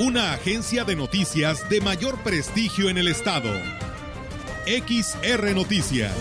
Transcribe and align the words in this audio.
Una 0.00 0.32
agencia 0.32 0.84
de 0.84 0.96
noticias 0.96 1.68
de 1.68 1.82
mayor 1.82 2.22
prestigio 2.22 2.88
en 2.88 2.96
el 2.96 3.06
estado. 3.06 3.52
XR 4.64 5.54
Noticias. 5.54 6.14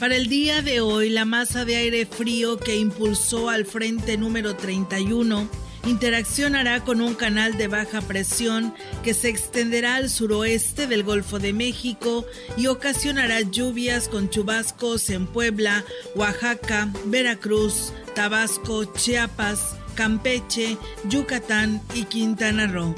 Para 0.00 0.16
el 0.16 0.26
día 0.28 0.60
de 0.62 0.80
hoy, 0.80 1.10
la 1.10 1.24
masa 1.24 1.64
de 1.64 1.76
aire 1.76 2.04
frío 2.04 2.58
que 2.58 2.74
impulsó 2.74 3.48
al 3.48 3.64
frente 3.64 4.16
número 4.16 4.56
31 4.56 5.48
interaccionará 5.84 6.84
con 6.84 7.00
un 7.00 7.14
canal 7.14 7.56
de 7.56 7.68
baja 7.68 8.00
presión 8.00 8.74
que 9.02 9.14
se 9.14 9.28
extenderá 9.28 9.96
al 9.96 10.10
suroeste 10.10 10.86
del 10.86 11.02
Golfo 11.02 11.38
de 11.38 11.52
México 11.52 12.24
y 12.56 12.66
ocasionará 12.68 13.40
lluvias 13.40 14.08
con 14.08 14.30
chubascos 14.30 15.10
en 15.10 15.26
Puebla, 15.26 15.84
Oaxaca, 16.14 16.88
Veracruz, 17.06 17.92
Tabasco, 18.14 18.84
Chiapas, 18.84 19.76
Campeche, 19.94 20.78
Yucatán 21.08 21.80
y 21.94 22.04
Quintana 22.04 22.66
Roo. 22.66 22.94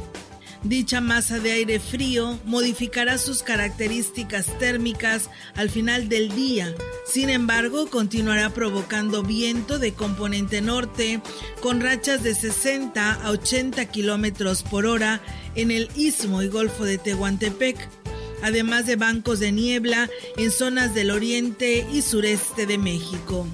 Dicha 0.65 1.03
masa 1.03 1.41
de 1.41 1.53
aire 1.53 1.79
frío 1.79 2.39
modificará 2.47 3.19
sus 3.19 3.43
características 3.43 4.59
térmicas 4.59 5.29
al 5.57 5.69
final 5.69 6.09
del 6.09 6.35
día. 6.35 6.75
Sin 7.07 7.29
embargo, 7.29 7.91
continuará 7.91 8.49
provocando 8.49 9.23
viento 9.23 9.79
de 9.79 9.93
componente 9.93 10.63
norte 10.63 11.21
con 11.61 11.83
rachas 11.83 12.23
de 12.23 12.35
60 12.35 13.13
a 13.13 13.31
80 13.31 13.85
kilómetros 13.87 14.63
por 14.63 14.87
hora 14.87 15.21
en 15.55 15.71
el 15.71 15.91
istmo 15.97 16.41
y 16.41 16.49
golfo 16.49 16.87
de 16.87 16.97
Tehuantepec, 16.97 17.77
además 18.43 18.87
de 18.87 18.97
bancos 18.97 19.41
de 19.41 19.53
niebla 19.53 20.09
en 20.39 20.51
zonas 20.51 20.95
del 20.95 21.11
oriente 21.11 21.87
y 21.93 22.01
sureste 22.01 22.65
de 22.65 22.79
México. 22.79 23.47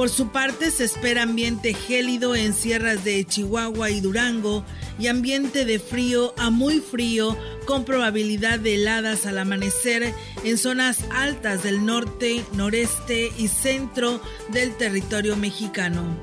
Por 0.00 0.08
su 0.08 0.28
parte, 0.28 0.70
se 0.70 0.84
espera 0.84 1.24
ambiente 1.24 1.74
gélido 1.74 2.34
en 2.34 2.54
sierras 2.54 3.04
de 3.04 3.22
Chihuahua 3.22 3.90
y 3.90 4.00
Durango 4.00 4.64
y 4.98 5.08
ambiente 5.08 5.66
de 5.66 5.78
frío 5.78 6.32
a 6.38 6.48
muy 6.48 6.80
frío 6.80 7.36
con 7.66 7.84
probabilidad 7.84 8.58
de 8.58 8.76
heladas 8.76 9.26
al 9.26 9.36
amanecer 9.36 10.14
en 10.42 10.56
zonas 10.56 11.04
altas 11.10 11.62
del 11.62 11.84
norte, 11.84 12.42
noreste 12.54 13.30
y 13.36 13.48
centro 13.48 14.22
del 14.48 14.74
territorio 14.74 15.36
mexicano. 15.36 16.16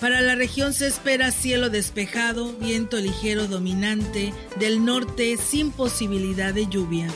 Para 0.00 0.22
la 0.22 0.34
región 0.34 0.72
se 0.72 0.86
espera 0.86 1.32
cielo 1.32 1.68
despejado, 1.68 2.54
viento 2.60 2.96
ligero 2.96 3.46
dominante 3.46 4.32
del 4.58 4.86
norte 4.86 5.36
sin 5.36 5.70
posibilidad 5.70 6.54
de 6.54 6.66
lluvia. 6.66 7.08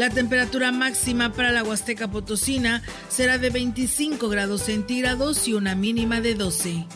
La 0.00 0.08
temperatura 0.08 0.72
máxima 0.72 1.30
para 1.34 1.52
la 1.52 1.62
Huasteca 1.62 2.08
Potosina 2.10 2.82
será 3.10 3.36
de 3.36 3.50
25 3.50 4.30
grados 4.30 4.62
centígrados 4.62 5.46
y 5.46 5.52
una 5.52 5.74
mínima 5.74 6.22
de 6.22 6.34
12. 6.34 6.86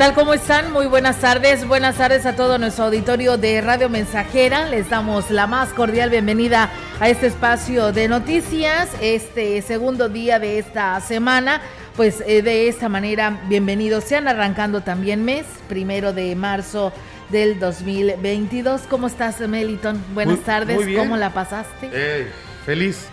Tal? 0.00 0.14
¿Cómo 0.14 0.32
están? 0.32 0.72
Muy 0.72 0.86
buenas 0.86 1.18
tardes. 1.18 1.68
Buenas 1.68 1.96
tardes 1.96 2.24
a 2.24 2.34
todo 2.34 2.56
nuestro 2.56 2.84
auditorio 2.84 3.36
de 3.36 3.60
Radio 3.60 3.90
Mensajera. 3.90 4.64
Les 4.64 4.88
damos 4.88 5.30
la 5.30 5.46
más 5.46 5.74
cordial 5.74 6.08
bienvenida 6.08 6.70
a 7.00 7.10
este 7.10 7.26
espacio 7.26 7.92
de 7.92 8.08
noticias, 8.08 8.88
este 9.02 9.60
segundo 9.60 10.08
día 10.08 10.38
de 10.38 10.58
esta 10.58 10.98
semana. 11.02 11.60
Pues 11.98 12.24
eh, 12.26 12.40
de 12.40 12.68
esta 12.68 12.88
manera, 12.88 13.42
bienvenidos. 13.50 14.04
Sean 14.04 14.26
arrancando 14.26 14.80
también 14.80 15.22
mes, 15.22 15.44
primero 15.68 16.14
de 16.14 16.34
marzo 16.34 16.94
del 17.28 17.60
2022. 17.60 18.80
¿Cómo 18.88 19.06
estás, 19.06 19.38
Meliton? 19.40 20.02
Buenas 20.14 20.36
Muy- 20.36 20.44
tardes. 20.46 20.76
muy 20.76 20.86
bien. 20.86 20.98
¿Cómo 20.98 21.18
la 21.18 21.34
pasaste? 21.34 21.90
Eh, 21.92 22.26
feliz, 22.64 23.06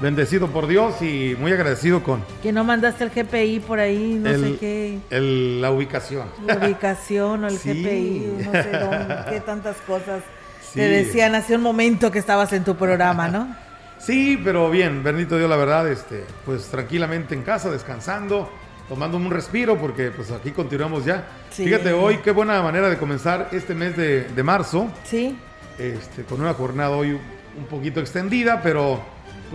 bendecido 0.00 0.48
por 0.48 0.66
Dios 0.66 1.00
y 1.02 1.36
muy 1.38 1.52
agradecido 1.52 2.02
con 2.02 2.22
Que 2.42 2.52
no 2.52 2.64
mandaste 2.64 3.04
el 3.04 3.10
GPI 3.10 3.60
por 3.60 3.78
ahí, 3.78 4.14
no 4.20 4.30
sé 4.30 4.56
qué. 4.58 4.98
el- 5.10 5.60
la 5.62 5.70
ubicación. 5.70 6.26
La 6.46 6.56
ubicación 6.56 7.44
o 7.44 7.48
el 7.48 7.58
Sí. 7.58 7.70
GPI, 7.70 8.44
no 8.44 8.52
sé 8.52 8.70
dónde, 8.78 9.14
qué 9.30 9.40
tantas 9.40 9.76
cosas 9.86 10.22
Sí. 10.60 10.80
te 10.80 10.88
decían 10.88 11.34
hace 11.36 11.54
un 11.54 11.62
momento 11.62 12.10
que 12.10 12.18
estabas 12.18 12.52
en 12.52 12.64
tu 12.64 12.74
programa, 12.76 13.28
¿no? 13.28 13.54
Sí, 13.98 14.38
pero 14.44 14.68
bien, 14.70 15.02
bendito 15.02 15.38
Dios, 15.38 15.48
la 15.48 15.56
verdad, 15.56 15.88
este, 15.88 16.24
pues 16.44 16.64
tranquilamente 16.66 17.34
en 17.34 17.42
casa, 17.42 17.70
descansando, 17.70 18.50
tomando 18.86 19.16
un 19.16 19.30
respiro, 19.30 19.78
porque 19.78 20.10
pues 20.10 20.30
aquí 20.30 20.50
continuamos 20.50 21.06
ya. 21.06 21.24
Sí. 21.50 21.64
Fíjate, 21.64 21.92
hoy 21.94 22.18
qué 22.18 22.30
buena 22.32 22.60
manera 22.60 22.90
de 22.90 22.98
comenzar 22.98 23.48
este 23.52 23.74
mes 23.74 23.96
de, 23.96 24.24
de 24.24 24.42
marzo, 24.42 24.88
Sí. 25.04 25.38
este, 25.78 26.24
con 26.24 26.40
una 26.42 26.52
jornada 26.52 26.90
hoy 26.90 27.12
un 27.56 27.64
poquito 27.70 28.00
extendida, 28.00 28.60
pero 28.62 29.00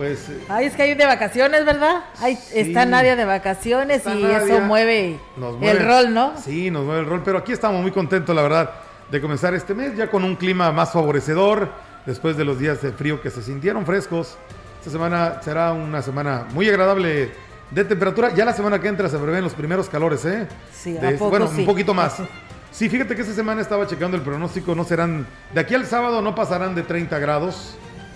pues 0.00 0.30
eh, 0.30 0.40
Ay, 0.48 0.64
es 0.64 0.74
que 0.74 0.82
hay 0.84 0.94
de 0.94 1.04
vacaciones, 1.04 1.66
¿verdad? 1.66 2.04
Ay, 2.20 2.34
Sí. 2.36 2.60
está 2.60 2.86
Nadia 2.86 3.16
de 3.16 3.26
vacaciones 3.26 3.98
Está 3.98 4.14
y 4.14 4.22
Nadia. 4.22 4.38
eso 4.38 4.60
mueve, 4.62 5.18
nos 5.36 5.52
el 5.56 5.60
mueve- 5.60 5.84
rol, 5.84 6.14
¿no? 6.14 6.32
Sí, 6.42 6.70
nos 6.70 6.86
mueve 6.86 7.00
el 7.02 7.06
rol, 7.06 7.20
pero 7.22 7.36
aquí 7.36 7.52
estamos 7.52 7.82
muy 7.82 7.90
contentos, 7.90 8.34
la 8.34 8.40
verdad, 8.40 8.70
de 9.10 9.20
comenzar 9.20 9.52
este 9.52 9.74
mes 9.74 9.94
ya 9.98 10.10
con 10.10 10.24
un 10.24 10.36
clima 10.36 10.72
más 10.72 10.92
favorecedor, 10.92 11.68
después 12.06 12.38
de 12.38 12.46
los 12.46 12.58
días 12.58 12.80
de 12.80 12.92
frío 12.92 13.20
que 13.20 13.28
se 13.28 13.42
sintieron 13.42 13.84
frescos. 13.84 14.38
Esta 14.78 14.90
semana 14.90 15.42
será 15.42 15.72
una 15.74 16.00
semana 16.00 16.46
muy 16.54 16.66
agradable 16.70 17.32
de 17.70 17.84
temperatura. 17.84 18.32
Ya 18.34 18.46
la 18.46 18.54
semana 18.54 18.80
que 18.80 18.88
entra 18.88 19.06
se 19.10 19.18
prevén 19.18 19.44
los 19.44 19.52
primeros 19.52 19.90
calores, 19.90 20.24
¿eh? 20.24 20.48
Sí, 20.72 20.92
De- 20.92 21.08
¿a 21.08 21.10
poco 21.18 21.28
bueno, 21.28 21.46
sí? 21.46 21.60
un 21.60 21.66
poquito 21.66 21.92
más. 21.92 22.14
Sí, 22.72 22.88
fíjate 22.88 23.16
que 23.16 23.22
esta 23.22 23.34
semana 23.34 23.60
estaba 23.60 23.84
checando 23.88 24.16
el 24.16 24.22
pronóstico, 24.22 24.76
no 24.76 24.84
serán, 24.84 25.26
de 25.52 25.60
aquí 25.60 25.74
al 25.74 25.86
sábado 25.86 26.22
no 26.22 26.36
pasarán 26.36 26.76
de 26.76 26.84
30 26.84 27.18
grados 27.18 27.74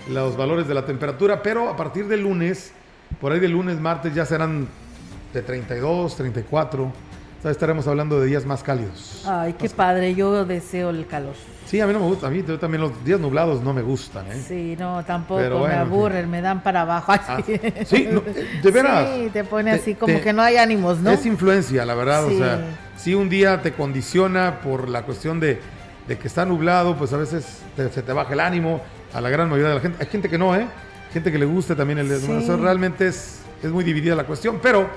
los 0.09 0.37
valores 0.37 0.67
de 0.67 0.73
la 0.73 0.85
temperatura, 0.85 1.41
pero 1.41 1.69
a 1.69 1.75
partir 1.75 2.07
del 2.07 2.21
lunes, 2.21 2.71
por 3.19 3.31
ahí 3.31 3.39
del 3.39 3.51
lunes, 3.51 3.79
martes 3.79 4.13
ya 4.13 4.25
serán 4.25 4.67
de 5.33 5.41
32, 5.41 6.15
34. 6.15 6.83
O 6.83 6.91
sea, 7.41 7.51
estaremos 7.51 7.87
hablando 7.87 8.19
de 8.19 8.27
días 8.27 8.45
más 8.45 8.63
cálidos. 8.63 9.23
Ay, 9.27 9.53
qué 9.53 9.69
padre, 9.69 10.15
yo 10.15 10.45
deseo 10.45 10.89
el 10.89 11.05
calor. 11.05 11.33
Sí, 11.65 11.79
a 11.81 11.87
mí 11.87 11.93
no 11.93 11.99
me 11.99 12.05
gusta, 12.05 12.27
a 12.27 12.29
mí 12.29 12.43
yo 12.47 12.59
también 12.59 12.81
los 12.81 13.03
días 13.03 13.19
nublados 13.19 13.61
no 13.61 13.73
me 13.73 13.81
gustan, 13.81 14.27
¿eh? 14.31 14.43
Sí, 14.47 14.75
no, 14.79 15.03
tampoco 15.03 15.41
Pero 15.41 15.55
me 15.55 15.61
bueno, 15.61 15.79
aburren, 15.81 16.29
me 16.29 16.41
dan 16.41 16.61
para 16.61 16.81
abajo. 16.81 17.11
Ah, 17.11 17.41
sí, 17.85 18.07
no, 18.11 18.19
eh, 18.19 18.59
de 18.61 18.71
veras. 18.71 19.09
Sí, 19.15 19.29
te 19.33 19.43
pone 19.43 19.71
Te- 19.71 19.77
así 19.79 19.95
como 19.95 20.13
te- 20.15 20.21
que 20.21 20.33
no 20.33 20.41
hay 20.43 20.57
ánimos, 20.57 20.99
¿no? 20.99 21.09
Es 21.11 21.25
influencia, 21.25 21.83
la 21.85 21.95
verdad. 21.95 22.27
Sí. 22.27 22.35
O 22.35 22.37
sea, 22.37 22.59
si 22.97 23.13
un 23.15 23.29
día 23.29 23.61
te 23.61 23.73
condiciona 23.73 24.59
por 24.61 24.89
la 24.89 25.03
cuestión 25.03 25.39
de, 25.39 25.59
de 26.07 26.17
que 26.19 26.27
está 26.27 26.45
nublado, 26.45 26.95
pues 26.95 27.13
a 27.13 27.17
veces 27.17 27.61
te- 27.75 27.89
se 27.91 28.01
te 28.03 28.13
baja 28.13 28.33
el 28.33 28.39
ánimo 28.39 28.81
a 29.15 29.21
la 29.21 29.29
gran 29.29 29.49
mayoría 29.49 29.69
de 29.69 29.75
la 29.75 29.81
gente. 29.81 29.97
Hay 30.03 30.09
gente 30.09 30.29
que 30.29 30.37
no, 30.37 30.53
¿eh? 30.55 30.67
Gente 31.13 31.31
que 31.31 31.37
le 31.37 31.45
gusta 31.45 31.75
también 31.75 31.99
el 31.99 32.19
Sí. 32.19 32.29
eso 32.31 32.57
realmente 32.57 33.07
es, 33.07 33.39
es 33.63 33.71
muy 33.71 33.83
dividida 33.85 34.13
la 34.15 34.25
cuestión, 34.25 34.59
pero 34.61 34.89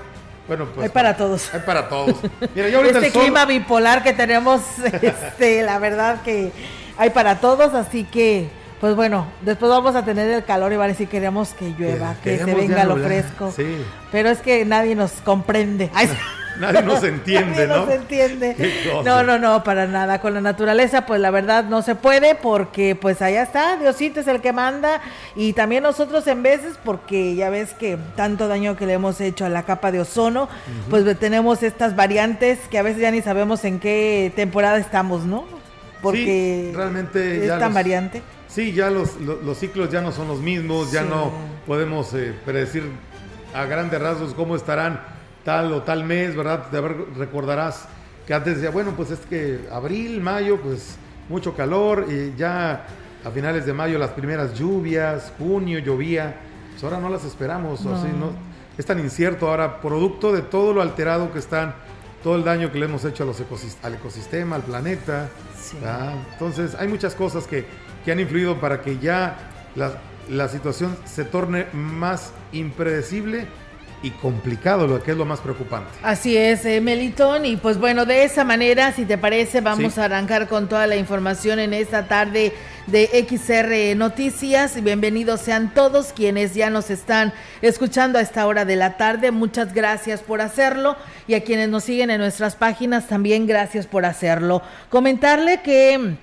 bueno, 0.47 0.65
pues. 0.75 0.83
Hay 0.85 0.89
para 0.89 1.15
todos. 1.15 1.53
Hay 1.53 1.61
para 1.61 1.87
todos. 1.87 2.15
Mira, 2.53 2.75
ahorita 2.75 2.99
Este 2.99 3.11
sol- 3.11 3.21
clima 3.21 3.45
bipolar 3.45 4.03
que 4.03 4.11
tenemos, 4.11 4.61
este, 5.01 5.63
la 5.63 5.79
verdad 5.79 6.21
que 6.21 6.51
hay 6.97 7.11
para 7.11 7.39
todos, 7.39 7.73
así 7.73 8.03
que, 8.03 8.49
pues 8.81 8.93
bueno, 8.95 9.27
después 9.41 9.69
vamos 9.71 9.95
a 9.95 10.03
tener 10.03 10.29
el 10.29 10.43
calor 10.43 10.73
y 10.73 10.75
van 10.75 10.85
a 10.85 10.87
decir 10.89 11.07
queremos 11.07 11.49
que 11.53 11.73
llueva, 11.77 12.15
que, 12.21 12.37
se 12.39 12.53
venga 12.53 12.83
lo 12.83 12.97
fresco. 12.97 13.51
Sí. 13.55 13.77
Pero 14.11 14.29
es 14.29 14.39
que 14.39 14.65
nadie 14.65 14.95
nos 14.95 15.11
comprende. 15.23 15.89
Ay, 15.95 16.09
nadie 16.59 16.81
nos 16.81 17.03
entiende, 17.15 17.67
¿no? 17.67 17.85
Nos 17.85 17.95
entiende. 17.95 18.55
No, 19.03 19.23
no, 19.23 19.39
no, 19.39 19.63
para 19.63 19.87
nada. 19.87 20.19
Con 20.19 20.33
la 20.33 20.41
naturaleza, 20.41 21.05
pues 21.05 21.21
la 21.21 21.31
verdad 21.31 21.63
no 21.63 21.81
se 21.81 21.95
puede 21.95 22.35
porque 22.35 22.95
pues 22.95 23.21
allá 23.21 23.43
está, 23.43 23.77
Diosito 23.77 24.19
es 24.19 24.27
el 24.27 24.41
que 24.41 24.51
manda 24.51 25.01
y 25.35 25.53
también 25.53 25.83
nosotros 25.83 26.27
en 26.27 26.43
veces 26.43 26.77
porque 26.83 27.35
ya 27.35 27.49
ves 27.49 27.73
que 27.73 27.97
tanto 28.15 28.47
daño 28.47 28.75
que 28.75 28.85
le 28.85 28.93
hemos 28.93 29.21
hecho 29.21 29.45
a 29.45 29.49
la 29.49 29.63
capa 29.63 29.91
de 29.91 30.01
ozono, 30.01 30.49
pues 30.89 31.17
tenemos 31.19 31.63
estas 31.63 31.95
variantes 31.95 32.59
que 32.69 32.77
a 32.77 32.83
veces 32.83 33.01
ya 33.01 33.11
ni 33.11 33.21
sabemos 33.21 33.63
en 33.65 33.79
qué 33.79 34.31
temporada 34.35 34.77
estamos, 34.77 35.25
¿no? 35.25 35.45
Porque 36.01 36.71
realmente 36.75 37.45
es 37.45 37.59
tan 37.59 37.73
variante. 37.73 38.21
Sí, 38.47 38.73
ya 38.73 38.89
los, 38.89 39.19
los, 39.19 39.57
ciclos 39.57 39.91
ya 39.91 40.01
no 40.01 40.11
son 40.11 40.27
los 40.27 40.39
mismos, 40.39 40.91
ya 40.91 41.03
no 41.03 41.31
podemos 41.67 42.13
eh, 42.13 42.33
predecir 42.45 42.83
a 43.53 43.65
grandes 43.65 44.01
rasgos 44.01 44.33
cómo 44.33 44.55
estarán 44.55 45.01
tal 45.43 45.71
o 45.73 45.81
tal 45.81 46.03
mes, 46.03 46.35
¿verdad? 46.35 46.69
De 46.69 46.81
recordarás 46.81 47.85
que 48.25 48.33
antes 48.33 48.55
decía, 48.55 48.69
bueno, 48.69 48.93
pues 48.95 49.11
es 49.11 49.19
que 49.21 49.67
abril, 49.71 50.21
mayo, 50.21 50.59
pues 50.61 50.97
mucho 51.29 51.55
calor, 51.55 52.05
y 52.09 52.35
ya 52.37 52.85
a 53.23 53.31
finales 53.31 53.65
de 53.65 53.73
mayo 53.73 53.97
las 53.97 54.11
primeras 54.11 54.53
lluvias, 54.53 55.33
junio 55.37 55.79
llovía, 55.79 56.35
pues 56.71 56.83
ahora 56.83 56.99
no 56.99 57.09
las 57.09 57.25
esperamos, 57.25 57.81
no. 57.81 57.91
¿no? 57.91 58.49
es 58.77 58.85
tan 58.85 58.99
incierto 58.99 59.49
ahora, 59.49 59.81
producto 59.81 60.31
de 60.31 60.41
todo 60.41 60.73
lo 60.73 60.81
alterado 60.81 61.33
que 61.33 61.39
están, 61.39 61.73
todo 62.23 62.35
el 62.35 62.43
daño 62.43 62.71
que 62.71 62.79
le 62.79 62.85
hemos 62.85 63.03
hecho 63.03 63.23
a 63.23 63.25
los 63.25 63.41
al 63.83 63.93
ecosistema, 63.93 64.55
al 64.55 64.63
planeta. 64.63 65.29
Entonces 66.33 66.75
hay 66.75 66.87
muchas 66.87 67.13
cosas 67.15 67.45
que 67.45 67.65
que 68.03 68.11
han 68.11 68.19
influido 68.19 68.59
para 68.59 68.81
que 68.81 68.97
ya 68.99 69.37
la, 69.75 69.93
la 70.29 70.47
situación 70.47 70.97
se 71.05 71.25
torne 71.25 71.67
más 71.73 72.31
impredecible 72.51 73.47
y 74.01 74.11
complicado, 74.11 74.87
lo 74.87 75.03
que 75.03 75.11
es 75.11 75.17
lo 75.17 75.25
más 75.25 75.39
preocupante. 75.39 75.91
Así 76.03 76.37
es, 76.37 76.65
eh, 76.65 76.81
Melitón, 76.81 77.45
y 77.45 77.57
pues 77.57 77.77
bueno, 77.77 78.05
de 78.05 78.23
esa 78.23 78.43
manera, 78.43 78.91
si 78.93 79.05
te 79.05 79.17
parece, 79.17 79.61
vamos 79.61 79.97
a 79.97 80.05
arrancar 80.05 80.47
con 80.47 80.69
toda 80.69 80.87
la 80.87 80.95
información 80.95 81.59
en 81.59 81.73
esta 81.73 82.07
tarde 82.07 82.53
de 82.87 83.07
XR 83.27 83.95
Noticias. 83.97 84.81
Bienvenidos 84.81 85.41
sean 85.41 85.73
todos 85.73 86.13
quienes 86.13 86.53
ya 86.55 86.69
nos 86.69 86.89
están 86.89 87.33
escuchando 87.61 88.19
a 88.19 88.21
esta 88.21 88.47
hora 88.47 88.65
de 88.65 88.75
la 88.75 88.97
tarde. 88.97 89.31
Muchas 89.31 89.73
gracias 89.73 90.21
por 90.21 90.41
hacerlo 90.41 90.95
y 91.27 91.33
a 91.35 91.43
quienes 91.43 91.69
nos 91.69 91.83
siguen 91.83 92.09
en 92.09 92.21
nuestras 92.21 92.55
páginas 92.55 93.07
también 93.07 93.47
gracias 93.47 93.85
por 93.85 94.05
hacerlo. 94.05 94.61
Comentarle 94.89 95.61
que 95.61 96.17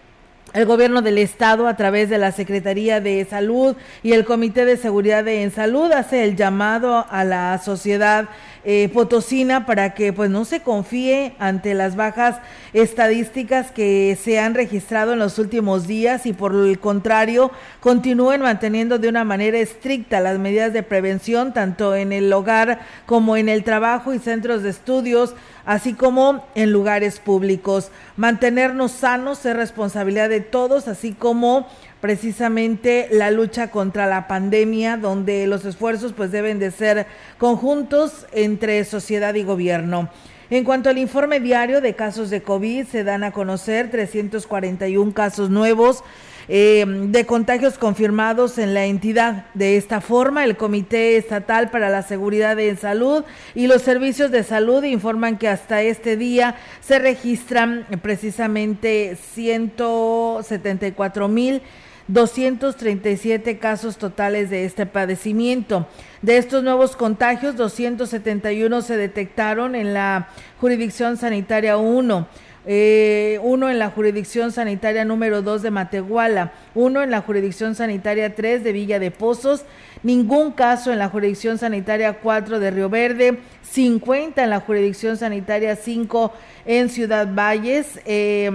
el 0.53 0.65
gobierno 0.65 1.03
del 1.03 1.19
estado 1.19 1.69
a 1.69 1.77
través 1.77 2.09
de 2.09 2.19
la 2.19 2.33
Secretaría 2.33 3.01
de 3.01 3.25
Salud 3.29 3.77
y 4.03 4.13
el 4.13 4.25
Comité 4.25 4.65
de 4.65 4.77
Seguridad 4.77 5.27
en 5.29 5.51
Salud 5.51 5.91
hace 5.93 6.25
el 6.25 6.37
llamado 6.37 7.05
a 7.11 7.25
la 7.25 7.59
sociedad 7.59 8.29
eh, 8.69 8.91
potosina 8.93 9.65
para 9.65 9.95
que 9.95 10.13
pues 10.13 10.29
no 10.29 10.45
se 10.45 10.61
confíe 10.61 11.37
ante 11.39 11.73
las 11.73 11.95
bajas 11.95 12.41
estadísticas 12.73 13.71
que 13.71 14.19
se 14.21 14.41
han 14.41 14.55
registrado 14.55 15.13
en 15.13 15.21
los 15.21 15.39
últimos 15.39 15.87
días 15.87 16.27
y 16.27 16.33
por 16.33 16.53
el 16.53 16.81
contrario 16.81 17.53
continúen 17.79 18.43
manteniendo 18.43 18.99
de 18.99 19.09
una 19.09 19.23
manera 19.23 19.57
estricta 19.59 20.19
las 20.19 20.41
medidas 20.41 20.73
de 20.73 20.83
prevención 20.83 21.55
tanto 21.55 21.95
en 21.95 22.13
el 22.13 22.33
hogar 22.33 22.81
como 23.07 23.37
en 23.37 23.49
el 23.49 23.63
trabajo 23.63 24.13
y 24.13 24.19
centros 24.19 24.65
de 24.65 24.71
estudios 24.71 25.37
así 25.67 25.93
como 25.93 26.45
en 26.55 26.73
lugares 26.73 27.19
públicos. 27.19 27.91
Mantenernos 28.17 28.93
sanos 28.93 29.45
es 29.45 29.55
responsabilidad 29.55 30.29
de 30.31 30.41
todos, 30.41 30.89
así 30.89 31.13
como 31.13 31.69
precisamente 32.07 33.09
la 33.11 33.33
lucha 33.33 33.73
contra 33.73 34.07
la 34.07 34.29
pandemia, 34.29 34.97
donde 34.97 35.49
los 35.49 35.65
esfuerzos 35.65 36.13
pues 36.13 36.31
deben 36.31 36.61
de 36.61 36.71
ser 36.71 37.09
conjuntos 37.37 38.29
entre 38.31 38.85
sociedad 38.85 39.35
y 39.35 39.43
gobierno. 39.43 40.09
En 40.49 40.63
cuanto 40.63 40.89
al 40.89 40.99
informe 40.99 41.41
diario 41.41 41.81
de 41.81 41.97
casos 41.97 42.31
de 42.31 42.43
COVID, 42.43 42.87
se 42.87 43.03
dan 43.03 43.25
a 43.25 43.33
conocer 43.33 43.91
341 43.91 45.15
casos 45.15 45.51
nuevos 45.51 46.05
eh, 46.47 46.85
de 46.87 47.27
contagios 47.27 47.77
confirmados 47.77 48.57
en 48.59 48.73
la 48.73 48.87
entidad. 48.87 49.47
De 49.55 49.77
esta 49.77 50.01
forma, 50.01 50.45
el 50.45 50.57
Comité 50.57 51.17
Estatal 51.17 51.71
para 51.71 51.89
la 51.89 52.03
Seguridad 52.03 52.57
en 52.61 52.77
Salud 52.77 53.25
y 53.57 53.67
los 53.67 53.83
servicios 53.83 54.31
de 54.31 54.45
salud 54.45 54.85
informan 54.85 55.39
que 55.39 55.49
hasta 55.49 55.83
este 55.83 56.17
día 56.17 56.55
se 56.81 57.01
registran 57.01 57.85
precisamente 58.01 59.19
174 59.35 61.27
mil 61.27 61.63
237 62.09 63.59
casos 63.59 63.97
totales 63.97 64.51
de 64.51 64.65
este 64.65 64.87
padecimiento. 64.87 65.87
De 66.23 66.39
estos 66.39 66.63
nuevos 66.63 66.97
contagios, 66.97 67.57
271 67.57 68.83
se 68.83 68.97
detectaron 68.97 69.75
en 69.75 69.93
la 69.93 70.29
jurisdicción 70.61 71.17
sanitaria 71.17 71.77
1. 71.77 72.27
Eh, 72.69 73.39
uno 73.45 73.71
en 73.71 73.79
la 73.79 73.91
jurisdicción 73.91 74.51
sanitaria 74.51 75.05
número 75.05 75.41
2 75.41 75.63
de 75.63 75.71
Matehuala, 75.71 76.53
uno 76.75 77.01
en 77.01 77.13
la 77.13 77.21
jurisdicción 77.21 77.77
sanitaria 77.77 78.35
3 78.35 78.65
de 78.65 78.73
Villa 78.73 78.99
de 78.99 79.13
Pozos, 79.13 79.65
ningún 80.03 80.51
caso 80.51 80.93
en 80.93 80.99
la 80.99 81.09
jurisdicción 81.09 81.59
sanitaria 81.59 82.15
4 82.15 82.59
de 82.59 82.71
Río 82.73 82.89
Verde, 82.89 83.39
50 83.63 84.43
en 84.43 84.51
la 84.51 84.59
jurisdicción 84.59 85.17
sanitaria 85.17 85.77
5 85.77 86.33
en 86.65 86.89
Ciudad 86.89 87.29
Valles. 87.33 88.01
Eh, 88.05 88.51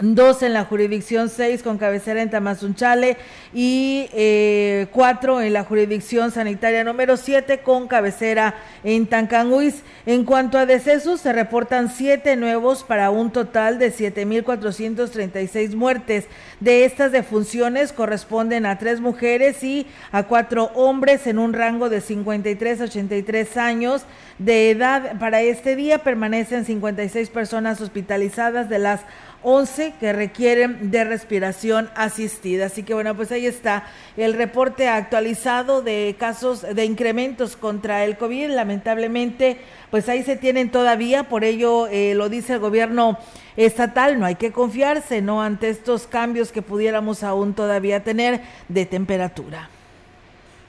dos 0.00 0.42
en 0.42 0.54
la 0.54 0.64
jurisdicción 0.64 1.28
6 1.28 1.62
con 1.62 1.76
cabecera 1.76 2.22
en 2.22 2.30
Tamazunchale 2.30 3.18
y 3.52 4.08
eh, 4.12 4.86
cuatro 4.90 5.40
en 5.40 5.52
la 5.52 5.64
jurisdicción 5.64 6.30
sanitaria 6.30 6.82
número 6.82 7.16
7 7.16 7.58
con 7.58 7.88
cabecera 7.88 8.54
en 8.84 9.06
Tancanguis. 9.06 9.82
En 10.06 10.24
cuanto 10.24 10.58
a 10.58 10.66
decesos, 10.66 11.20
se 11.20 11.32
reportan 11.32 11.90
siete 11.90 12.36
nuevos 12.36 12.84
para 12.84 13.10
un 13.10 13.30
total 13.30 13.78
de 13.78 13.92
7.436 13.92 15.74
muertes. 15.74 16.24
De 16.60 16.84
estas 16.84 17.12
defunciones 17.12 17.92
corresponden 17.92 18.66
a 18.66 18.78
tres 18.78 19.00
mujeres 19.00 19.62
y 19.62 19.86
a 20.10 20.24
cuatro 20.24 20.70
hombres 20.74 21.26
en 21.26 21.38
un 21.38 21.52
rango 21.52 21.88
de 21.88 22.00
53 22.00 22.80
a 22.80 22.84
83 22.84 23.56
años 23.58 24.02
de 24.38 24.70
edad. 24.70 25.18
Para 25.18 25.42
este 25.42 25.76
día 25.76 25.98
permanecen 25.98 26.64
56 26.64 27.30
personas 27.30 27.80
hospitalizadas 27.80 28.68
de 28.68 28.78
las 28.78 29.02
11 29.42 29.94
que 29.98 30.12
requieren 30.12 30.90
de 30.90 31.04
respiración 31.04 31.90
asistida. 31.94 32.66
Así 32.66 32.82
que 32.82 32.94
bueno, 32.94 33.14
pues 33.16 33.32
ahí 33.32 33.46
está 33.46 33.84
el 34.16 34.34
reporte 34.34 34.88
actualizado 34.88 35.82
de 35.82 36.14
casos 36.18 36.62
de 36.62 36.84
incrementos 36.84 37.56
contra 37.56 38.04
el 38.04 38.16
COVID. 38.16 38.50
Lamentablemente, 38.50 39.58
pues 39.90 40.08
ahí 40.08 40.22
se 40.22 40.36
tienen 40.36 40.70
todavía, 40.70 41.28
por 41.28 41.44
ello 41.44 41.86
eh, 41.88 42.14
lo 42.14 42.28
dice 42.28 42.54
el 42.54 42.58
gobierno 42.60 43.18
estatal, 43.56 44.18
no 44.18 44.26
hay 44.26 44.36
que 44.36 44.52
confiarse, 44.52 45.20
¿no? 45.20 45.42
Ante 45.42 45.68
estos 45.68 46.06
cambios 46.06 46.52
que 46.52 46.62
pudiéramos 46.62 47.22
aún 47.22 47.54
todavía 47.54 48.02
tener 48.04 48.40
de 48.68 48.86
temperatura. 48.86 49.68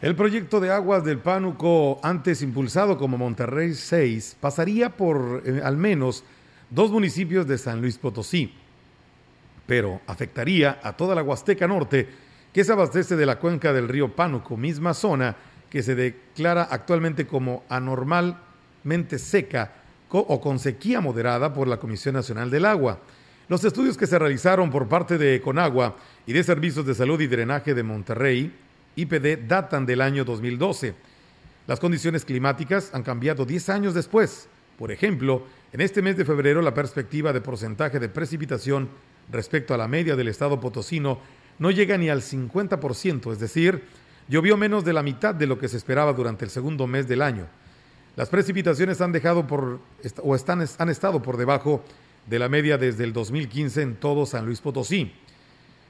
El 0.01 0.15
proyecto 0.15 0.59
de 0.59 0.69
aguas 0.69 1.05
del 1.05 1.19
Pánuco, 1.19 1.99
antes 2.03 2.41
impulsado 2.41 2.97
como 2.97 3.17
Monterrey 3.17 3.73
6, 3.73 4.35
pasaría 4.41 4.89
por 4.89 5.43
eh, 5.45 5.61
al 5.63 5.77
menos 5.77 6.25
dos 6.69 6.91
municipios 6.91 7.47
de 7.47 7.57
San 7.57 7.79
Luis 7.79 7.97
Potosí 7.97 8.53
pero 9.65 10.01
afectaría 10.07 10.79
a 10.83 10.93
toda 10.93 11.15
la 11.15 11.23
Huasteca 11.23 11.67
Norte, 11.67 12.07
que 12.51 12.63
se 12.63 12.71
abastece 12.71 13.15
de 13.15 13.25
la 13.25 13.39
cuenca 13.39 13.73
del 13.73 13.87
río 13.87 14.15
Pánuco, 14.15 14.57
misma 14.57 14.93
zona 14.93 15.35
que 15.69 15.81
se 15.81 15.95
declara 15.95 16.67
actualmente 16.69 17.25
como 17.25 17.63
anormalmente 17.69 19.17
seca 19.17 19.73
o 20.09 20.39
con 20.39 20.59
sequía 20.59 21.01
moderada 21.01 21.51
por 21.53 21.67
la 21.67 21.77
Comisión 21.77 22.13
Nacional 22.13 22.51
del 22.51 22.65
Agua. 22.65 22.99
Los 23.49 23.63
estudios 23.63 23.97
que 23.97 24.07
se 24.07 24.19
realizaron 24.19 24.69
por 24.69 24.87
parte 24.87 25.17
de 25.17 25.41
Conagua 25.41 25.97
y 26.27 26.33
de 26.33 26.43
Servicios 26.43 26.85
de 26.85 26.93
Salud 26.93 27.19
y 27.19 27.27
Drenaje 27.27 27.73
de 27.73 27.83
Monterrey, 27.83 28.53
IPD, 28.95 29.47
datan 29.47 29.85
del 29.87 30.01
año 30.01 30.23
2012. 30.23 30.93
Las 31.65 31.79
condiciones 31.79 32.25
climáticas 32.25 32.91
han 32.93 33.03
cambiado 33.03 33.45
10 33.45 33.69
años 33.69 33.93
después. 33.95 34.47
Por 34.77 34.91
ejemplo, 34.91 35.47
en 35.71 35.81
este 35.81 36.01
mes 36.01 36.15
de 36.15 36.25
febrero 36.25 36.61
la 36.61 36.73
perspectiva 36.73 37.33
de 37.33 37.41
porcentaje 37.41 37.99
de 37.99 38.09
precipitación 38.09 38.89
respecto 39.31 39.73
a 39.73 39.77
la 39.77 39.87
media 39.87 40.15
del 40.15 40.27
estado 40.27 40.59
potosino 40.59 41.19
no 41.59 41.71
llega 41.71 41.97
ni 41.97 42.09
al 42.09 42.21
50%, 42.21 43.31
es 43.31 43.39
decir, 43.39 43.83
llovió 44.27 44.57
menos 44.57 44.83
de 44.83 44.93
la 44.93 45.03
mitad 45.03 45.35
de 45.35 45.47
lo 45.47 45.57
que 45.57 45.67
se 45.67 45.77
esperaba 45.77 46.13
durante 46.13 46.45
el 46.45 46.51
segundo 46.51 46.87
mes 46.87 47.07
del 47.07 47.21
año. 47.21 47.47
Las 48.15 48.29
precipitaciones 48.29 49.01
han 49.01 49.11
dejado 49.11 49.47
por 49.47 49.79
o 50.21 50.35
están, 50.35 50.65
han 50.77 50.89
estado 50.89 51.21
por 51.21 51.37
debajo 51.37 51.83
de 52.27 52.39
la 52.39 52.49
media 52.49 52.77
desde 52.77 53.03
el 53.03 53.13
2015 53.13 53.81
en 53.81 53.95
todo 53.95 54.25
San 54.25 54.45
Luis 54.45 54.61
Potosí. 54.61 55.13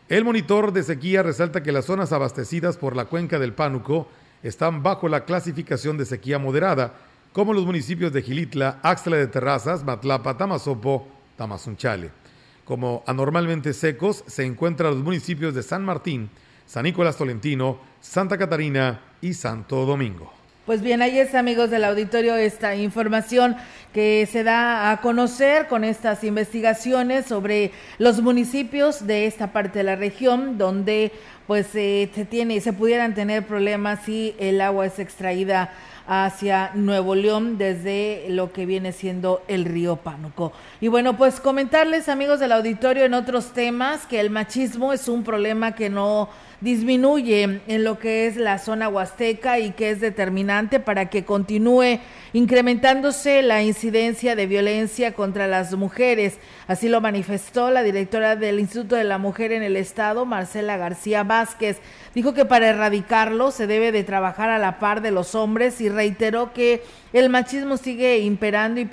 El 0.09 0.25
monitor 0.25 0.73
de 0.73 0.83
sequía 0.83 1.23
resalta 1.23 1.63
que 1.63 1.71
las 1.71 1.85
zonas 1.85 2.11
abastecidas 2.11 2.77
por 2.77 2.95
la 2.95 3.05
cuenca 3.05 3.39
del 3.39 3.53
Pánuco 3.53 4.07
están 4.41 4.83
bajo 4.83 5.07
la 5.07 5.25
clasificación 5.25 5.97
de 5.97 6.05
sequía 6.05 6.39
moderada, 6.39 6.93
como 7.31 7.53
los 7.53 7.65
municipios 7.65 8.13
de 8.13 8.21
Gilitla, 8.21 8.79
Axtla 8.83 9.17
de 9.17 9.27
Terrazas, 9.27 9.83
Matlapa, 9.83 10.37
Tamazopo, 10.37 11.07
Tamazunchale. 11.37 12.22
Como 12.65 13.03
anormalmente 13.07 13.73
secos 13.73 14.23
se 14.27 14.45
encuentran 14.45 14.91
los 14.91 15.03
municipios 15.03 15.53
de 15.53 15.63
San 15.63 15.83
Martín, 15.83 16.29
San 16.65 16.83
Nicolás 16.83 17.17
Tolentino, 17.17 17.77
Santa 17.99 18.37
Catarina 18.37 19.01
y 19.21 19.33
Santo 19.33 19.85
Domingo. 19.85 20.31
Pues 20.65 20.81
bien, 20.81 21.01
ahí 21.01 21.19
es 21.19 21.35
amigos 21.35 21.69
del 21.71 21.83
auditorio 21.83 22.37
esta 22.37 22.73
información 22.73 23.57
que 23.93 24.25
se 24.31 24.45
da 24.45 24.91
a 24.91 25.01
conocer 25.01 25.67
con 25.67 25.83
estas 25.83 26.23
investigaciones 26.23 27.25
sobre 27.25 27.71
los 27.97 28.21
municipios 28.21 29.05
de 29.05 29.25
esta 29.25 29.51
parte 29.51 29.79
de 29.79 29.83
la 29.83 29.97
región 29.97 30.57
donde 30.57 31.11
pues 31.47 31.67
se 31.67 32.09
tiene 32.29 32.61
se 32.61 32.71
pudieran 32.71 33.13
tener 33.13 33.45
problemas 33.45 34.05
si 34.05 34.35
el 34.39 34.61
agua 34.61 34.85
es 34.85 34.99
extraída 34.99 35.73
hacia 36.07 36.71
Nuevo 36.73 37.15
León 37.15 37.57
desde 37.57 38.25
lo 38.29 38.51
que 38.51 38.65
viene 38.65 38.91
siendo 38.91 39.41
el 39.47 39.65
río 39.65 39.95
Pánuco. 39.97 40.51
Y 40.81 40.87
bueno, 40.87 41.15
pues 41.17 41.39
comentarles 41.39 42.09
amigos 42.09 42.39
del 42.39 42.51
auditorio 42.51 43.05
en 43.05 43.13
otros 43.13 43.53
temas 43.53 44.05
que 44.05 44.19
el 44.19 44.29
machismo 44.29 44.93
es 44.93 45.07
un 45.07 45.23
problema 45.23 45.73
que 45.73 45.89
no 45.89 46.29
disminuye 46.63 47.59
en 47.67 47.83
lo 47.83 47.99
que 47.99 48.25
es 48.25 48.37
la 48.37 48.57
zona 48.57 48.87
huasteca 48.87 49.59
y 49.59 49.71
que 49.71 49.89
es 49.89 49.99
determinante 49.99 50.79
para 50.79 51.09
que 51.09 51.25
continúe 51.25 51.99
incrementándose 52.31 53.41
la 53.41 53.61
incidencia 53.61 54.35
de 54.35 54.47
violencia 54.47 55.13
contra 55.13 55.47
las 55.47 55.73
mujeres. 55.75 56.39
Así 56.67 56.87
lo 56.87 57.01
manifestó 57.01 57.69
la 57.69 57.83
directora 57.83 58.37
del 58.37 58.61
Instituto 58.61 58.95
de 58.95 59.03
la 59.03 59.17
Mujer 59.17 59.51
en 59.51 59.61
el 59.61 59.75
Estado, 59.75 60.25
Marcela 60.25 60.77
García 60.77 61.23
Vázquez. 61.23 61.79
Dijo 62.15 62.33
que 62.33 62.45
para 62.45 62.69
erradicarlo 62.69 63.51
se 63.51 63.67
debe 63.67 63.91
de 63.91 64.05
trabajar 64.05 64.49
a 64.49 64.57
la 64.57 64.79
par 64.79 65.01
de 65.01 65.11
los 65.11 65.35
hombres 65.35 65.81
y 65.81 65.89
reiteró 65.89 66.53
que 66.53 66.81
el 67.11 67.29
machismo 67.29 67.75
sigue 67.75 68.19
imperando 68.19 68.79
y 68.79 68.85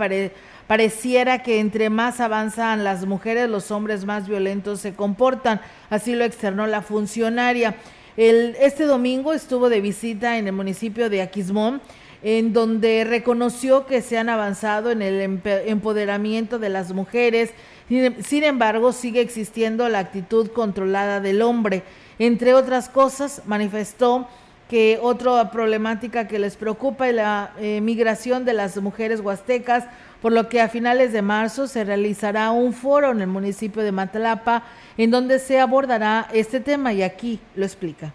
pareciera 0.70 1.42
que 1.42 1.58
entre 1.58 1.90
más 1.90 2.20
avanzan 2.20 2.84
las 2.84 3.04
mujeres, 3.04 3.50
los 3.50 3.72
hombres 3.72 4.04
más 4.04 4.28
violentos 4.28 4.78
se 4.78 4.94
comportan. 4.94 5.60
Así 5.90 6.14
lo 6.14 6.24
externó 6.24 6.68
la 6.68 6.80
funcionaria. 6.80 7.74
El, 8.16 8.56
este 8.60 8.84
domingo 8.84 9.32
estuvo 9.32 9.68
de 9.68 9.80
visita 9.80 10.38
en 10.38 10.46
el 10.46 10.52
municipio 10.52 11.10
de 11.10 11.22
Aquismón 11.22 11.82
en 12.22 12.52
donde 12.52 13.02
reconoció 13.02 13.84
que 13.84 14.00
se 14.00 14.16
han 14.16 14.28
avanzado 14.28 14.92
en 14.92 15.02
el 15.02 15.40
empoderamiento 15.66 16.60
de 16.60 16.68
las 16.68 16.92
mujeres, 16.92 17.50
sin 17.88 18.44
embargo 18.44 18.92
sigue 18.92 19.22
existiendo 19.22 19.88
la 19.88 19.98
actitud 19.98 20.52
controlada 20.52 21.18
del 21.18 21.42
hombre. 21.42 21.82
Entre 22.20 22.54
otras 22.54 22.88
cosas, 22.88 23.42
manifestó 23.44 24.28
que 24.70 25.00
otra 25.02 25.50
problemática 25.50 26.28
que 26.28 26.38
les 26.38 26.54
preocupa 26.54 27.08
es 27.08 27.14
la 27.16 27.50
eh, 27.58 27.80
migración 27.80 28.44
de 28.44 28.52
las 28.52 28.76
mujeres 28.76 29.18
huastecas, 29.18 29.86
por 30.22 30.32
lo 30.32 30.48
que 30.48 30.60
a 30.60 30.68
finales 30.68 31.12
de 31.12 31.22
marzo 31.22 31.66
se 31.66 31.84
realizará 31.84 32.50
un 32.50 32.72
foro 32.72 33.10
en 33.12 33.20
el 33.20 33.28
municipio 33.28 33.82
de 33.82 33.92
Matalapa 33.92 34.64
en 34.96 35.10
donde 35.10 35.38
se 35.38 35.60
abordará 35.60 36.28
este 36.32 36.60
tema 36.60 36.92
y 36.92 37.02
aquí 37.02 37.40
lo 37.54 37.64
explica. 37.64 38.12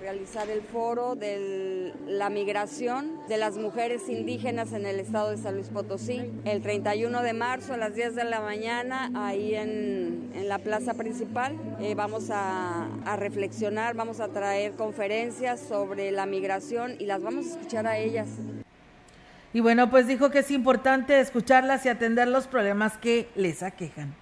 realizar 0.00 0.48
el 0.50 0.62
foro 0.62 1.14
de 1.14 1.92
la 2.06 2.30
migración 2.30 3.20
de 3.28 3.36
las 3.36 3.56
mujeres 3.56 4.08
indígenas 4.08 4.72
en 4.72 4.86
el 4.86 4.98
estado 4.98 5.30
de 5.30 5.36
San 5.36 5.54
Luis 5.54 5.68
Potosí. 5.68 6.30
El 6.44 6.62
31 6.62 7.22
de 7.22 7.32
marzo 7.32 7.74
a 7.74 7.76
las 7.76 7.94
10 7.94 8.14
de 8.14 8.24
la 8.24 8.40
mañana, 8.40 9.10
ahí 9.14 9.54
en, 9.54 10.30
la 10.48 10.58
plaza 10.58 10.94
principal, 10.94 11.56
eh, 11.80 11.94
vamos 11.94 12.30
a, 12.30 12.88
a 13.04 13.16
reflexionar, 13.16 13.94
vamos 13.94 14.18
a 14.18 14.28
traer 14.28 14.72
conferencias 14.72 15.60
sobre 15.60 16.10
la 16.10 16.26
migración 16.26 16.96
y 16.98 17.06
las 17.06 17.22
vamos 17.22 17.46
a 17.46 17.50
escuchar 17.50 17.86
a 17.86 17.98
ellas. 17.98 18.28
Y 19.52 19.60
bueno, 19.60 19.90
pues 19.90 20.06
dijo 20.06 20.30
que 20.30 20.40
es 20.40 20.50
importante 20.50 21.18
escucharlas 21.18 21.84
y 21.84 21.88
atender 21.88 22.28
los 22.28 22.46
problemas 22.46 22.96
que 22.98 23.28
les 23.34 23.62
aquejan. 23.62 24.14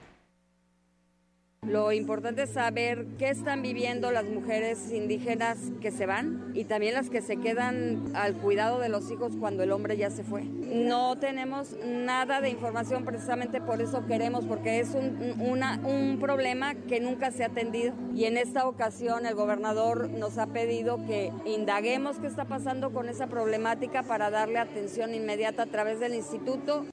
Lo 1.68 1.92
importante 1.92 2.44
es 2.44 2.50
saber 2.50 3.04
qué 3.18 3.28
están 3.28 3.60
viviendo 3.60 4.10
las 4.10 4.24
mujeres 4.24 4.90
indígenas 4.90 5.58
que 5.82 5.90
se 5.90 6.06
van 6.06 6.52
y 6.54 6.64
también 6.64 6.94
las 6.94 7.10
que 7.10 7.20
se 7.20 7.36
quedan 7.36 8.12
al 8.14 8.36
cuidado 8.36 8.78
de 8.78 8.88
los 8.88 9.10
hijos 9.10 9.34
cuando 9.38 9.64
el 9.64 9.72
hombre 9.72 9.98
ya 9.98 10.08
se 10.08 10.24
fue. 10.24 10.44
No 10.44 11.18
tenemos 11.18 11.76
nada 11.84 12.40
de 12.40 12.48
información 12.48 13.04
precisamente 13.04 13.60
por 13.60 13.82
eso 13.82 14.06
queremos, 14.06 14.46
porque 14.46 14.80
es 14.80 14.94
un, 14.94 15.38
un 15.84 16.18
problema 16.18 16.74
que 16.74 17.00
nunca 17.00 17.32
se 17.32 17.44
ha 17.44 17.48
atendido. 17.48 17.92
Y 18.14 18.24
en 18.24 18.38
esta 18.38 18.66
ocasión 18.66 19.26
el 19.26 19.34
gobernador 19.34 20.08
nos 20.08 20.38
ha 20.38 20.46
pedido 20.46 21.04
que 21.06 21.32
indaguemos 21.44 22.18
qué 22.18 22.28
está 22.28 22.46
pasando 22.46 22.92
con 22.92 23.10
esa 23.10 23.26
problemática 23.26 24.02
para 24.04 24.30
darle 24.30 24.58
atención 24.58 25.12
inmediata 25.12 25.64
a 25.64 25.66
través 25.66 26.00
del 26.00 26.14
instituto. 26.14 26.86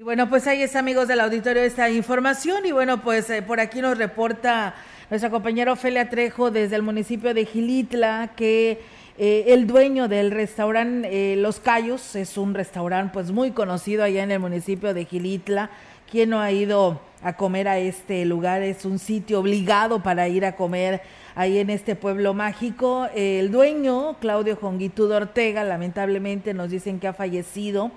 Y 0.00 0.02
bueno, 0.02 0.30
pues 0.30 0.46
ahí 0.46 0.62
es 0.62 0.76
amigos 0.76 1.08
del 1.08 1.20
auditorio 1.20 1.62
esta 1.62 1.90
información 1.90 2.64
y 2.64 2.72
bueno, 2.72 3.02
pues 3.02 3.28
eh, 3.28 3.42
por 3.42 3.60
aquí 3.60 3.82
nos 3.82 3.98
reporta 3.98 4.74
nuestra 5.10 5.28
compañera 5.28 5.74
Ofelia 5.74 6.08
Trejo 6.08 6.50
desde 6.50 6.76
el 6.76 6.82
municipio 6.82 7.34
de 7.34 7.44
Gilitla 7.44 8.30
que 8.34 8.80
eh, 9.18 9.44
el 9.48 9.66
dueño 9.66 10.08
del 10.08 10.30
restaurante 10.30 11.34
eh, 11.34 11.36
Los 11.36 11.60
Cayos 11.60 12.16
es 12.16 12.38
un 12.38 12.54
restaurante 12.54 13.12
pues 13.12 13.30
muy 13.30 13.50
conocido 13.50 14.02
allá 14.02 14.22
en 14.22 14.30
el 14.30 14.40
municipio 14.40 14.94
de 14.94 15.04
Gilitla. 15.04 15.68
Quien 16.10 16.30
no 16.30 16.40
ha 16.40 16.50
ido 16.50 17.02
a 17.22 17.34
comer 17.34 17.68
a 17.68 17.78
este 17.78 18.24
lugar 18.24 18.62
es 18.62 18.86
un 18.86 18.98
sitio 18.98 19.38
obligado 19.38 20.02
para 20.02 20.28
ir 20.28 20.46
a 20.46 20.56
comer 20.56 21.02
ahí 21.34 21.58
en 21.58 21.68
este 21.68 21.94
pueblo 21.94 22.32
mágico. 22.32 23.06
el 23.14 23.50
dueño, 23.50 24.16
Claudio 24.18 24.56
Jonguitudo 24.56 25.16
Ortega, 25.16 25.62
lamentablemente 25.62 26.54
nos 26.54 26.70
dicen 26.70 27.00
que 27.00 27.06
ha 27.06 27.12
fallecido. 27.12 27.90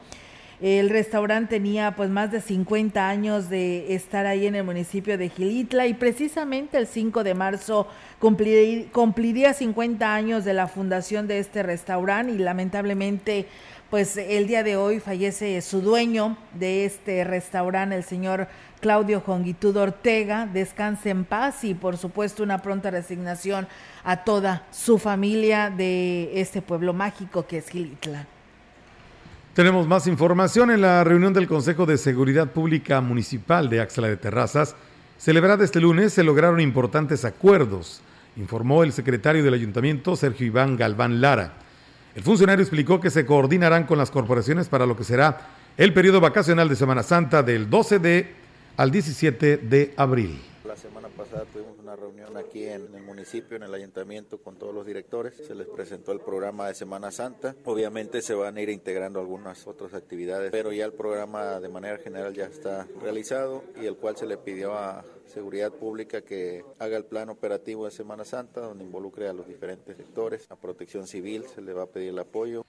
El 0.63 0.89
restaurante 0.89 1.55
tenía 1.55 1.93
pues 1.93 2.09
más 2.09 2.31
de 2.31 2.39
50 2.39 3.09
años 3.09 3.49
de 3.49 3.93
estar 3.95 4.25
ahí 4.25 4.47
en 4.47 4.55
el 4.55 4.63
municipio 4.63 5.17
de 5.17 5.27
Gilitla 5.27 5.87
y 5.87 5.93
precisamente 5.93 6.77
el 6.77 6.87
5 6.87 7.25
de 7.25 7.33
marzo 7.33 7.85
cumpliría, 8.17 9.53
50 9.53 10.15
años 10.15 10.45
de 10.45 10.53
la 10.53 10.69
fundación 10.69 11.27
de 11.27 11.39
este 11.39 11.63
restaurante 11.63 12.31
y 12.31 12.37
lamentablemente 12.37 13.47
pues 13.89 14.15
el 14.15 14.47
día 14.47 14.63
de 14.63 14.77
hoy 14.77 15.01
fallece 15.01 15.61
su 15.61 15.81
dueño 15.81 16.37
de 16.53 16.85
este 16.85 17.25
restaurante, 17.25 17.97
el 17.97 18.05
señor 18.05 18.47
Claudio 18.79 19.19
Jonguitudo 19.19 19.81
Ortega. 19.81 20.45
Descanse 20.45 21.09
en 21.09 21.25
paz 21.25 21.65
y 21.65 21.73
por 21.73 21.97
supuesto 21.97 22.41
una 22.41 22.59
pronta 22.59 22.89
resignación 22.89 23.67
a 24.05 24.23
toda 24.23 24.65
su 24.71 24.97
familia 24.97 25.69
de 25.69 26.39
este 26.39 26.61
pueblo 26.61 26.93
mágico 26.93 27.45
que 27.45 27.57
es 27.57 27.67
Gilitla. 27.67 28.27
Tenemos 29.53 29.85
más 29.85 30.07
información 30.07 30.71
en 30.71 30.81
la 30.81 31.03
reunión 31.03 31.31
del 31.31 31.47
Consejo 31.47 31.85
de 31.85 31.99
Seguridad 31.99 32.53
Pública 32.53 33.01
Municipal 33.01 33.69
de 33.69 33.81
Axla 33.81 34.07
de 34.07 34.17
Terrazas. 34.17 34.75
Celebrada 35.19 35.63
este 35.63 35.79
lunes, 35.79 36.11
se 36.11 36.23
lograron 36.23 36.59
importantes 36.59 37.23
acuerdos, 37.23 38.01
informó 38.35 38.81
el 38.81 38.93
secretario 38.93 39.43
del 39.43 39.53
ayuntamiento, 39.53 40.15
Sergio 40.15 40.47
Iván 40.47 40.75
Galván 40.75 41.21
Lara. 41.21 41.53
El 42.15 42.23
funcionario 42.23 42.63
explicó 42.63 42.99
que 42.99 43.11
se 43.11 43.27
coordinarán 43.27 43.83
con 43.83 43.99
las 43.99 44.09
corporaciones 44.09 44.69
para 44.69 44.87
lo 44.87 44.97
que 44.97 45.03
será 45.03 45.49
el 45.77 45.93
periodo 45.93 46.19
vacacional 46.19 46.67
de 46.67 46.75
Semana 46.75 47.03
Santa 47.03 47.43
del 47.43 47.69
12 47.69 47.99
de 47.99 48.33
al 48.75 48.89
17 48.89 49.57
de 49.57 49.93
abril. 49.97 50.41
La 50.65 50.75
semana 50.75 51.09
pasada 51.15 51.43
tuvimos 51.53 51.72
reunión 52.03 52.35
aquí 52.37 52.65
en 52.65 52.93
el 52.93 53.03
municipio, 53.03 53.55
en 53.55 53.63
el 53.63 53.73
ayuntamiento, 53.73 54.37
con 54.37 54.57
todos 54.57 54.75
los 54.75 54.85
directores. 54.85 55.35
Se 55.47 55.55
les 55.55 55.67
presentó 55.67 56.11
el 56.11 56.19
programa 56.19 56.67
de 56.67 56.75
Semana 56.75 57.11
Santa. 57.11 57.55
Obviamente 57.63 58.21
se 58.21 58.33
van 58.33 58.57
a 58.57 58.61
ir 58.61 58.69
integrando 58.69 59.19
algunas 59.19 59.65
otras 59.67 59.93
actividades, 59.93 60.51
pero 60.51 60.73
ya 60.73 60.85
el 60.85 60.93
programa 60.93 61.59
de 61.61 61.69
manera 61.69 61.97
general 61.97 62.33
ya 62.33 62.45
está 62.45 62.87
realizado 63.01 63.63
y 63.81 63.85
el 63.85 63.95
cual 63.95 64.17
se 64.17 64.25
le 64.25 64.37
pidió 64.37 64.73
a 64.73 65.05
Seguridad 65.25 65.71
Pública 65.71 66.21
que 66.21 66.65
haga 66.79 66.97
el 66.97 67.05
plan 67.05 67.29
operativo 67.29 67.85
de 67.85 67.91
Semana 67.91 68.25
Santa, 68.25 68.59
donde 68.59 68.83
involucre 68.83 69.29
a 69.29 69.33
los 69.33 69.47
diferentes 69.47 69.95
sectores. 69.95 70.45
A 70.49 70.57
Protección 70.57 71.07
Civil 71.07 71.45
se 71.55 71.61
le 71.61 71.73
va 71.73 71.83
a 71.83 71.87
pedir 71.87 72.09
el 72.09 72.19
apoyo. 72.19 72.65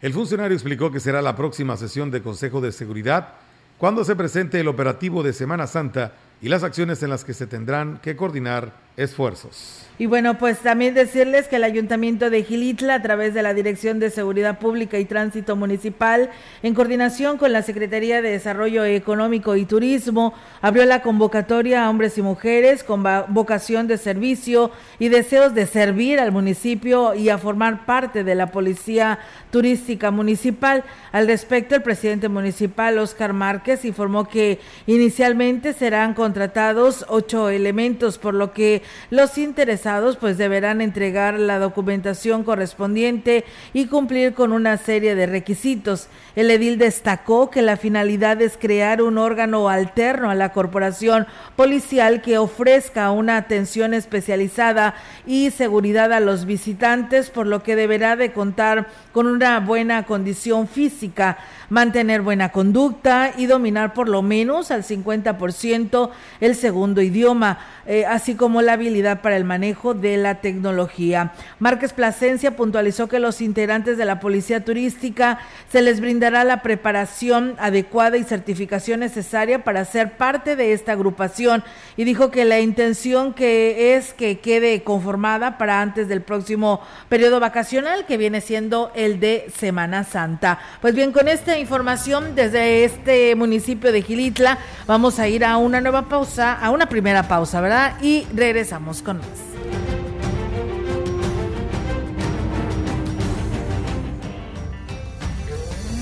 El 0.00 0.14
funcionario 0.14 0.54
explicó 0.54 0.90
que 0.90 1.00
será 1.00 1.20
la 1.20 1.36
próxima 1.36 1.76
sesión 1.76 2.10
de 2.10 2.22
Consejo 2.22 2.62
de 2.62 2.72
Seguridad 2.72 3.34
cuando 3.76 4.04
se 4.04 4.16
presente 4.16 4.58
el 4.58 4.68
operativo 4.68 5.22
de 5.22 5.34
Semana 5.34 5.66
Santa 5.66 6.14
y 6.42 6.48
las 6.48 6.62
acciones 6.62 7.02
en 7.02 7.10
las 7.10 7.24
que 7.24 7.34
se 7.34 7.46
tendrán 7.46 7.98
que 7.98 8.16
coordinar 8.16 8.72
esfuerzos. 9.02 9.80
Y 10.00 10.06
bueno, 10.06 10.38
pues 10.38 10.60
también 10.60 10.94
decirles 10.94 11.46
que 11.46 11.56
el 11.56 11.64
Ayuntamiento 11.64 12.30
de 12.30 12.42
Gilitla, 12.42 12.94
a 12.94 13.02
través 13.02 13.34
de 13.34 13.42
la 13.42 13.52
Dirección 13.52 13.98
de 13.98 14.08
Seguridad 14.08 14.58
Pública 14.58 14.98
y 14.98 15.04
Tránsito 15.04 15.56
Municipal, 15.56 16.30
en 16.62 16.72
coordinación 16.72 17.36
con 17.36 17.52
la 17.52 17.60
Secretaría 17.60 18.22
de 18.22 18.30
Desarrollo 18.30 18.82
Económico 18.86 19.56
y 19.56 19.66
Turismo, 19.66 20.32
abrió 20.62 20.86
la 20.86 21.02
convocatoria 21.02 21.84
a 21.84 21.90
hombres 21.90 22.16
y 22.16 22.22
mujeres 22.22 22.82
con 22.82 23.04
vocación 23.28 23.88
de 23.88 23.98
servicio 23.98 24.70
y 24.98 25.10
deseos 25.10 25.54
de 25.54 25.66
servir 25.66 26.18
al 26.18 26.32
municipio 26.32 27.14
y 27.14 27.28
a 27.28 27.36
formar 27.36 27.84
parte 27.84 28.24
de 28.24 28.34
la 28.34 28.46
Policía 28.46 29.18
Turística 29.50 30.10
Municipal. 30.10 30.82
Al 31.12 31.26
respecto, 31.26 31.74
el 31.74 31.82
presidente 31.82 32.30
municipal, 32.30 32.96
Oscar 32.96 33.34
Márquez, 33.34 33.84
informó 33.84 34.26
que 34.26 34.60
inicialmente 34.86 35.74
serán 35.74 36.14
contratados 36.14 37.04
ocho 37.08 37.50
elementos, 37.50 38.16
por 38.16 38.32
lo 38.32 38.54
que 38.54 38.80
los 39.10 39.38
interesados 39.38 40.16
pues 40.16 40.38
deberán 40.38 40.80
entregar 40.80 41.38
la 41.38 41.58
documentación 41.58 42.44
correspondiente 42.44 43.44
y 43.72 43.86
cumplir 43.86 44.34
con 44.34 44.52
una 44.52 44.76
serie 44.76 45.14
de 45.14 45.26
requisitos. 45.26 46.08
El 46.36 46.50
edil 46.50 46.78
destacó 46.78 47.50
que 47.50 47.62
la 47.62 47.76
finalidad 47.76 48.40
es 48.40 48.56
crear 48.56 49.02
un 49.02 49.18
órgano 49.18 49.68
alterno 49.68 50.30
a 50.30 50.34
la 50.34 50.52
corporación 50.52 51.26
policial 51.56 52.22
que 52.22 52.38
ofrezca 52.38 53.10
una 53.10 53.36
atención 53.36 53.94
especializada 53.94 54.94
y 55.26 55.50
seguridad 55.50 56.12
a 56.12 56.20
los 56.20 56.44
visitantes, 56.44 57.30
por 57.30 57.46
lo 57.46 57.62
que 57.62 57.76
deberá 57.76 58.16
de 58.16 58.32
contar 58.32 58.86
con 59.12 59.26
una 59.26 59.60
buena 59.60 60.04
condición 60.04 60.68
física, 60.68 61.38
mantener 61.70 62.20
buena 62.20 62.50
conducta 62.50 63.32
y 63.36 63.46
dominar 63.46 63.94
por 63.94 64.08
lo 64.08 64.20
menos 64.20 64.70
al 64.70 64.84
50% 64.84 66.10
el 66.40 66.54
segundo 66.54 67.00
idioma, 67.00 67.58
eh, 67.86 68.04
así 68.04 68.34
como 68.34 68.60
la 68.60 68.74
habilidad 68.74 69.22
para 69.22 69.36
el 69.36 69.44
manejo 69.44 69.94
de 69.94 70.16
la 70.18 70.40
tecnología. 70.40 71.32
Márquez 71.58 71.92
Plasencia 71.92 72.56
puntualizó 72.56 73.08
que 73.08 73.20
los 73.20 73.40
integrantes 73.40 73.96
de 73.96 74.04
la 74.04 74.20
Policía 74.20 74.64
Turística 74.64 75.38
se 75.70 75.80
les 75.80 76.00
brindará 76.00 76.44
la 76.44 76.62
preparación 76.62 77.54
adecuada 77.58 78.16
y 78.18 78.24
certificación 78.24 79.00
necesaria 79.00 79.64
para 79.64 79.84
ser 79.84 80.16
parte 80.16 80.56
de 80.56 80.72
esta 80.72 80.92
agrupación 80.92 81.62
y 81.96 82.04
dijo 82.04 82.30
que 82.30 82.44
la 82.44 82.60
intención 82.60 83.32
que 83.32 83.94
es 83.96 84.12
que 84.12 84.40
quede 84.40 84.82
conformada 84.82 85.56
para 85.56 85.80
antes 85.80 86.08
del 86.08 86.22
próximo 86.22 86.80
periodo 87.08 87.40
vacacional 87.40 88.06
que 88.06 88.16
viene 88.16 88.40
siendo 88.40 88.90
el 88.94 89.20
de 89.20 89.46
Semana 89.56 90.04
Santa. 90.04 90.58
Pues 90.80 90.94
bien, 90.94 91.12
con 91.12 91.28
esta 91.28 91.59
información 91.60 92.34
desde 92.34 92.84
este 92.84 93.34
municipio 93.36 93.92
de 93.92 94.02
Gilitla 94.02 94.58
vamos 94.86 95.18
a 95.18 95.28
ir 95.28 95.44
a 95.44 95.56
una 95.56 95.80
nueva 95.80 96.08
pausa, 96.08 96.54
a 96.54 96.70
una 96.70 96.88
primera 96.88 97.28
pausa, 97.28 97.60
¿verdad? 97.60 97.96
Y 98.02 98.26
regresamos 98.34 99.02
con 99.02 99.18
más. 99.18 99.50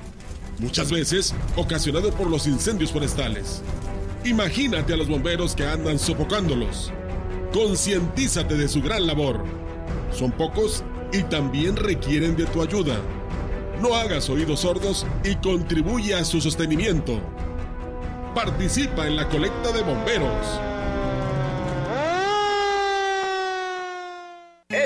muchas 0.59 0.91
veces 0.91 1.33
ocasionado 1.55 2.11
por 2.11 2.29
los 2.29 2.47
incendios 2.47 2.91
forestales. 2.91 3.61
Imagínate 4.25 4.93
a 4.93 4.97
los 4.97 5.07
bomberos 5.07 5.55
que 5.55 5.65
andan 5.65 5.99
sofocándolos. 5.99 6.91
Concientízate 7.53 8.55
de 8.55 8.67
su 8.67 8.81
gran 8.81 9.05
labor. 9.05 9.43
Son 10.11 10.31
pocos 10.31 10.83
y 11.11 11.23
también 11.23 11.75
requieren 11.75 12.35
de 12.35 12.45
tu 12.45 12.61
ayuda. 12.61 12.95
No 13.81 13.95
hagas 13.95 14.29
oídos 14.29 14.61
sordos 14.61 15.05
y 15.23 15.35
contribuye 15.35 16.15
a 16.15 16.23
su 16.23 16.39
sostenimiento. 16.39 17.19
Participa 18.33 19.07
en 19.07 19.17
la 19.17 19.27
colecta 19.29 19.71
de 19.71 19.83
bomberos. 19.83 20.72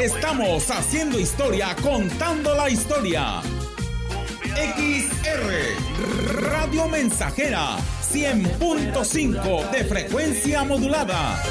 Estamos 0.00 0.70
haciendo 0.70 1.18
historia, 1.18 1.74
contando 1.82 2.54
la 2.54 2.70
historia. 2.70 3.42
XR 4.54 6.40
Radio 6.40 6.86
Mensajera 6.86 7.78
100.5 8.08 9.70
de 9.72 9.84
frecuencia 9.84 10.62
modulada. 10.62 11.42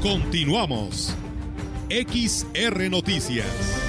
Continuamos. 0.00 1.16
XR 1.88 2.88
Noticias. 2.88 3.79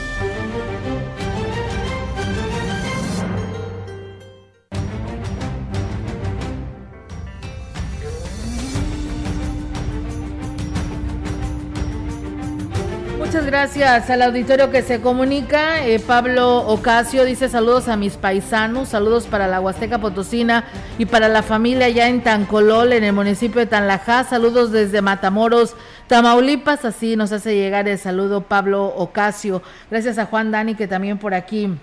Gracias 13.52 14.10
al 14.10 14.22
auditorio 14.22 14.72
que 14.72 14.82
se 14.82 15.02
comunica. 15.02 15.86
Eh, 15.86 16.00
Pablo 16.00 16.60
Ocasio 16.60 17.26
dice 17.26 17.50
saludos 17.50 17.90
a 17.90 17.98
mis 17.98 18.16
paisanos, 18.16 18.88
saludos 18.88 19.28
para 19.28 19.46
la 19.48 19.60
Huasteca 19.60 20.00
Potosina 20.00 20.64
y 20.98 21.06
para 21.06 21.28
la 21.28 21.44
familia 21.44 21.88
allá 21.88 22.08
en 22.08 22.22
Tancolol, 22.22 22.94
en 22.94 23.04
el 23.04 23.12
municipio 23.12 23.60
de 23.60 23.68
Tanlajá. 23.68 24.24
Saludos 24.24 24.72
desde 24.72 25.02
Matamoros, 25.02 25.76
Tamaulipas. 26.08 26.86
Así 26.86 27.18
nos 27.18 27.34
hace 27.34 27.54
llegar 27.54 27.90
el 27.90 27.98
saludo 27.98 28.40
Pablo 28.40 28.86
Ocasio. 28.86 29.62
Gracias 29.90 30.18
a 30.18 30.28
Juan 30.28 30.52
Dani 30.52 30.76
que 30.76 30.88
también 30.88 31.18
por 31.18 31.34
aquí 31.34 31.78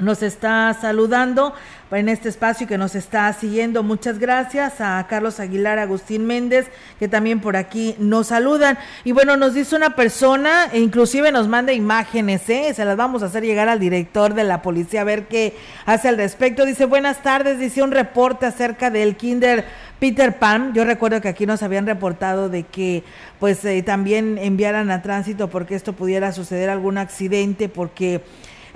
nos 0.00 0.22
está 0.22 0.76
saludando 0.80 1.54
en 1.90 2.08
este 2.08 2.28
espacio 2.28 2.66
que 2.66 2.76
nos 2.76 2.94
está 2.94 3.32
siguiendo. 3.32 3.82
Muchas 3.82 4.18
gracias 4.18 4.80
a 4.80 5.06
Carlos 5.08 5.40
Aguilar, 5.40 5.78
Agustín 5.78 6.26
Méndez, 6.26 6.66
que 6.98 7.08
también 7.08 7.40
por 7.40 7.56
aquí 7.56 7.94
nos 7.98 8.28
saludan. 8.28 8.78
Y 9.04 9.12
bueno, 9.12 9.36
nos 9.36 9.54
dice 9.54 9.74
una 9.74 9.96
persona, 9.96 10.68
e 10.72 10.80
inclusive 10.80 11.32
nos 11.32 11.48
manda 11.48 11.72
imágenes, 11.72 12.48
¿eh? 12.50 12.72
se 12.74 12.84
las 12.84 12.96
vamos 12.96 13.22
a 13.22 13.26
hacer 13.26 13.42
llegar 13.42 13.68
al 13.68 13.80
director 13.80 14.34
de 14.34 14.44
la 14.44 14.60
policía 14.60 15.00
a 15.00 15.04
ver 15.04 15.28
qué 15.28 15.56
hace 15.86 16.08
al 16.08 16.16
respecto. 16.18 16.66
Dice, 16.66 16.84
buenas 16.84 17.22
tardes, 17.22 17.58
dice 17.58 17.82
un 17.82 17.90
reporte 17.90 18.44
acerca 18.44 18.90
del 18.90 19.16
kinder 19.16 19.64
Peter 19.98 20.38
Pan. 20.38 20.74
Yo 20.74 20.84
recuerdo 20.84 21.20
que 21.20 21.28
aquí 21.28 21.46
nos 21.46 21.62
habían 21.62 21.86
reportado 21.86 22.48
de 22.48 22.64
que 22.64 23.02
pues 23.38 23.64
eh, 23.64 23.82
también 23.82 24.36
enviaran 24.38 24.90
a 24.90 25.02
tránsito 25.02 25.48
porque 25.48 25.74
esto 25.74 25.92
pudiera 25.94 26.32
suceder 26.32 26.70
algún 26.70 26.98
accidente, 26.98 27.68
porque 27.68 28.22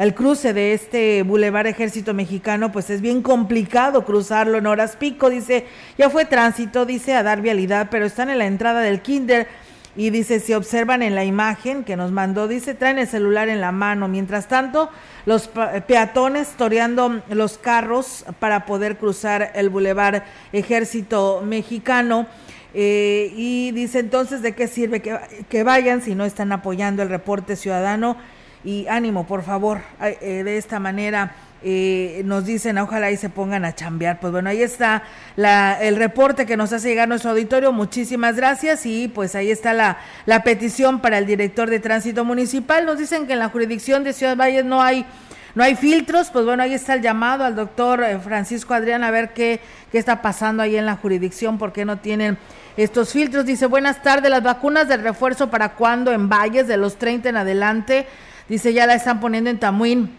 el 0.02 0.14
cruce 0.14 0.52
de 0.52 0.72
este 0.72 1.22
Boulevard 1.22 1.68
Ejército 1.68 2.12
Mexicano, 2.12 2.72
pues 2.72 2.90
es 2.90 3.00
bien 3.00 3.22
complicado 3.22 4.04
cruzarlo 4.04 4.58
en 4.58 4.66
horas 4.66 4.96
pico, 4.96 5.30
dice, 5.30 5.64
ya 5.96 6.10
fue 6.10 6.24
tránsito, 6.24 6.84
dice, 6.84 7.14
a 7.14 7.22
dar 7.22 7.40
vialidad, 7.40 7.86
pero 7.88 8.04
están 8.04 8.28
en 8.28 8.38
la 8.38 8.46
entrada 8.46 8.80
del 8.80 9.00
kinder 9.00 9.46
y 9.94 10.10
dice, 10.10 10.40
si 10.40 10.54
observan 10.54 11.02
en 11.02 11.14
la 11.14 11.24
imagen 11.24 11.84
que 11.84 11.94
nos 11.94 12.10
mandó, 12.10 12.48
dice, 12.48 12.74
traen 12.74 12.98
el 12.98 13.06
celular 13.06 13.48
en 13.48 13.60
la 13.60 13.70
mano. 13.70 14.08
Mientras 14.08 14.48
tanto, 14.48 14.90
los 15.24 15.48
peatones 15.86 16.48
toreando 16.56 17.22
los 17.30 17.58
carros 17.58 18.24
para 18.40 18.66
poder 18.66 18.96
cruzar 18.96 19.52
el 19.54 19.70
Boulevard 19.70 20.24
Ejército 20.52 21.42
Mexicano. 21.44 22.26
Eh, 22.74 23.32
y 23.36 23.70
dice 23.70 24.00
entonces, 24.00 24.42
¿de 24.42 24.54
qué 24.56 24.66
sirve 24.66 25.00
que, 25.00 25.16
que 25.48 25.62
vayan 25.62 26.02
si 26.02 26.16
no 26.16 26.24
están 26.24 26.50
apoyando 26.50 27.04
el 27.04 27.08
reporte 27.08 27.54
ciudadano? 27.54 28.16
Y 28.64 28.86
ánimo, 28.86 29.26
por 29.26 29.42
favor, 29.42 29.80
eh, 30.00 30.42
de 30.44 30.56
esta 30.56 30.78
manera 30.78 31.34
eh, 31.64 32.22
nos 32.24 32.44
dicen, 32.44 32.78
ojalá 32.78 33.10
y 33.10 33.16
se 33.16 33.28
pongan 33.28 33.64
a 33.64 33.74
chambear. 33.74 34.18
Pues 34.20 34.32
bueno, 34.32 34.50
ahí 34.50 34.62
está 34.62 35.04
la, 35.36 35.80
el 35.80 35.96
reporte 35.96 36.46
que 36.46 36.56
nos 36.56 36.72
hace 36.72 36.88
llegar 36.88 37.08
nuestro 37.08 37.30
auditorio. 37.30 37.72
Muchísimas 37.72 38.36
gracias. 38.36 38.84
Y 38.86 39.08
pues 39.08 39.34
ahí 39.34 39.50
está 39.50 39.72
la, 39.72 39.98
la 40.26 40.42
petición 40.42 41.00
para 41.00 41.18
el 41.18 41.26
director 41.26 41.70
de 41.70 41.78
tránsito 41.78 42.24
municipal. 42.24 42.84
Nos 42.84 42.98
dicen 42.98 43.26
que 43.26 43.34
en 43.34 43.38
la 43.38 43.48
jurisdicción 43.48 44.02
de 44.04 44.12
Ciudad 44.12 44.36
Valles 44.36 44.64
no 44.64 44.82
hay 44.82 45.06
no 45.54 45.62
hay 45.62 45.76
filtros, 45.76 46.30
pues 46.30 46.46
bueno, 46.46 46.62
ahí 46.62 46.72
está 46.72 46.94
el 46.94 47.02
llamado 47.02 47.44
al 47.44 47.54
doctor 47.54 48.02
eh, 48.02 48.18
Francisco 48.18 48.72
Adrián 48.72 49.04
a 49.04 49.10
ver 49.10 49.34
qué, 49.34 49.60
qué 49.90 49.98
está 49.98 50.22
pasando 50.22 50.62
ahí 50.62 50.76
en 50.76 50.86
la 50.86 50.96
jurisdicción, 50.96 51.58
por 51.58 51.74
qué 51.74 51.84
no 51.84 51.98
tienen 51.98 52.38
estos 52.78 53.12
filtros. 53.12 53.44
Dice, 53.44 53.66
buenas 53.66 54.02
tardes, 54.02 54.30
las 54.30 54.42
vacunas 54.42 54.88
de 54.88 54.96
refuerzo 54.96 55.50
para 55.50 55.74
cuando 55.74 56.10
en 56.10 56.30
Valles 56.30 56.66
de 56.66 56.78
los 56.78 56.96
30 56.96 57.28
en 57.28 57.36
adelante. 57.36 58.06
Dice, 58.48 58.72
ya 58.72 58.86
la 58.86 58.94
están 58.94 59.20
poniendo 59.20 59.50
en 59.50 59.58
Tamuín. 59.58 60.10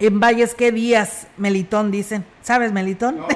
En 0.00 0.20
Valles, 0.20 0.54
¿qué 0.54 0.70
días? 0.70 1.26
Melitón, 1.36 1.90
dicen. 1.90 2.24
¿Sabes, 2.42 2.72
Melitón? 2.72 3.18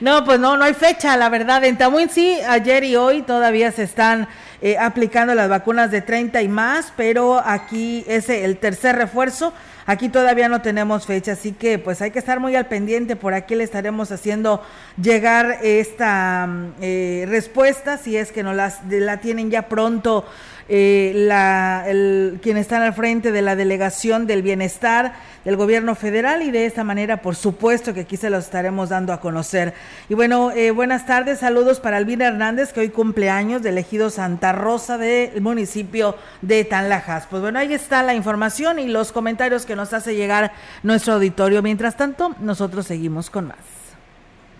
No. 0.00 0.24
pues 0.24 0.38
no, 0.40 0.56
no 0.56 0.64
hay 0.64 0.74
fecha, 0.74 1.16
la 1.16 1.28
verdad. 1.28 1.64
En 1.64 1.78
Tamuín 1.78 2.10
sí, 2.10 2.38
ayer 2.46 2.84
y 2.84 2.96
hoy 2.96 3.22
todavía 3.22 3.72
se 3.72 3.84
están 3.84 4.28
eh, 4.60 4.76
aplicando 4.76 5.34
las 5.34 5.48
vacunas 5.48 5.90
de 5.90 6.02
30 6.02 6.42
y 6.42 6.48
más, 6.48 6.92
pero 6.96 7.40
aquí 7.44 8.04
es 8.06 8.28
el 8.28 8.58
tercer 8.58 8.96
refuerzo. 8.96 9.52
Aquí 9.86 10.08
todavía 10.08 10.48
no 10.48 10.62
tenemos 10.62 11.06
fecha, 11.06 11.32
así 11.32 11.52
que 11.52 11.78
pues 11.78 12.00
hay 12.02 12.10
que 12.10 12.18
estar 12.18 12.40
muy 12.40 12.56
al 12.56 12.66
pendiente. 12.66 13.16
Por 13.16 13.34
aquí 13.34 13.54
le 13.54 13.64
estaremos 13.64 14.10
haciendo 14.12 14.62
llegar 15.00 15.58
esta 15.62 16.46
mm, 16.46 16.72
eh, 16.80 17.26
respuesta, 17.28 17.98
si 17.98 18.16
es 18.16 18.32
que 18.32 18.42
no 18.42 18.52
las, 18.52 18.80
la 18.88 19.20
tienen 19.20 19.50
ya 19.50 19.68
pronto 19.68 20.24
eh, 20.68 22.38
quienes 22.42 22.62
están 22.62 22.82
al 22.82 22.94
frente 22.94 23.32
de 23.32 23.42
la 23.42 23.56
delegación 23.56 24.26
del 24.26 24.42
bienestar 24.42 25.14
del 25.44 25.56
gobierno 25.56 25.94
federal 25.94 26.42
y 26.42 26.50
de 26.50 26.66
esta 26.66 26.84
manera, 26.84 27.20
por 27.20 27.36
supuesto, 27.36 27.92
que 27.92 28.00
aquí 28.00 28.16
se 28.16 28.30
los 28.30 28.44
estaremos 28.44 28.88
dando 28.88 29.12
a 29.12 29.20
conocer. 29.20 29.74
Y 30.08 30.14
bueno, 30.14 30.50
eh, 30.52 30.70
buenas 30.70 31.06
tardes, 31.06 31.40
saludos 31.40 31.80
para 31.80 31.98
Albina 31.98 32.26
Hernández, 32.26 32.72
que 32.72 32.80
hoy 32.80 32.88
cumpleaños 32.88 33.62
del 33.62 33.78
ejido 33.78 34.08
Santa 34.10 34.52
Rosa 34.52 34.96
del 34.96 35.40
municipio 35.42 36.16
de 36.40 36.64
Tanlajas. 36.64 37.26
Pues 37.28 37.42
bueno, 37.42 37.58
ahí 37.58 37.74
está 37.74 38.02
la 38.02 38.14
información 38.14 38.78
y 38.78 38.88
los 38.88 39.12
comentarios 39.12 39.66
que 39.66 39.76
nos 39.76 39.92
hace 39.92 40.14
llegar 40.14 40.52
nuestro 40.82 41.14
auditorio. 41.14 41.62
Mientras 41.62 41.96
tanto, 41.96 42.34
nosotros 42.40 42.86
seguimos 42.86 43.28
con 43.28 43.48
más. 43.48 43.58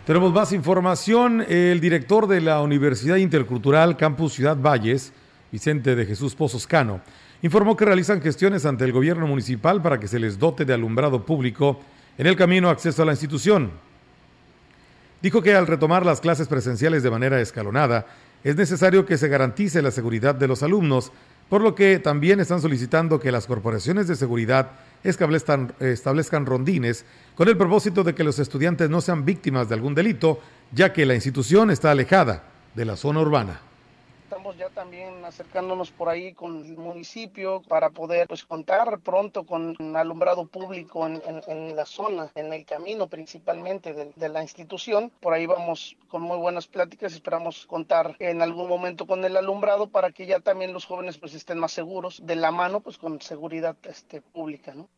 Tenemos 0.06 0.34
más 0.34 0.52
información. 0.52 1.46
El 1.48 1.80
director 1.80 2.26
de 2.26 2.42
la 2.42 2.60
Universidad 2.60 3.16
Intercultural 3.16 3.96
Campus 3.96 4.34
Ciudad 4.34 4.54
Valles, 4.54 5.14
Vicente 5.54 5.94
de 5.94 6.04
Jesús 6.04 6.34
Pozos 6.34 6.66
Cano, 6.66 7.00
informó 7.40 7.76
que 7.76 7.84
realizan 7.84 8.20
gestiones 8.20 8.66
ante 8.66 8.84
el 8.84 8.90
gobierno 8.90 9.28
municipal 9.28 9.80
para 9.80 10.00
que 10.00 10.08
se 10.08 10.18
les 10.18 10.36
dote 10.36 10.64
de 10.64 10.74
alumbrado 10.74 11.24
público 11.24 11.78
en 12.18 12.26
el 12.26 12.34
camino 12.34 12.70
acceso 12.70 13.02
a 13.02 13.04
la 13.04 13.12
institución. 13.12 13.70
Dijo 15.22 15.42
que 15.42 15.54
al 15.54 15.68
retomar 15.68 16.04
las 16.04 16.20
clases 16.20 16.48
presenciales 16.48 17.04
de 17.04 17.10
manera 17.12 17.40
escalonada, 17.40 18.04
es 18.42 18.56
necesario 18.56 19.06
que 19.06 19.16
se 19.16 19.28
garantice 19.28 19.80
la 19.80 19.92
seguridad 19.92 20.34
de 20.34 20.48
los 20.48 20.64
alumnos, 20.64 21.12
por 21.48 21.60
lo 21.60 21.76
que 21.76 22.00
también 22.00 22.40
están 22.40 22.60
solicitando 22.60 23.20
que 23.20 23.30
las 23.30 23.46
corporaciones 23.46 24.08
de 24.08 24.16
seguridad 24.16 24.72
establezcan, 25.04 25.72
establezcan 25.78 26.46
rondines 26.46 27.04
con 27.36 27.46
el 27.48 27.56
propósito 27.56 28.02
de 28.02 28.16
que 28.16 28.24
los 28.24 28.40
estudiantes 28.40 28.90
no 28.90 29.00
sean 29.00 29.24
víctimas 29.24 29.68
de 29.68 29.76
algún 29.76 29.94
delito, 29.94 30.40
ya 30.72 30.92
que 30.92 31.06
la 31.06 31.14
institución 31.14 31.70
está 31.70 31.92
alejada 31.92 32.42
de 32.74 32.84
la 32.86 32.96
zona 32.96 33.20
urbana 33.20 33.60
ya 34.58 34.68
también 34.70 35.24
acercándonos 35.24 35.90
por 35.90 36.08
ahí 36.08 36.32
con 36.32 36.64
el 36.64 36.76
municipio 36.76 37.62
para 37.68 37.90
poder 37.90 38.26
pues 38.28 38.44
contar 38.44 38.98
pronto 39.00 39.44
con 39.44 39.76
un 39.78 39.96
alumbrado 39.96 40.46
público 40.46 41.06
en, 41.06 41.20
en, 41.46 41.76
la 41.76 41.86
zona, 41.86 42.30
en 42.34 42.52
el 42.52 42.64
camino 42.64 43.08
principalmente 43.08 43.92
de, 43.92 44.12
de, 44.14 44.28
la 44.28 44.42
institución. 44.42 45.10
Por 45.20 45.32
ahí 45.32 45.46
vamos 45.46 45.96
con 46.08 46.22
muy 46.22 46.38
buenas 46.38 46.66
pláticas, 46.66 47.12
esperamos 47.12 47.66
contar 47.66 48.16
en 48.18 48.42
algún 48.42 48.68
momento 48.68 49.06
con 49.06 49.24
el 49.24 49.36
alumbrado 49.36 49.88
para 49.88 50.10
que 50.10 50.26
ya 50.26 50.40
también 50.40 50.72
los 50.72 50.86
jóvenes 50.86 51.18
pues 51.18 51.34
estén 51.34 51.58
más 51.58 51.72
seguros 51.72 52.22
de 52.24 52.36
la 52.36 52.50
mano 52.50 52.80
pues 52.80 52.98
con 52.98 53.20
seguridad 53.20 53.76
este, 53.84 54.20
pública, 54.20 54.74
¿no? 54.74 54.88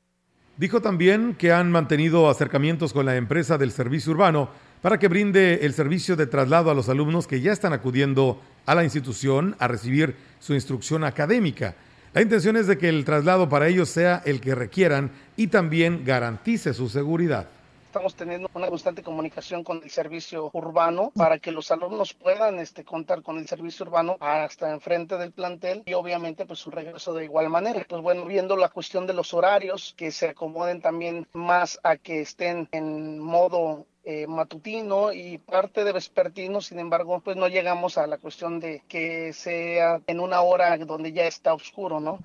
Dijo 0.57 0.81
también 0.81 1.35
que 1.35 1.53
han 1.53 1.71
mantenido 1.71 2.31
acercamientos 2.31 2.95
con 2.95 3.05
la 3.05 3.17
empresa 3.17 3.59
del 3.59 3.73
servicio 3.73 4.13
urbano 4.13 4.49
para 4.81 4.99
que 4.99 5.09
brinde 5.09 5.67
el 5.67 5.75
servicio 5.75 6.17
de 6.17 6.27
traslado 6.27 6.71
a 6.71 6.75
los 6.75 6.89
alumnos 6.89 7.27
que 7.27 7.43
ya 7.43 7.53
están 7.53 7.75
acudiendo 7.75 8.41
a 8.67 8.75
la 8.75 8.85
institución 8.85 9.57
a 9.59 9.69
recibir 9.69 10.17
su 10.41 10.55
instrucción 10.55 11.05
académica. 11.05 11.75
La 12.13 12.23
intención 12.23 12.57
es 12.57 12.67
de 12.67 12.79
que 12.79 12.89
el 12.89 13.05
traslado 13.05 13.49
para 13.49 13.69
ellos 13.69 13.89
sea 13.89 14.23
el 14.25 14.41
que 14.41 14.55
requieran 14.55 15.11
y 15.37 15.47
también 15.47 16.05
garantice 16.05 16.75
su 16.75 16.89
seguridad 16.89 17.49
estamos 17.97 18.15
teniendo 18.15 18.51
una 18.53 18.69
constante 18.69 19.03
comunicación 19.03 19.65
con 19.65 19.83
el 19.83 19.89
servicio 19.89 20.51
urbano 20.53 21.13
para 21.17 21.39
que 21.39 21.51
los 21.51 21.71
alumnos 21.71 22.13
puedan 22.13 22.59
este, 22.59 22.85
contar 22.85 23.23
con 23.23 23.39
el 23.39 23.49
servicio 23.49 23.87
urbano 23.87 24.19
hasta 24.21 24.71
enfrente 24.71 25.17
del 25.17 25.33
plantel 25.33 25.83
y 25.87 25.95
obviamente 25.95 26.45
pues 26.45 26.59
su 26.59 26.71
regreso 26.71 27.15
de 27.15 27.25
igual 27.25 27.49
manera. 27.49 27.87
Pues 27.89 28.03
bueno, 28.03 28.27
viendo 28.27 28.55
la 28.55 28.69
cuestión 28.69 29.07
de 29.07 29.15
los 29.15 29.33
horarios, 29.33 29.95
que 29.97 30.11
se 30.11 30.29
acomoden 30.29 30.83
también 30.83 31.27
más 31.33 31.81
a 31.85 31.97
que 31.97 32.21
estén 32.21 32.69
en 32.73 33.19
modo 33.19 33.87
eh, 34.09 34.29
matutino 34.29 35.13
y 35.13 35.39
parte 35.39 35.83
de 35.83 35.91
vespertino, 35.91 36.61
sin 36.61 36.79
embargo, 36.79 37.21
pues 37.25 37.37
no 37.37 37.49
llegamos 37.49 37.99
a 37.99 38.07
la 38.07 38.19
cuestión 38.19 38.61
de 38.61 38.85
que 38.87 39.33
sea 39.33 40.01
en 40.07 40.21
una 40.21 40.43
hora 40.43 40.79
donde 40.79 41.13
ya 41.13 41.25
está 41.27 41.53
oscuro, 41.53 41.99
¿no? 41.99 42.21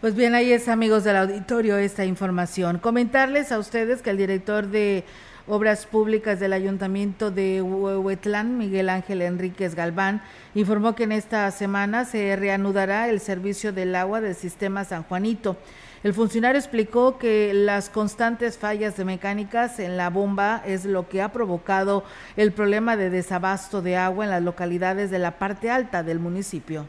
Pues 0.00 0.16
bien, 0.16 0.34
ahí 0.34 0.52
es, 0.52 0.68
amigos 0.68 1.04
del 1.04 1.18
auditorio, 1.18 1.78
esta 1.78 2.04
información. 2.04 2.78
Comentarles 2.78 3.52
a 3.52 3.60
ustedes 3.60 4.02
que 4.02 4.10
el 4.10 4.16
director 4.16 4.66
de 4.66 5.04
Obras 5.46 5.86
Públicas 5.86 6.40
del 6.40 6.52
Ayuntamiento 6.52 7.30
de 7.30 7.62
Huehuetlán, 7.62 8.58
Miguel 8.58 8.88
Ángel 8.88 9.22
Enríquez 9.22 9.76
Galván, 9.76 10.20
informó 10.56 10.96
que 10.96 11.04
en 11.04 11.12
esta 11.12 11.48
semana 11.52 12.06
se 12.06 12.34
reanudará 12.34 13.08
el 13.08 13.20
servicio 13.20 13.72
del 13.72 13.94
agua 13.94 14.20
del 14.20 14.34
sistema 14.34 14.84
San 14.84 15.04
Juanito. 15.04 15.56
El 16.04 16.12
funcionario 16.12 16.58
explicó 16.58 17.16
que 17.16 17.54
las 17.54 17.88
constantes 17.88 18.58
fallas 18.58 18.94
de 18.94 19.06
mecánicas 19.06 19.80
en 19.80 19.96
la 19.96 20.10
bomba 20.10 20.62
es 20.66 20.84
lo 20.84 21.08
que 21.08 21.22
ha 21.22 21.32
provocado 21.32 22.04
el 22.36 22.52
problema 22.52 22.98
de 22.98 23.08
desabasto 23.08 23.80
de 23.80 23.96
agua 23.96 24.26
en 24.26 24.30
las 24.30 24.42
localidades 24.42 25.10
de 25.10 25.18
la 25.18 25.38
parte 25.38 25.70
alta 25.70 26.02
del 26.02 26.18
municipio 26.18 26.86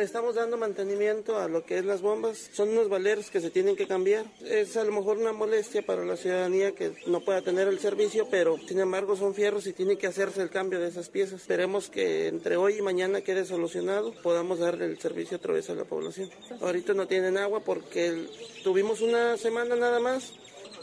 estamos 0.00 0.34
dando 0.34 0.56
mantenimiento 0.56 1.38
a 1.38 1.48
lo 1.48 1.64
que 1.64 1.78
es 1.78 1.84
las 1.84 2.00
bombas. 2.00 2.50
Son 2.52 2.68
unos 2.70 2.88
valeros 2.88 3.30
que 3.30 3.40
se 3.40 3.50
tienen 3.50 3.76
que 3.76 3.86
cambiar. 3.86 4.26
Es 4.44 4.76
a 4.76 4.84
lo 4.84 4.92
mejor 4.92 5.18
una 5.18 5.32
molestia 5.32 5.84
para 5.84 6.04
la 6.04 6.16
ciudadanía 6.16 6.72
que 6.74 6.92
no 7.06 7.20
pueda 7.20 7.42
tener 7.42 7.68
el 7.68 7.78
servicio, 7.78 8.28
pero 8.30 8.56
sin 8.66 8.80
embargo 8.80 9.16
son 9.16 9.34
fierros 9.34 9.66
y 9.66 9.72
tiene 9.72 9.98
que 9.98 10.06
hacerse 10.06 10.42
el 10.42 10.50
cambio 10.50 10.80
de 10.80 10.88
esas 10.88 11.08
piezas. 11.08 11.40
Esperemos 11.40 11.90
que 11.90 12.28
entre 12.28 12.56
hoy 12.56 12.78
y 12.78 12.82
mañana 12.82 13.20
quede 13.20 13.44
solucionado, 13.44 14.12
podamos 14.22 14.58
darle 14.58 14.86
el 14.86 14.98
servicio 14.98 15.36
otra 15.38 15.52
vez 15.52 15.68
a 15.70 15.74
la 15.74 15.84
población. 15.84 16.30
Ahorita 16.60 16.94
no 16.94 17.06
tienen 17.06 17.36
agua 17.36 17.60
porque 17.60 18.26
tuvimos 18.62 19.00
una 19.00 19.36
semana 19.36 19.76
nada 19.76 20.00
más 20.00 20.32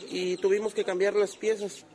y 0.10 0.38
tuvimos 0.38 0.74
que 0.74 0.84
cambiar 0.84 1.16
las 1.16 1.36
piezas. 1.36 1.86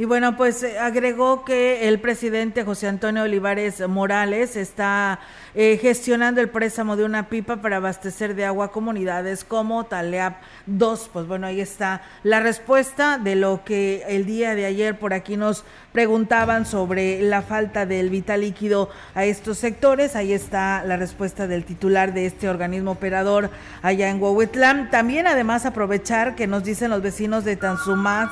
Y 0.00 0.04
bueno, 0.04 0.36
pues 0.36 0.62
eh, 0.62 0.78
agregó 0.78 1.44
que 1.44 1.88
el 1.88 1.98
presidente 1.98 2.62
José 2.62 2.86
Antonio 2.86 3.24
Olivares 3.24 3.86
Morales 3.88 4.54
está 4.54 5.18
eh, 5.56 5.76
gestionando 5.82 6.40
el 6.40 6.48
préstamo 6.48 6.96
de 6.96 7.02
una 7.02 7.28
pipa 7.28 7.56
para 7.56 7.78
abastecer 7.78 8.36
de 8.36 8.44
agua 8.44 8.70
comunidades 8.70 9.42
como 9.42 9.86
Taleap 9.86 10.36
2. 10.66 11.10
Pues 11.12 11.26
bueno, 11.26 11.48
ahí 11.48 11.60
está 11.60 12.02
la 12.22 12.38
respuesta 12.38 13.18
de 13.18 13.34
lo 13.34 13.64
que 13.64 14.04
el 14.06 14.24
día 14.24 14.54
de 14.54 14.66
ayer 14.66 14.96
por 14.96 15.12
aquí 15.12 15.36
nos 15.36 15.64
preguntaban 15.92 16.64
sobre 16.64 17.20
la 17.20 17.42
falta 17.42 17.84
del 17.84 18.08
vital 18.08 18.42
líquido 18.42 18.90
a 19.16 19.24
estos 19.24 19.58
sectores. 19.58 20.14
Ahí 20.14 20.32
está 20.32 20.84
la 20.84 20.96
respuesta 20.96 21.48
del 21.48 21.64
titular 21.64 22.14
de 22.14 22.26
este 22.26 22.48
organismo 22.48 22.92
operador 22.92 23.50
allá 23.82 24.10
en 24.10 24.22
Huehuetlán. 24.22 24.90
También 24.92 25.26
además 25.26 25.66
aprovechar 25.66 26.36
que 26.36 26.46
nos 26.46 26.62
dicen 26.62 26.90
los 26.90 27.02
vecinos 27.02 27.44
de 27.44 27.56
Tanzumaz 27.56 28.30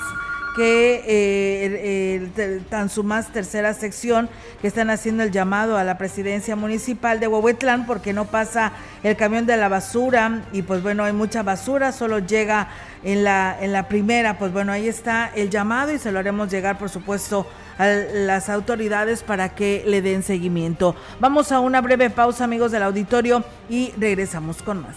que 0.56 1.04
eh, 1.06 2.60
Tanzumás 2.70 3.32
tercera 3.32 3.74
sección 3.74 4.28
que 4.60 4.68
están 4.68 4.88
haciendo 4.88 5.22
el 5.22 5.30
llamado 5.30 5.76
a 5.76 5.84
la 5.84 5.98
presidencia 5.98 6.56
municipal 6.56 7.20
de 7.20 7.28
Huehuetlán 7.28 7.86
porque 7.86 8.14
no 8.14 8.24
pasa 8.24 8.72
el 9.02 9.16
camión 9.16 9.44
de 9.44 9.56
la 9.58 9.68
basura 9.68 10.42
y 10.52 10.62
pues 10.62 10.82
bueno 10.82 11.04
hay 11.04 11.12
mucha 11.12 11.42
basura 11.42 11.92
solo 11.92 12.20
llega 12.20 12.68
en 13.04 13.22
la 13.22 13.56
en 13.60 13.72
la 13.72 13.86
primera. 13.88 14.38
Pues 14.38 14.52
bueno 14.52 14.72
ahí 14.72 14.88
está 14.88 15.30
el 15.34 15.50
llamado 15.50 15.92
y 15.92 15.98
se 15.98 16.10
lo 16.10 16.18
haremos 16.18 16.50
llegar 16.50 16.78
por 16.78 16.88
supuesto 16.88 17.46
a 17.78 17.86
las 17.86 18.48
autoridades 18.48 19.22
para 19.22 19.50
que 19.50 19.84
le 19.86 20.00
den 20.00 20.22
seguimiento. 20.22 20.96
Vamos 21.20 21.52
a 21.52 21.60
una 21.60 21.82
breve 21.82 22.08
pausa 22.08 22.44
amigos 22.44 22.72
del 22.72 22.82
auditorio 22.82 23.44
y 23.68 23.92
regresamos 23.98 24.62
con 24.62 24.82
más 24.82 24.96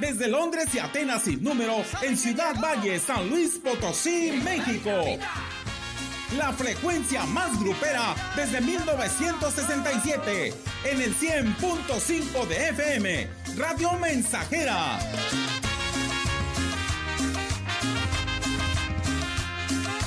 Desde 0.00 0.28
Londres 0.28 0.66
y 0.74 0.78
Atenas 0.78 1.22
sin 1.22 1.42
número, 1.42 1.82
en 2.02 2.14
Ciudad 2.16 2.54
Valle, 2.60 2.98
San 2.98 3.30
Luis 3.30 3.60
Potosí, 3.62 4.32
México. 4.42 4.90
La 6.36 6.52
frecuencia 6.52 7.24
más 7.26 7.60
grupera 7.60 8.16
desde 8.34 8.60
1967, 8.60 10.52
en 10.84 11.00
el 11.00 11.14
100.5 11.14 12.48
de 12.48 12.68
FM, 12.70 13.28
Radio 13.56 13.92
Mensajera. 13.92 14.98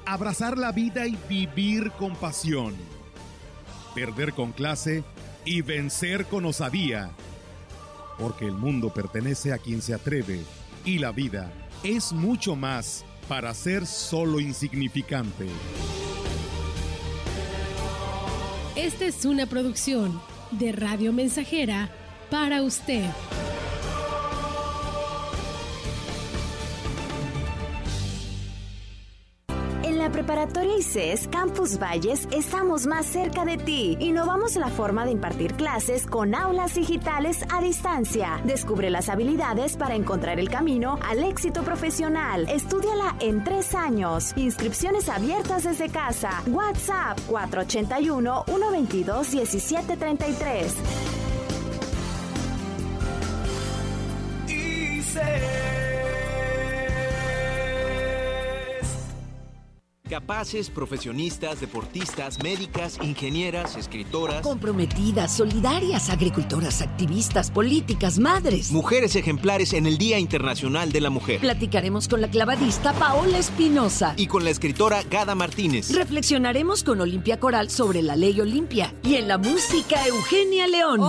abrazar 0.04 0.58
la 0.58 0.72
vida 0.72 1.06
y 1.06 1.16
vivir 1.28 1.92
con 1.92 2.16
pasión, 2.16 2.74
perder 3.94 4.32
con 4.32 4.50
clase 4.50 5.04
y 5.44 5.60
vencer 5.60 6.26
con 6.26 6.44
osadía, 6.44 7.12
porque 8.18 8.46
el 8.46 8.54
mundo 8.54 8.92
pertenece 8.92 9.52
a 9.52 9.58
quien 9.58 9.80
se 9.80 9.94
atreve 9.94 10.40
y 10.84 10.98
la 10.98 11.12
vida 11.12 11.52
es 11.84 12.12
mucho 12.12 12.56
más 12.56 13.04
para 13.28 13.54
ser 13.54 13.86
solo 13.86 14.40
insignificante. 14.40 15.46
Esta 18.76 19.06
es 19.06 19.24
una 19.24 19.46
producción 19.46 20.20
de 20.50 20.70
Radio 20.70 21.10
Mensajera 21.10 21.88
para 22.30 22.62
usted. 22.62 23.06
Preparatoria 30.26 30.76
ICES 30.78 31.28
Campus 31.28 31.78
Valles 31.78 32.26
estamos 32.32 32.84
más 32.84 33.06
cerca 33.06 33.44
de 33.44 33.58
ti. 33.58 33.96
Innovamos 34.00 34.56
la 34.56 34.66
forma 34.66 35.04
de 35.04 35.12
impartir 35.12 35.54
clases 35.54 36.04
con 36.04 36.34
aulas 36.34 36.74
digitales 36.74 37.44
a 37.48 37.60
distancia. 37.62 38.40
Descubre 38.42 38.90
las 38.90 39.08
habilidades 39.08 39.76
para 39.76 39.94
encontrar 39.94 40.40
el 40.40 40.48
camino 40.48 40.98
al 41.08 41.22
éxito 41.22 41.62
profesional. 41.62 42.48
Estúdiala 42.48 43.14
en 43.20 43.44
tres 43.44 43.72
años. 43.76 44.32
Inscripciones 44.34 45.08
abiertas 45.08 45.62
desde 45.62 45.90
casa. 45.90 46.42
WhatsApp 46.48 47.20
481 47.28 48.44
122 48.46 49.32
1733. 49.32 51.15
Capaces, 60.08 60.70
profesionistas, 60.70 61.60
deportistas, 61.60 62.40
médicas, 62.40 62.98
ingenieras, 63.02 63.76
escritoras. 63.76 64.40
Comprometidas, 64.42 65.36
solidarias, 65.36 66.10
agricultoras, 66.10 66.80
activistas, 66.80 67.50
políticas, 67.50 68.20
madres. 68.20 68.70
Mujeres 68.70 69.16
ejemplares 69.16 69.72
en 69.72 69.84
el 69.84 69.98
Día 69.98 70.20
Internacional 70.20 70.92
de 70.92 71.00
la 71.00 71.10
Mujer. 71.10 71.40
Platicaremos 71.40 72.06
con 72.06 72.20
la 72.20 72.28
clavadista 72.28 72.92
Paola 72.92 73.38
Espinosa. 73.38 74.14
Y 74.16 74.28
con 74.28 74.44
la 74.44 74.50
escritora 74.50 75.02
Gada 75.10 75.34
Martínez. 75.34 75.90
Reflexionaremos 75.92 76.84
con 76.84 77.00
Olimpia 77.00 77.40
Coral 77.40 77.68
sobre 77.68 78.00
la 78.02 78.14
ley 78.14 78.40
Olimpia. 78.40 78.94
Y 79.02 79.16
en 79.16 79.26
la 79.26 79.38
música, 79.38 80.06
Eugenia 80.06 80.68
León. 80.68 81.00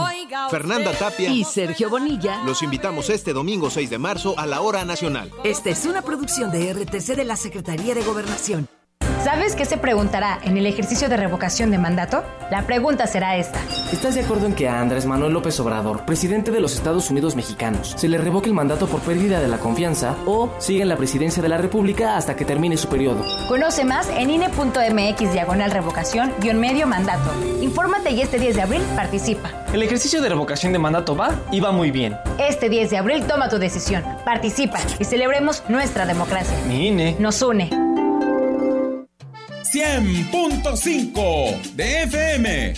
Fernanda 0.50 0.92
Tapia. 0.94 1.30
Y 1.30 1.44
Sergio 1.44 1.92
Bonilla. 1.92 2.44
Los 2.46 2.64
invitamos 2.64 3.12
este 3.12 3.34
domingo 3.34 3.70
6 3.70 3.92
de 3.92 4.00
marzo 4.00 4.34
a 4.40 4.48
la 4.48 4.62
hora 4.62 4.86
nacional. 4.86 5.32
Esta 5.44 5.70
es 5.70 5.86
una 5.86 6.02
producción 6.02 6.52
de 6.52 6.74
RTC 6.74 7.16
de 7.16 7.26
la 7.26 7.36
Secretaría 7.36 7.94
de 7.94 8.04
Gobernación. 8.04 8.68
¿Sabes 9.28 9.58
qué 9.58 9.66
se 9.66 9.76
preguntará 9.76 10.40
en 10.46 10.56
el 10.56 10.66
ejercicio 10.66 11.10
de 11.10 11.18
revocación 11.18 11.70
de 11.70 11.78
mandato? 11.78 12.24
La 12.50 12.66
pregunta 12.66 13.08
será 13.08 13.36
esta. 13.36 13.60
¿Estás 13.92 14.16
de 14.16 14.22
acuerdo 14.22 14.46
en 14.46 14.56
que 14.56 14.70
a 14.70 14.80
Andrés 14.80 15.06
Manuel 15.06 15.34
López 15.34 15.60
Obrador, 15.60 16.06
presidente 16.06 16.50
de 16.50 16.62
los 16.62 16.76
Estados 16.76 17.12
Unidos 17.12 17.36
mexicanos, 17.36 17.94
se 17.98 18.08
le 18.08 18.20
revoque 18.20 18.48
el 18.48 18.56
mandato 18.56 18.88
por 18.88 19.02
pérdida 19.02 19.42
de 19.42 19.50
la 19.50 19.58
confianza 19.58 20.16
o 20.26 20.50
siga 20.60 20.84
en 20.84 20.88
la 20.88 20.96
presidencia 20.96 21.44
de 21.44 21.50
la 21.50 21.58
República 21.58 22.16
hasta 22.16 22.38
que 22.38 22.46
termine 22.46 22.78
su 22.78 22.88
periodo? 22.88 23.26
Conoce 23.50 23.84
más 23.84 24.08
en 24.12 24.30
INE.mx 24.30 25.34
diagonal 25.34 25.72
revocación 25.72 26.32
guion 26.40 26.62
medio 26.62 26.88
mandato. 26.88 27.30
Infórmate 27.60 28.12
y 28.12 28.22
este 28.22 28.40
10 28.40 28.56
de 28.56 28.62
abril 28.62 28.82
participa. 28.96 29.52
El 29.74 29.84
ejercicio 29.84 30.22
de 30.22 30.30
revocación 30.30 30.72
de 30.72 30.80
mandato 30.80 31.18
va 31.18 31.32
y 31.52 31.60
va 31.60 31.74
muy 31.74 31.92
bien. 31.92 32.16
Este 32.40 32.70
10 32.70 32.92
de 32.92 32.98
abril 32.98 33.26
toma 33.28 33.50
tu 33.50 33.58
decisión, 33.60 34.06
participa 34.24 34.80
y 35.00 35.04
celebremos 35.04 35.64
nuestra 35.68 36.06
democracia. 36.06 36.58
Mi 36.66 36.88
INE 36.88 37.18
nos 37.20 37.42
une. 37.42 37.70
100.5 39.74 41.62
de 41.76 42.04
FM. 42.04 42.74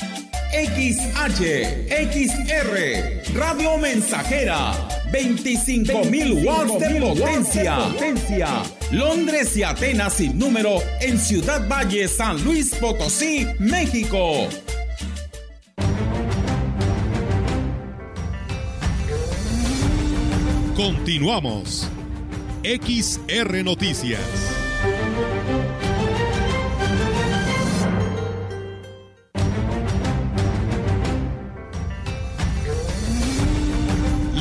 XH, 0.52 1.88
XR, 2.12 3.36
Radio 3.36 3.78
Mensajera, 3.78 4.74
25 5.12 6.06
mil 6.06 6.44
watts 6.44 6.80
de 6.80 7.00
potencia. 7.00 7.76
potencia. 7.78 8.64
Londres 8.92 9.56
y 9.56 9.64
Atenas 9.64 10.14
sin 10.14 10.40
número 10.40 10.82
en 11.02 11.20
Ciudad 11.20 11.68
Valle, 11.68 12.08
San 12.08 12.44
Luis 12.44 12.74
Potosí, 12.74 13.46
México. 13.60 14.48
Continuamos. 20.76 21.88
XR 22.64 23.64
Noticias. 23.64 24.59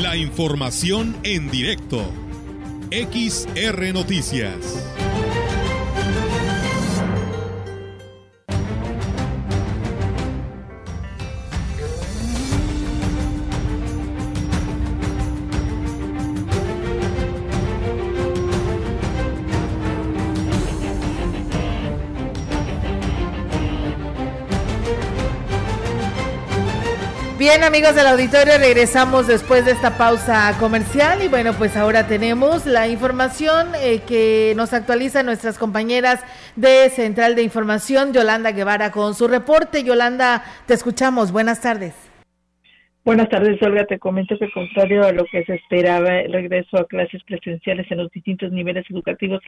La 0.09 0.17
información 0.17 1.15
en 1.23 1.51
directo. 1.51 2.03
XR 2.91 3.93
Noticias. 3.93 4.83
Bien, 27.51 27.65
amigos 27.65 27.95
del 27.95 28.07
auditorio, 28.07 28.59
regresamos 28.59 29.27
después 29.27 29.65
de 29.65 29.71
esta 29.71 29.97
pausa 29.97 30.55
comercial 30.61 31.23
y 31.25 31.29
bueno, 31.29 31.55
pues 31.57 31.79
ahora 31.79 32.07
tenemos 32.07 32.67
la 32.67 32.89
información 32.89 33.69
eh, 33.83 34.03
que 34.07 34.53
nos 34.55 34.75
actualizan 34.75 35.25
nuestras 35.25 35.57
compañeras 35.57 36.23
de 36.57 36.91
Central 36.91 37.37
de 37.37 37.43
Información, 37.43 38.13
Yolanda 38.13 38.53
Guevara, 38.53 38.93
con 38.93 39.15
su 39.15 39.29
reporte. 39.29 39.83
Yolanda, 39.83 40.45
te 40.67 40.75
escuchamos. 40.75 41.33
Buenas 41.33 41.63
tardes. 41.63 41.95
Buenas 43.03 43.31
tardes, 43.31 43.63
Olga. 43.63 43.87
Te 43.87 43.99
comento 43.99 44.39
que 44.39 44.51
contrario 44.51 45.07
a 45.07 45.13
lo 45.13 45.25
que 45.25 45.43
se 45.45 45.55
esperaba, 45.55 46.21
el 46.21 46.35
regreso 46.35 46.77
a 46.77 46.87
clases 46.87 47.23
presenciales 47.25 47.91
en 47.91 47.97
los 47.97 48.11
distintos 48.11 48.53
niveles 48.53 48.85
educativos 48.91 49.41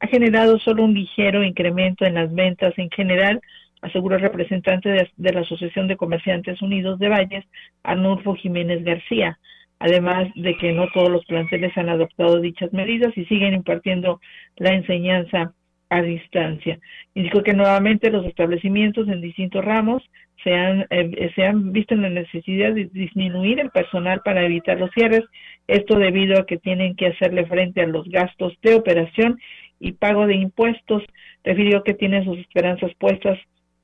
ha 0.00 0.08
generado 0.08 0.58
solo 0.58 0.82
un 0.82 0.94
ligero 0.94 1.44
incremento 1.44 2.04
en 2.04 2.14
las 2.14 2.34
ventas 2.34 2.74
en 2.78 2.90
general 2.90 3.40
aseguró 3.84 4.16
el 4.16 4.22
representante 4.22 4.88
de, 4.88 5.32
la 5.32 5.40
Asociación 5.40 5.88
de 5.88 5.96
Comerciantes 5.96 6.60
Unidos 6.62 6.98
de 6.98 7.10
Valles, 7.10 7.44
Arnulfo 7.82 8.34
Jiménez 8.34 8.82
García. 8.82 9.38
Además 9.78 10.28
de 10.34 10.56
que 10.56 10.72
no 10.72 10.88
todos 10.94 11.10
los 11.10 11.26
planteles 11.26 11.76
han 11.76 11.90
adoptado 11.90 12.40
dichas 12.40 12.72
medidas 12.72 13.12
y 13.16 13.26
siguen 13.26 13.52
impartiendo 13.52 14.20
la 14.56 14.70
enseñanza 14.70 15.52
a 15.90 16.00
distancia. 16.00 16.78
Indicó 17.14 17.42
que 17.42 17.52
nuevamente 17.52 18.10
los 18.10 18.24
establecimientos 18.24 19.06
en 19.08 19.20
distintos 19.20 19.62
ramos 19.62 20.02
se 20.42 20.54
han, 20.54 20.86
eh, 20.88 21.30
se 21.34 21.44
han 21.44 21.72
visto 21.72 21.94
en 21.94 22.02
la 22.02 22.10
necesidad 22.10 22.72
de 22.72 22.86
disminuir 22.86 23.60
el 23.60 23.70
personal 23.70 24.22
para 24.24 24.44
evitar 24.44 24.80
los 24.80 24.90
cierres, 24.92 25.24
esto 25.66 25.98
debido 25.98 26.38
a 26.38 26.46
que 26.46 26.56
tienen 26.56 26.96
que 26.96 27.08
hacerle 27.08 27.44
frente 27.44 27.82
a 27.82 27.86
los 27.86 28.08
gastos 28.08 28.54
de 28.62 28.74
operación 28.74 29.38
y 29.78 29.92
pago 29.92 30.26
de 30.26 30.36
impuestos. 30.36 31.02
Refirió 31.44 31.82
que 31.82 31.92
tienen 31.92 32.24
sus 32.24 32.38
esperanzas 32.38 32.92
puestas 32.98 33.38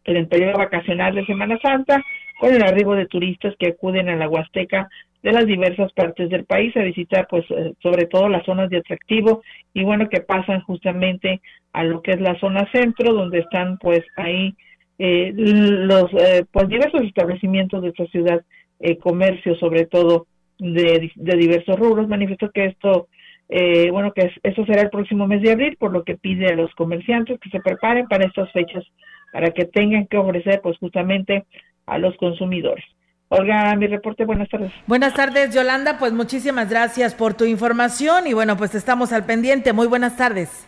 en 0.04 0.16
el 0.16 0.28
periodo 0.28 0.58
vacacional 0.58 1.14
de 1.14 1.26
Semana 1.26 1.58
Santa, 1.60 2.02
con 2.38 2.54
el 2.54 2.62
arribo 2.62 2.94
de 2.94 3.06
turistas 3.06 3.54
que 3.58 3.68
acuden 3.68 4.08
a 4.08 4.16
la 4.16 4.28
Huasteca 4.28 4.88
de 5.22 5.32
las 5.32 5.46
diversas 5.46 5.92
partes 5.92 6.30
del 6.30 6.44
país 6.44 6.74
a 6.76 6.82
visitar, 6.82 7.26
pues, 7.28 7.44
eh, 7.50 7.74
sobre 7.82 8.06
todo 8.06 8.28
las 8.28 8.44
zonas 8.44 8.70
de 8.70 8.78
atractivo 8.78 9.42
y 9.74 9.84
bueno, 9.84 10.08
que 10.08 10.20
pasan 10.20 10.62
justamente 10.62 11.42
a 11.72 11.84
lo 11.84 12.00
que 12.00 12.12
es 12.12 12.20
la 12.20 12.38
zona 12.40 12.66
centro, 12.72 13.12
donde 13.12 13.40
están, 13.40 13.76
pues, 13.78 14.00
ahí 14.16 14.54
eh, 14.98 15.32
los, 15.36 16.12
eh, 16.14 16.44
pues, 16.50 16.68
diversos 16.68 17.02
establecimientos 17.02 17.82
de 17.82 17.88
esta 17.88 18.06
ciudad, 18.06 18.42
eh, 18.80 18.96
comercio, 18.96 19.54
sobre 19.56 19.84
todo 19.86 20.26
de, 20.58 21.10
de 21.14 21.36
diversos 21.36 21.78
rubros. 21.78 22.08
Manifestó 22.08 22.50
que 22.50 22.66
esto 22.66 23.08
eh, 23.52 23.90
bueno, 23.90 24.12
que 24.12 24.30
eso 24.44 24.64
será 24.64 24.82
el 24.82 24.90
próximo 24.90 25.26
mes 25.26 25.42
de 25.42 25.50
abril, 25.50 25.76
por 25.76 25.92
lo 25.92 26.04
que 26.04 26.16
pide 26.16 26.46
a 26.46 26.54
los 26.54 26.72
comerciantes 26.76 27.38
que 27.40 27.50
se 27.50 27.60
preparen 27.60 28.06
para 28.06 28.24
estas 28.24 28.50
fechas 28.52 28.84
para 29.32 29.50
que 29.50 29.64
tengan 29.64 30.06
que 30.06 30.16
ofrecer 30.16 30.60
pues 30.62 30.78
justamente 30.78 31.44
a 31.86 31.98
los 31.98 32.16
consumidores. 32.16 32.84
Olga, 33.28 33.76
mi 33.76 33.86
reporte, 33.86 34.24
buenas 34.24 34.48
tardes. 34.48 34.72
Buenas 34.88 35.14
tardes, 35.14 35.54
Yolanda, 35.54 35.98
pues 35.98 36.12
muchísimas 36.12 36.68
gracias 36.68 37.14
por 37.14 37.34
tu 37.34 37.44
información 37.44 38.26
y 38.26 38.32
bueno, 38.32 38.56
pues 38.56 38.74
estamos 38.74 39.12
al 39.12 39.24
pendiente. 39.24 39.72
Muy 39.72 39.86
buenas 39.86 40.16
tardes. 40.16 40.66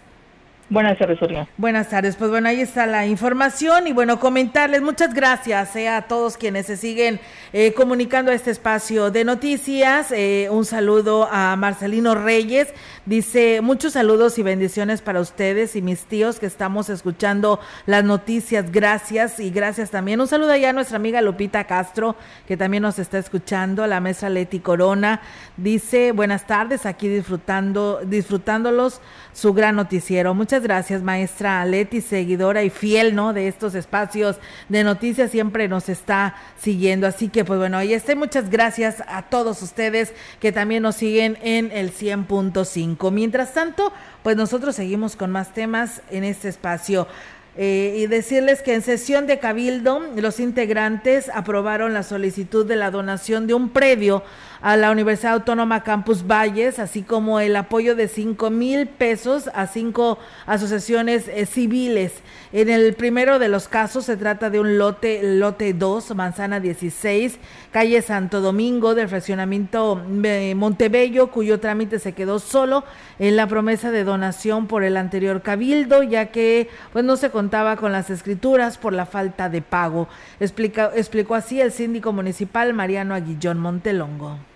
Buenas 0.72 0.96
tardes, 0.96 1.20
Olga. 1.20 1.46
Buenas 1.58 1.90
tardes, 1.90 2.16
pues 2.16 2.30
bueno, 2.30 2.48
ahí 2.48 2.62
está 2.62 2.86
la 2.86 3.06
información 3.06 3.88
y 3.88 3.92
bueno, 3.92 4.18
comentarles 4.18 4.80
muchas 4.80 5.12
gracias 5.12 5.76
eh, 5.76 5.88
a 5.88 6.02
todos 6.02 6.38
quienes 6.38 6.64
se 6.64 6.78
siguen 6.78 7.20
eh, 7.52 7.74
comunicando 7.74 8.30
a 8.30 8.34
este 8.34 8.52
espacio 8.52 9.10
de 9.10 9.24
noticias. 9.24 10.10
Eh, 10.12 10.48
un 10.50 10.64
saludo 10.64 11.28
a 11.30 11.56
Marcelino 11.56 12.14
Reyes, 12.14 12.72
dice 13.06 13.60
muchos 13.60 13.94
saludos 13.94 14.38
y 14.38 14.42
bendiciones 14.42 15.02
para 15.02 15.20
ustedes 15.20 15.74
y 15.76 15.82
mis 15.82 16.04
tíos 16.04 16.38
que 16.38 16.46
estamos 16.46 16.88
escuchando 16.88 17.60
las 17.86 18.04
noticias. 18.04 18.70
Gracias 18.70 19.40
y 19.40 19.50
gracias 19.50 19.90
también. 19.90 20.20
Un 20.20 20.28
saludo 20.28 20.52
allá 20.52 20.70
a 20.70 20.72
nuestra 20.72 20.96
amiga 20.96 21.20
Lupita 21.20 21.64
Castro, 21.64 22.16
que 22.46 22.56
también 22.56 22.82
nos 22.82 22.98
está 22.98 23.18
escuchando, 23.18 23.86
la 23.86 24.00
maestra 24.00 24.30
Leti 24.30 24.60
Corona, 24.60 25.20
dice 25.56 26.12
buenas 26.12 26.46
tardes, 26.46 26.86
aquí 26.86 27.08
disfrutando, 27.08 28.00
disfrutándolos 28.04 29.00
su 29.32 29.52
gran 29.54 29.76
noticiero. 29.76 30.34
Muchas 30.34 30.62
gracias, 30.62 31.02
maestra 31.02 31.64
Leti, 31.64 32.00
seguidora 32.00 32.62
y 32.62 32.70
fiel, 32.70 33.14
¿no? 33.14 33.32
De 33.32 33.48
estos 33.48 33.74
espacios 33.74 34.38
de 34.68 34.84
noticias, 34.84 35.30
siempre 35.30 35.68
nos 35.68 35.88
está 35.88 36.36
siguiendo. 36.58 37.06
Así 37.06 37.28
que, 37.28 37.44
pues 37.44 37.58
bueno, 37.58 37.78
ahí 37.78 37.94
está. 37.94 38.14
Muchas 38.14 38.50
gracias 38.50 39.02
a 39.06 39.22
todos 39.22 39.62
ustedes 39.62 40.12
que 40.40 40.52
también 40.52 40.82
nos 40.82 40.96
siguen 40.96 41.38
en 41.42 41.70
el 41.72 41.92
100.5. 41.92 42.91
Mientras 43.10 43.54
tanto, 43.54 43.92
pues 44.22 44.36
nosotros 44.36 44.76
seguimos 44.76 45.16
con 45.16 45.30
más 45.30 45.52
temas 45.54 46.02
en 46.10 46.24
este 46.24 46.48
espacio. 46.48 47.06
Eh, 47.54 47.96
y 47.98 48.06
decirles 48.06 48.62
que 48.62 48.74
en 48.74 48.80
sesión 48.80 49.26
de 49.26 49.38
Cabildo 49.38 50.00
los 50.16 50.40
integrantes 50.40 51.28
aprobaron 51.34 51.92
la 51.92 52.02
solicitud 52.02 52.64
de 52.64 52.76
la 52.76 52.90
donación 52.90 53.46
de 53.46 53.52
un 53.52 53.68
predio 53.68 54.22
a 54.62 54.76
la 54.76 54.92
Universidad 54.92 55.34
Autónoma 55.34 55.82
Campus 55.82 56.24
Valles, 56.24 56.78
así 56.78 57.02
como 57.02 57.40
el 57.40 57.56
apoyo 57.56 57.96
de 57.96 58.06
cinco 58.06 58.48
mil 58.48 58.86
pesos 58.86 59.50
a 59.54 59.66
cinco 59.66 60.18
asociaciones 60.46 61.26
eh, 61.26 61.46
civiles. 61.46 62.12
En 62.52 62.70
el 62.70 62.94
primero 62.94 63.40
de 63.40 63.48
los 63.48 63.66
casos 63.66 64.04
se 64.04 64.16
trata 64.16 64.50
de 64.50 64.60
un 64.60 64.78
lote, 64.78 65.20
lote 65.22 65.72
2, 65.72 66.14
manzana 66.14 66.60
16, 66.60 67.38
calle 67.72 68.02
Santo 68.02 68.40
Domingo 68.40 68.94
del 68.94 69.08
fraccionamiento 69.08 70.00
eh, 70.22 70.54
Montebello, 70.54 71.32
cuyo 71.32 71.58
trámite 71.58 71.98
se 71.98 72.12
quedó 72.12 72.38
solo 72.38 72.84
en 73.18 73.34
la 73.34 73.48
promesa 73.48 73.90
de 73.90 74.04
donación 74.04 74.68
por 74.68 74.84
el 74.84 74.96
anterior 74.96 75.42
cabildo, 75.42 76.04
ya 76.04 76.26
que 76.26 76.68
pues 76.92 77.04
no 77.04 77.16
se 77.16 77.30
contaba 77.30 77.76
con 77.76 77.90
las 77.90 78.10
escrituras 78.10 78.78
por 78.78 78.92
la 78.92 79.06
falta 79.06 79.48
de 79.48 79.60
pago. 79.60 80.06
Explica, 80.38 80.92
explicó 80.94 81.34
así 81.34 81.60
el 81.60 81.72
síndico 81.72 82.12
municipal 82.12 82.72
Mariano 82.74 83.14
Aguillón 83.14 83.58
Montelongo. 83.58 84.51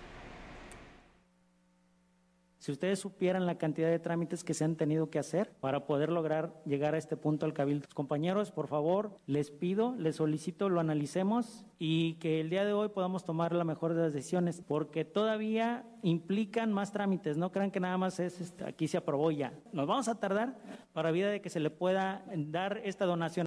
Si 2.66 2.72
ustedes 2.72 2.98
supieran 2.98 3.46
la 3.46 3.58
cantidad 3.58 3.88
de 3.88 4.00
trámites 4.00 4.42
que 4.42 4.52
se 4.52 4.64
han 4.64 4.74
tenido 4.74 5.08
que 5.08 5.20
hacer 5.20 5.52
para 5.60 5.86
poder 5.86 6.10
lograr 6.10 6.52
llegar 6.64 6.96
a 6.96 6.98
este 6.98 7.16
punto 7.16 7.46
al 7.46 7.52
cabildo. 7.52 7.86
Compañeros, 7.94 8.50
por 8.50 8.66
favor, 8.66 9.20
les 9.26 9.52
pido, 9.52 9.94
les 9.96 10.16
solicito, 10.16 10.68
lo 10.68 10.80
analicemos 10.80 11.64
y 11.78 12.14
que 12.14 12.40
el 12.40 12.50
día 12.50 12.64
de 12.64 12.72
hoy 12.72 12.88
podamos 12.88 13.22
tomar 13.22 13.52
la 13.52 13.62
mejor 13.62 13.94
de 13.94 14.02
las 14.02 14.12
decisiones, 14.12 14.62
porque 14.66 15.04
todavía 15.04 15.84
implican 16.02 16.72
más 16.72 16.90
trámites. 16.90 17.36
No 17.36 17.52
crean 17.52 17.70
que 17.70 17.78
nada 17.78 17.98
más 17.98 18.18
es 18.18 18.40
este, 18.40 18.64
aquí 18.64 18.88
se 18.88 18.96
aprobó 18.96 19.30
ya. 19.30 19.52
Nos 19.72 19.86
vamos 19.86 20.08
a 20.08 20.18
tardar 20.18 20.58
para 20.92 21.12
vida 21.12 21.30
de 21.30 21.40
que 21.40 21.50
se 21.50 21.60
le 21.60 21.70
pueda 21.70 22.24
dar 22.34 22.80
esta 22.82 23.04
donación. 23.04 23.45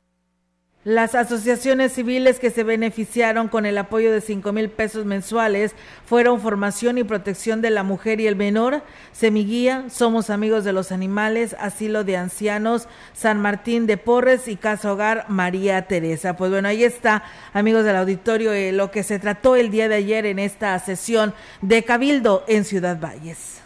Las 0.86 1.13
asociaciones 1.13 1.92
civiles 1.92 2.39
que 2.39 2.52
se 2.52 2.63
beneficiaron 2.63 3.50
con 3.50 3.65
el 3.65 3.78
apoyo 3.78 4.13
de 4.13 4.22
5 4.22 4.54
mil 4.54 4.70
pesos 4.70 5.06
mensuales 5.06 5.76
fueron 6.06 6.39
Formación 6.39 6.98
y 6.98 7.04
Protección 7.04 7.62
de 7.62 7.70
la 7.70 7.84
Mujer 7.84 8.22
y 8.22 8.28
el 8.28 8.38
Menor, 8.38 8.82
Semiguía, 9.12 9.89
Somos 9.89 10.30
Amigos 10.30 10.63
de 10.63 10.72
los 10.72 10.94
Animales, 10.94 11.54
Asilo 11.60 12.06
de 12.06 12.15
Ancianos, 12.15 12.88
San 13.12 13.42
Martín 13.42 13.88
de 13.88 13.98
Porres 13.98 14.48
y 14.48 14.56
Casa 14.56 14.94
Hogar 14.94 15.26
María 15.28 15.82
Teresa. 15.82 16.38
Pues 16.38 16.50
bueno, 16.50 16.70
ahí 16.70 16.86
está, 16.86 17.26
amigos 17.52 17.84
del 17.84 17.98
auditorio, 17.98 18.54
eh, 18.54 18.72
lo 18.72 18.89
que 18.89 19.04
se 19.04 19.20
trató 19.20 19.58
el 19.58 19.72
día 19.72 19.89
de 19.89 19.96
ayer 19.96 20.26
en 20.26 20.39
esta 20.39 20.80
sesión 20.80 21.34
de 21.62 21.84
Cabildo 21.84 22.46
en 22.48 22.63
Ciudad 22.63 22.98
Valles. 23.02 23.60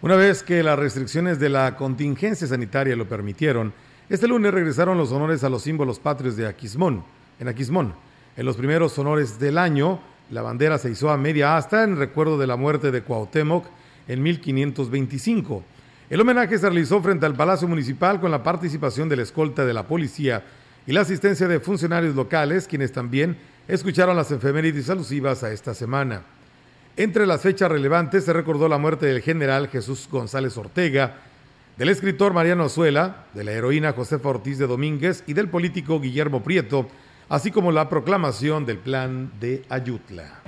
Una 0.00 0.16
vez 0.16 0.42
que 0.42 0.62
las 0.62 0.78
restricciones 0.78 1.38
de 1.38 1.50
la 1.50 1.76
contingencia 1.76 2.46
sanitaria 2.46 2.96
lo 2.96 3.06
permitieron, 3.06 3.74
este 4.08 4.26
lunes 4.26 4.54
regresaron 4.54 4.96
los 4.96 5.12
honores 5.12 5.44
a 5.44 5.50
los 5.50 5.62
símbolos 5.62 5.98
patrios 5.98 6.36
de 6.36 6.46
Aquismón, 6.46 7.04
en 7.38 7.48
Aquismón. 7.48 7.94
En 8.36 8.46
los 8.46 8.56
primeros 8.56 8.98
honores 8.98 9.38
del 9.38 9.58
año, 9.58 10.00
La 10.30 10.42
bandera 10.42 10.76
se 10.76 10.90
hizo 10.90 11.08
a 11.10 11.16
media 11.16 11.56
asta 11.56 11.84
en 11.84 11.96
recuerdo 11.96 12.36
de 12.36 12.46
la 12.46 12.56
muerte 12.56 12.90
de 12.90 13.02
Cuauhtémoc 13.02 13.64
en 14.06 14.22
1525. 14.22 15.64
El 16.10 16.20
homenaje 16.20 16.58
se 16.58 16.68
realizó 16.68 17.02
frente 17.02 17.24
al 17.24 17.34
Palacio 17.34 17.66
Municipal 17.66 18.20
con 18.20 18.30
la 18.30 18.42
participación 18.42 19.08
de 19.08 19.16
la 19.16 19.22
escolta 19.22 19.64
de 19.64 19.72
la 19.72 19.86
policía 19.86 20.44
y 20.86 20.92
la 20.92 21.02
asistencia 21.02 21.48
de 21.48 21.60
funcionarios 21.60 22.14
locales, 22.14 22.66
quienes 22.66 22.92
también 22.92 23.38
escucharon 23.68 24.16
las 24.16 24.30
efemérides 24.30 24.88
alusivas 24.90 25.42
a 25.44 25.52
esta 25.52 25.74
semana. 25.74 26.22
Entre 26.96 27.26
las 27.26 27.42
fechas 27.42 27.70
relevantes 27.70 28.24
se 28.24 28.32
recordó 28.32 28.68
la 28.68 28.78
muerte 28.78 29.06
del 29.06 29.22
general 29.22 29.68
Jesús 29.68 30.08
González 30.10 30.56
Ortega, 30.56 31.16
del 31.78 31.90
escritor 31.90 32.34
Mariano 32.34 32.64
Azuela, 32.64 33.24
de 33.34 33.44
la 33.44 33.52
heroína 33.52 33.92
Josefa 33.92 34.28
Ortiz 34.28 34.58
de 34.58 34.66
Domínguez 34.66 35.22
y 35.28 35.32
del 35.32 35.48
político 35.48 36.00
Guillermo 36.00 36.42
Prieto, 36.42 36.88
así 37.28 37.52
como 37.52 37.70
la 37.70 37.88
proclamación 37.88 38.66
del 38.66 38.78
plan 38.78 39.30
de 39.38 39.62
Ayutla. 39.68 40.40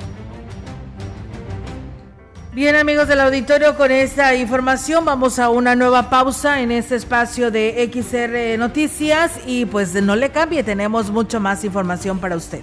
Bien 2.53 2.75
amigos 2.75 3.07
del 3.07 3.21
auditorio, 3.21 3.77
con 3.77 3.93
esta 3.93 4.35
información 4.35 5.05
vamos 5.05 5.39
a 5.39 5.51
una 5.51 5.77
nueva 5.77 6.11
pausa 6.11 6.61
en 6.61 6.73
este 6.73 6.97
espacio 6.97 7.53
de 7.53 7.89
XR 7.93 8.59
Noticias 8.59 9.39
y 9.47 9.67
pues 9.67 9.95
no 10.03 10.17
le 10.17 10.31
cambie, 10.31 10.65
tenemos 10.65 11.13
mucho 11.13 11.39
más 11.39 11.65
información 11.65 12.19
para 12.19 12.35
usted. 12.35 12.63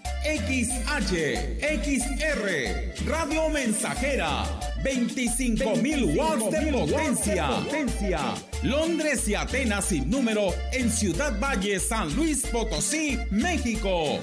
XH, 0.23 1.57
XR, 1.83 3.07
Radio 3.07 3.49
Mensajera, 3.49 4.45
25.000 4.83 6.15
watts 6.15 6.51
de 6.51 6.71
potencia. 6.71 7.47
potencia. 7.47 8.19
Londres 8.61 9.27
y 9.27 9.35
Atenas 9.35 9.85
sin 9.85 10.09
número 10.09 10.53
en 10.73 10.91
Ciudad 10.91 11.39
Valle, 11.39 11.79
San 11.79 12.15
Luis 12.15 12.45
Potosí, 12.45 13.17
México. 13.31 14.19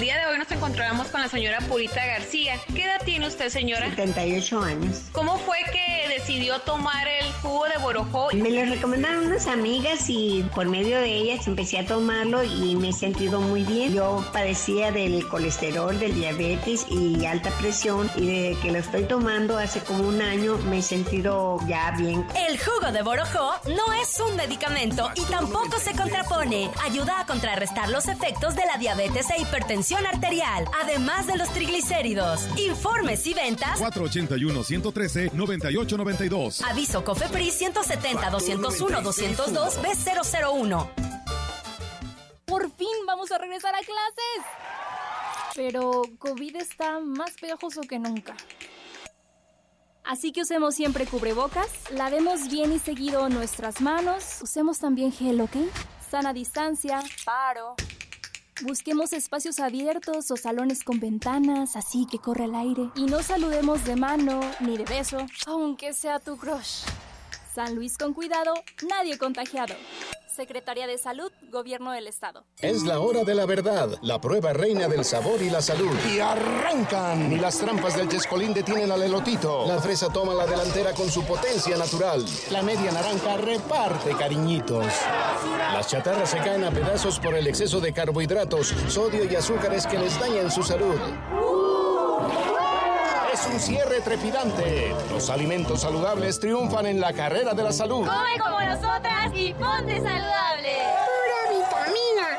El 0.00 0.06
día 0.06 0.16
de 0.16 0.32
hoy 0.32 0.38
nos 0.38 0.50
encontramos 0.50 1.08
con 1.08 1.20
la 1.20 1.28
señora 1.28 1.58
Purita 1.68 2.02
García. 2.06 2.54
¿Qué 2.74 2.84
edad 2.84 3.02
tiene 3.04 3.26
usted, 3.26 3.50
señora? 3.50 3.86
78 3.90 4.62
años. 4.62 5.02
¿Cómo 5.12 5.36
fue 5.40 5.58
que 5.70 6.08
decidió 6.08 6.58
tomar 6.60 7.06
el 7.06 7.30
jugo 7.42 7.66
de 7.66 7.76
borojó? 7.76 8.28
Me 8.32 8.48
lo 8.48 8.64
recomendaron 8.64 9.26
unas 9.26 9.46
amigas 9.46 10.08
y 10.08 10.42
por 10.54 10.66
medio 10.66 10.98
de 10.98 11.14
ellas 11.14 11.46
empecé 11.46 11.80
a 11.80 11.84
tomarlo 11.84 12.42
y 12.42 12.76
me 12.76 12.88
he 12.88 12.92
sentido 12.94 13.42
muy 13.42 13.62
bien. 13.62 13.92
Yo 13.92 14.26
padecía 14.32 14.90
del 14.90 15.28
colesterol, 15.28 15.98
del 16.00 16.14
diabetes 16.14 16.86
y 16.88 17.26
alta 17.26 17.50
presión 17.58 18.10
y 18.16 18.24
desde 18.24 18.60
que 18.62 18.72
lo 18.72 18.78
estoy 18.78 19.04
tomando 19.04 19.58
hace 19.58 19.80
como 19.80 20.08
un 20.08 20.22
año 20.22 20.56
me 20.70 20.78
he 20.78 20.82
sentido 20.82 21.58
ya 21.68 21.90
bien. 21.98 22.24
El 22.48 22.58
jugo 22.58 22.90
de 22.90 23.02
borojó 23.02 23.52
no 23.66 23.92
es 24.02 24.18
un 24.18 24.34
medicamento 24.36 25.10
y 25.14 25.24
tampoco 25.26 25.78
se 25.78 25.92
contrapone. 25.92 26.70
Ayuda 26.86 27.20
a 27.20 27.26
contrarrestar 27.26 27.90
los 27.90 28.08
efectos 28.08 28.54
de 28.54 28.64
la 28.64 28.78
diabetes 28.78 29.28
e 29.28 29.42
hipertensión 29.42 29.89
arterial, 29.98 30.64
además 30.82 31.26
de 31.26 31.36
los 31.36 31.52
triglicéridos. 31.52 32.48
Informes 32.56 33.26
y 33.26 33.34
ventas 33.34 33.78
481-113-9892. 33.80 36.62
Aviso 36.68 37.04
COFEPRIS 37.04 37.60
170-201-202 37.60 39.82
B001. 39.82 40.88
Por 42.44 42.70
fin 42.72 42.88
vamos 43.06 43.30
a 43.32 43.38
regresar 43.38 43.74
a 43.74 43.78
clases. 43.78 44.44
Pero 45.54 46.02
COVID 46.18 46.56
está 46.56 47.00
más 47.00 47.30
pegajoso 47.40 47.80
que 47.82 47.98
nunca. 47.98 48.36
Así 50.04 50.32
que 50.32 50.42
usemos 50.42 50.74
siempre 50.74 51.06
cubrebocas, 51.06 51.68
lavemos 51.92 52.48
bien 52.48 52.72
y 52.72 52.78
seguido 52.78 53.28
nuestras 53.28 53.80
manos, 53.80 54.40
usemos 54.42 54.80
también 54.80 55.12
gel, 55.12 55.40
¿ok? 55.40 55.56
Sana 56.10 56.32
distancia, 56.32 57.00
paro. 57.24 57.76
Busquemos 58.62 59.14
espacios 59.14 59.58
abiertos 59.58 60.30
o 60.30 60.36
salones 60.36 60.84
con 60.84 61.00
ventanas, 61.00 61.76
así 61.76 62.06
que 62.10 62.18
corre 62.18 62.44
el 62.44 62.54
aire. 62.54 62.90
Y 62.94 63.04
no 63.06 63.22
saludemos 63.22 63.84
de 63.84 63.96
mano 63.96 64.40
ni 64.60 64.76
de 64.76 64.84
beso, 64.84 65.18
aunque 65.46 65.94
sea 65.94 66.20
tu 66.20 66.36
crush. 66.36 66.84
San 67.54 67.74
Luis 67.74 67.98
con 67.98 68.14
cuidado, 68.14 68.54
nadie 68.88 69.18
contagiado. 69.18 69.74
Secretaría 70.34 70.86
de 70.86 70.96
Salud, 70.96 71.32
Gobierno 71.50 71.90
del 71.90 72.06
Estado. 72.06 72.44
Es 72.62 72.84
la 72.84 73.00
hora 73.00 73.24
de 73.24 73.34
la 73.34 73.44
verdad, 73.44 73.98
la 74.02 74.20
prueba 74.20 74.52
reina 74.52 74.86
del 74.86 75.04
sabor 75.04 75.42
y 75.42 75.50
la 75.50 75.60
salud. 75.60 75.90
Y 76.08 76.20
arrancan. 76.20 77.28
Ni 77.28 77.36
las 77.36 77.58
trampas 77.58 77.96
del 77.96 78.08
Chescolín 78.08 78.54
detienen 78.54 78.92
al 78.92 79.02
elotito. 79.02 79.66
La 79.66 79.80
fresa 79.80 80.08
toma 80.12 80.32
la 80.32 80.46
delantera 80.46 80.94
con 80.94 81.10
su 81.10 81.24
potencia 81.24 81.76
natural. 81.76 82.24
La 82.50 82.62
media 82.62 82.92
naranja 82.92 83.36
reparte 83.36 84.10
cariñitos. 84.16 84.86
Las 85.74 85.88
chatarras 85.88 86.30
se 86.30 86.38
caen 86.38 86.64
a 86.64 86.70
pedazos 86.70 87.18
por 87.18 87.34
el 87.34 87.48
exceso 87.48 87.80
de 87.80 87.92
carbohidratos, 87.92 88.68
sodio 88.88 89.24
y 89.24 89.34
azúcares 89.34 89.86
que 89.86 89.98
les 89.98 90.18
dañan 90.18 90.50
su 90.50 90.62
salud. 90.62 90.98
Es 93.40 93.46
un 93.46 93.58
cierre 93.58 94.02
trepidante. 94.02 94.94
Los 95.10 95.30
alimentos 95.30 95.80
saludables 95.80 96.38
triunfan 96.40 96.84
en 96.84 97.00
la 97.00 97.14
carrera 97.14 97.54
de 97.54 97.62
la 97.62 97.72
salud. 97.72 98.06
Come 98.06 98.38
como 98.38 98.60
nosotras 98.60 99.32
y 99.34 99.54
ponte 99.54 99.96
saludable. 99.96 100.76
Pura 101.06 101.50
vitamina. 101.56 102.38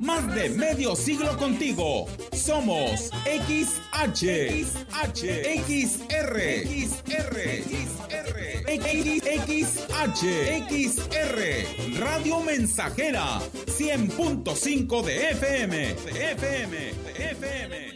Más 0.00 0.34
de 0.34 0.50
medio 0.50 0.94
siglo 0.94 1.38
contigo. 1.38 2.06
Somos 2.32 3.10
XH, 3.24 3.64
XH, 4.12 5.22
XR, 5.64 6.36
XR, 6.66 7.38
XR, 7.62 8.62
XH, 9.46 10.24
XR, 10.68 11.98
Radio 11.98 12.40
Mensajera, 12.40 13.40
100.5 13.66 15.02
de 15.02 15.30
FM, 15.30 15.76
de 15.76 16.32
FM, 16.32 16.76
de 16.76 16.92
FM, 16.92 16.92
de 17.04 17.30
FM, 17.30 17.91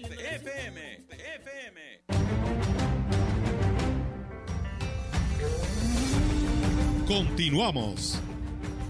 Continuamos. 7.07 8.21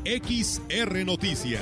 XR 0.06 1.04
Noticias. 1.04 1.60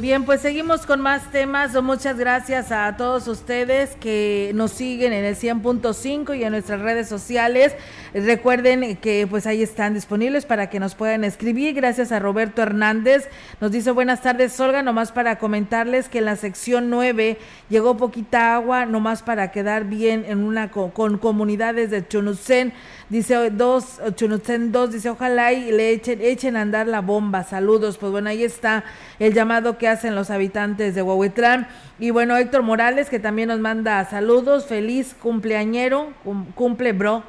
Bien, 0.00 0.24
pues 0.24 0.42
seguimos 0.42 0.86
con 0.86 1.00
más 1.00 1.32
temas. 1.32 1.74
Muchas 1.82 2.16
gracias 2.16 2.70
a 2.70 2.96
todos 2.96 3.26
ustedes 3.26 3.96
que 3.96 4.52
nos 4.54 4.70
siguen 4.70 5.12
en 5.12 5.24
el 5.24 5.34
100.5 5.34 6.38
y 6.38 6.44
en 6.44 6.52
nuestras 6.52 6.80
redes 6.80 7.08
sociales. 7.08 7.74
Recuerden 8.14 8.96
que 8.98 9.26
pues 9.28 9.44
ahí 9.48 9.60
están 9.60 9.94
disponibles 9.94 10.46
para 10.46 10.70
que 10.70 10.78
nos 10.78 10.94
puedan 10.94 11.24
escribir. 11.24 11.74
Gracias 11.74 12.12
a 12.12 12.20
Roberto 12.20 12.62
Hernández. 12.62 13.28
Nos 13.60 13.72
dice 13.72 13.90
buenas 13.90 14.22
tardes, 14.22 14.58
Olga, 14.60 14.84
nomás 14.84 15.10
para 15.10 15.40
comentarles 15.40 16.08
que 16.08 16.18
en 16.18 16.26
la 16.26 16.36
sección 16.36 16.90
9 16.90 17.36
llegó 17.68 17.96
poquita 17.96 18.54
agua, 18.54 18.86
nomás 18.86 19.24
para 19.24 19.50
quedar 19.50 19.84
bien 19.86 20.24
en 20.28 20.44
una 20.44 20.70
con, 20.70 20.92
con 20.92 21.18
comunidades 21.18 21.90
de 21.90 22.06
Chunucén. 22.06 22.72
Dice 23.10 23.48
dos, 23.50 24.00
Chunucén 24.16 24.70
2, 24.70 24.92
dice 24.92 25.08
ojalá 25.08 25.52
y 25.54 25.72
le 25.72 25.92
echen, 25.92 26.20
echen 26.20 26.56
a 26.56 26.60
andar 26.60 26.86
la 26.86 27.00
bomba. 27.00 27.42
Saludos. 27.42 27.96
Pues 27.96 28.12
bueno, 28.12 28.28
ahí 28.28 28.44
está 28.44 28.84
el 29.18 29.32
llamado 29.32 29.78
que 29.78 29.88
hacen 29.88 30.14
los 30.14 30.28
habitantes 30.30 30.94
de 30.94 31.00
Huehuetlán. 31.02 31.68
Y 31.98 32.10
bueno, 32.10 32.36
Héctor 32.36 32.62
Morales, 32.62 33.08
que 33.08 33.18
también 33.18 33.48
nos 33.48 33.60
manda 33.60 34.04
saludos. 34.04 34.66
Feliz 34.66 35.14
cumpleañero, 35.18 36.12
cum- 36.22 36.52
cumple 36.54 36.92
bro. 36.92 37.22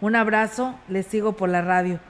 Un 0.00 0.16
abrazo, 0.16 0.74
les 0.88 1.06
sigo 1.06 1.32
por 1.36 1.48
la 1.48 1.60
radio. 1.62 2.00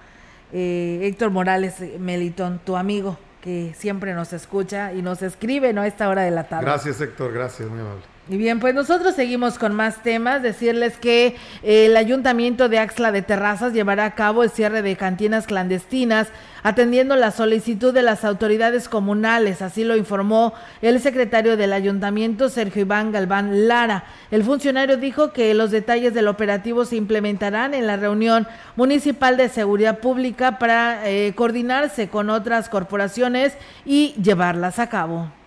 Eh, 0.52 1.00
Héctor 1.02 1.30
Morales, 1.30 1.80
eh, 1.80 1.96
Melitón, 2.00 2.58
tu 2.64 2.76
amigo, 2.76 3.18
que 3.42 3.74
siempre 3.76 4.14
nos 4.14 4.32
escucha 4.32 4.92
y 4.94 5.02
nos 5.02 5.20
escribe 5.22 5.72
¿no? 5.74 5.82
a 5.82 5.86
esta 5.86 6.08
hora 6.08 6.22
de 6.22 6.30
la 6.30 6.44
tarde. 6.48 6.64
Gracias, 6.64 7.00
Héctor, 7.00 7.32
gracias, 7.32 7.68
muy 7.68 7.80
amable. 7.80 8.02
Y 8.30 8.36
bien, 8.36 8.60
pues 8.60 8.76
nosotros 8.76 9.16
seguimos 9.16 9.58
con 9.58 9.74
más 9.74 10.04
temas. 10.04 10.40
Decirles 10.40 10.96
que 10.96 11.34
eh, 11.64 11.86
el 11.86 11.96
Ayuntamiento 11.96 12.68
de 12.68 12.78
Axla 12.78 13.10
de 13.10 13.22
Terrazas 13.22 13.72
llevará 13.72 14.04
a 14.04 14.14
cabo 14.14 14.44
el 14.44 14.50
cierre 14.50 14.82
de 14.82 14.94
cantinas 14.94 15.48
clandestinas 15.48 16.28
atendiendo 16.62 17.16
la 17.16 17.32
solicitud 17.32 17.92
de 17.92 18.02
las 18.02 18.24
autoridades 18.24 18.88
comunales, 18.88 19.62
así 19.62 19.82
lo 19.82 19.96
informó 19.96 20.52
el 20.82 21.00
secretario 21.00 21.56
del 21.56 21.72
ayuntamiento, 21.72 22.50
Sergio 22.50 22.82
Iván 22.82 23.12
Galván 23.12 23.66
Lara. 23.66 24.04
El 24.30 24.44
funcionario 24.44 24.96
dijo 24.96 25.32
que 25.32 25.54
los 25.54 25.70
detalles 25.70 26.14
del 26.14 26.28
operativo 26.28 26.84
se 26.84 26.96
implementarán 26.96 27.74
en 27.74 27.86
la 27.86 27.96
reunión 27.96 28.46
municipal 28.76 29.38
de 29.38 29.48
seguridad 29.48 30.00
pública 30.00 30.58
para 30.58 31.08
eh, 31.08 31.32
coordinarse 31.34 32.08
con 32.08 32.30
otras 32.30 32.68
corporaciones 32.68 33.54
y 33.84 34.14
llevarlas 34.22 34.78
a 34.78 34.88
cabo. 34.88 35.39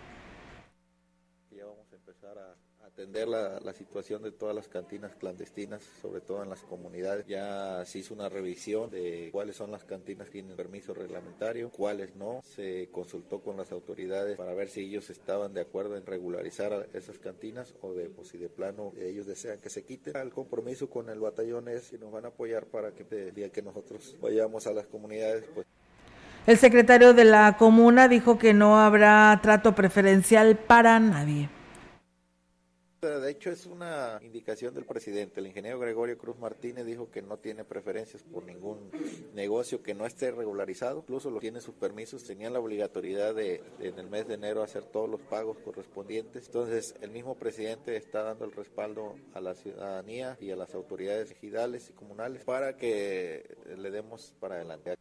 La, 3.14 3.74
situación 3.74 4.22
de 4.22 4.32
todas 4.32 4.56
las 4.56 4.68
cantinas 4.68 5.16
clandestinas, 5.16 5.82
sobre 6.02 6.22
todo 6.22 6.44
en 6.44 6.50
las 6.50 6.62
comunidades. 6.62 7.26
Ya 7.28 7.84
se 7.86 8.00
hizo 8.00 8.14
una 8.14 8.30
revisión 8.30 8.90
de 8.90 9.30
cuáles 9.32 9.56
son 9.56 9.72
las 9.72 9.84
cantinas 9.84 10.28
que 10.28 10.34
tienen 10.34 10.56
permiso 10.56 10.94
reglamentario, 10.94 11.70
cuáles 11.70 12.16
no. 12.16 12.42
Se 12.44 12.90
consultó 12.92 13.42
con 13.42 13.58
las 13.58 13.72
autoridades 13.72 14.38
para 14.38 14.54
ver 14.54 14.70
si 14.70 14.82
ellos 14.82 15.10
estaban 15.10 15.54
de 15.54 15.62
acuerdo 15.62 15.96
en 15.98 16.06
regularizar 16.06 16.90
esas 16.94 17.20
cantinas 17.20 17.74
o 17.82 17.94
de, 17.94 18.12
si 18.24 18.38
de 18.38 18.50
plano 18.50 18.94
ellos 19.00 19.26
desean 19.26 19.60
que 19.60 19.70
se 19.70 19.84
quiten. 19.84 20.16
El 20.18 20.32
compromiso 20.32 20.90
con 20.90 21.10
el 21.10 21.20
batallón 21.20 21.68
es 21.70 21.90
que 21.90 21.98
nos 21.98 22.12
van 22.12 22.26
a 22.26 22.30
apoyar 22.30 22.66
para 22.66 22.92
que 22.92 23.06
el 23.10 23.34
día 23.34 23.50
que 23.50 23.62
nosotros 23.62 24.16
vayamos 24.22 24.68
a 24.68 24.74
las 24.74 24.88
comunidades, 24.88 25.46
pues 25.54 25.66
el 26.46 26.58
secretario 26.58 27.14
de 27.14 27.24
la 27.24 27.56
comuna 27.58 28.10
dijo 28.10 28.38
que 28.38 28.54
no 28.54 28.78
habrá 28.78 29.40
trato 29.42 29.76
preferencial 29.76 30.58
para 30.58 31.00
nadie. 31.00 31.50
De 33.08 33.30
hecho, 33.30 33.50
es 33.50 33.66
una 33.66 34.20
indicación 34.22 34.74
del 34.74 34.86
presidente. 34.86 35.40
El 35.40 35.48
ingeniero 35.48 35.78
Gregorio 35.80 36.18
Cruz 36.18 36.38
Martínez 36.40 36.86
dijo 36.86 37.12
que 37.12 37.22
no 37.22 37.38
tiene 37.38 37.66
preferencias 37.66 38.24
por 38.24 38.46
ningún 38.46 38.90
negocio 39.34 39.84
que 39.84 39.94
no 39.94 40.06
esté 40.06 40.32
regularizado. 40.32 41.00
Incluso 41.00 41.30
lo 41.30 41.40
tiene 41.40 41.60
sus 41.60 41.76
permisos. 41.76 42.24
Tenían 42.24 42.54
la 42.54 42.60
obligatoriedad 42.60 43.36
de, 43.36 43.62
en 43.80 44.00
el 44.00 44.10
mes 44.10 44.28
de 44.28 44.36
enero, 44.36 44.64
hacer 44.64 44.86
todos 44.86 45.10
los 45.10 45.20
pagos 45.22 45.58
correspondientes. 45.60 46.46
Entonces, 46.46 46.96
el 47.02 47.12
mismo 47.12 47.36
presidente 47.36 47.98
está 47.98 48.24
dando 48.24 48.46
el 48.46 48.54
respaldo 48.54 49.16
a 49.34 49.42
la 49.42 49.54
ciudadanía 49.54 50.38
y 50.40 50.52
a 50.52 50.56
las 50.56 50.74
autoridades 50.74 51.32
ejidales 51.32 51.90
y 51.90 51.94
comunales 51.94 52.44
para 52.46 52.78
que 52.78 53.58
le 53.78 53.92
demos 53.92 54.34
para 54.40 54.56
adelante. 54.56 54.96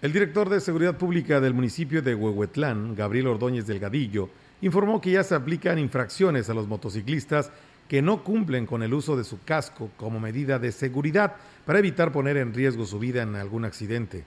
El 0.00 0.12
director 0.12 0.48
de 0.48 0.60
Seguridad 0.60 0.96
Pública 0.96 1.40
del 1.40 1.54
municipio 1.54 2.02
de 2.02 2.14
Huehuetlán, 2.14 2.94
Gabriel 2.94 3.26
Ordóñez 3.26 3.66
Delgadillo, 3.66 4.28
informó 4.60 5.00
que 5.00 5.12
ya 5.12 5.24
se 5.24 5.34
aplican 5.34 5.78
infracciones 5.78 6.50
a 6.50 6.54
los 6.54 6.66
motociclistas 6.66 7.50
que 7.88 8.02
no 8.02 8.22
cumplen 8.22 8.66
con 8.66 8.82
el 8.82 8.92
uso 8.92 9.16
de 9.16 9.24
su 9.24 9.42
casco 9.42 9.90
como 9.96 10.20
medida 10.20 10.58
de 10.58 10.72
seguridad 10.72 11.36
para 11.64 11.78
evitar 11.78 12.12
poner 12.12 12.36
en 12.36 12.52
riesgo 12.52 12.84
su 12.84 12.98
vida 12.98 13.22
en 13.22 13.34
algún 13.34 13.64
accidente. 13.64 14.24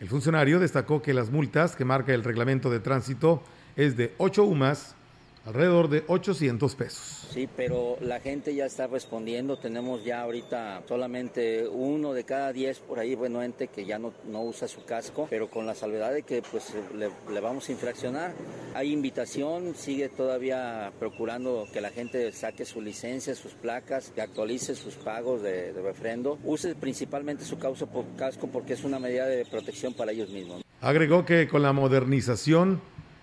El 0.00 0.08
funcionario 0.08 0.58
destacó 0.58 1.00
que 1.00 1.14
las 1.14 1.30
multas 1.30 1.76
que 1.76 1.84
marca 1.84 2.12
el 2.12 2.24
reglamento 2.24 2.70
de 2.70 2.80
tránsito 2.80 3.42
es 3.76 3.96
de 3.96 4.12
8 4.18 4.44
UMAS, 4.44 4.94
alrededor 5.46 5.88
de 5.88 6.02
800 6.08 6.74
pesos. 6.74 7.28
Sí, 7.32 7.48
pero 7.56 7.96
la 8.00 8.20
gente 8.20 8.54
ya 8.54 8.66
está 8.66 8.88
respondiendo. 8.88 9.56
Tenemos 9.56 10.04
ya 10.04 10.22
ahorita 10.22 10.82
solamente 10.88 11.68
uno 11.68 12.12
de 12.12 12.24
cada 12.24 12.52
diez 12.52 12.80
por 12.80 12.98
ahí, 12.98 13.14
bueno, 13.14 13.40
gente 13.40 13.68
que 13.68 13.84
ya 13.84 13.98
no, 13.98 14.12
no 14.28 14.42
usa 14.42 14.66
su 14.66 14.84
casco, 14.84 15.28
pero 15.30 15.48
con 15.48 15.66
la 15.66 15.74
salvedad 15.74 16.12
de 16.12 16.22
que 16.22 16.42
pues 16.42 16.72
le, 16.94 17.10
le, 17.32 17.40
vamos 17.40 17.68
a 17.68 17.72
infraccionar. 17.72 18.34
Hay 18.74 18.92
invitación, 18.92 19.74
sigue 19.76 20.08
todavía 20.08 20.92
procurando 20.98 21.66
que 21.72 21.80
la 21.80 21.90
gente 21.90 22.32
saque 22.32 22.64
su 22.64 22.80
licencia, 22.80 23.34
sus 23.34 23.52
placas, 23.52 24.10
que 24.14 24.22
actualice 24.22 24.74
sus 24.74 24.94
pagos 24.94 25.42
de, 25.42 25.72
de 25.72 25.82
refrendo. 25.82 26.38
Use 26.42 26.74
principalmente 26.74 27.44
su 27.44 27.58
causa 27.58 27.86
por 27.86 28.04
casco 28.16 28.48
porque 28.48 28.72
es 28.72 28.82
una 28.82 28.98
medida 28.98 29.26
de 29.26 29.44
protección 29.44 29.94
para 29.94 30.10
ellos 30.10 30.30
mismos. 30.30 30.62
Agregó 30.80 31.24
que 31.24 31.48
con 31.48 31.62
la 31.62 31.72
modernización 31.72 32.80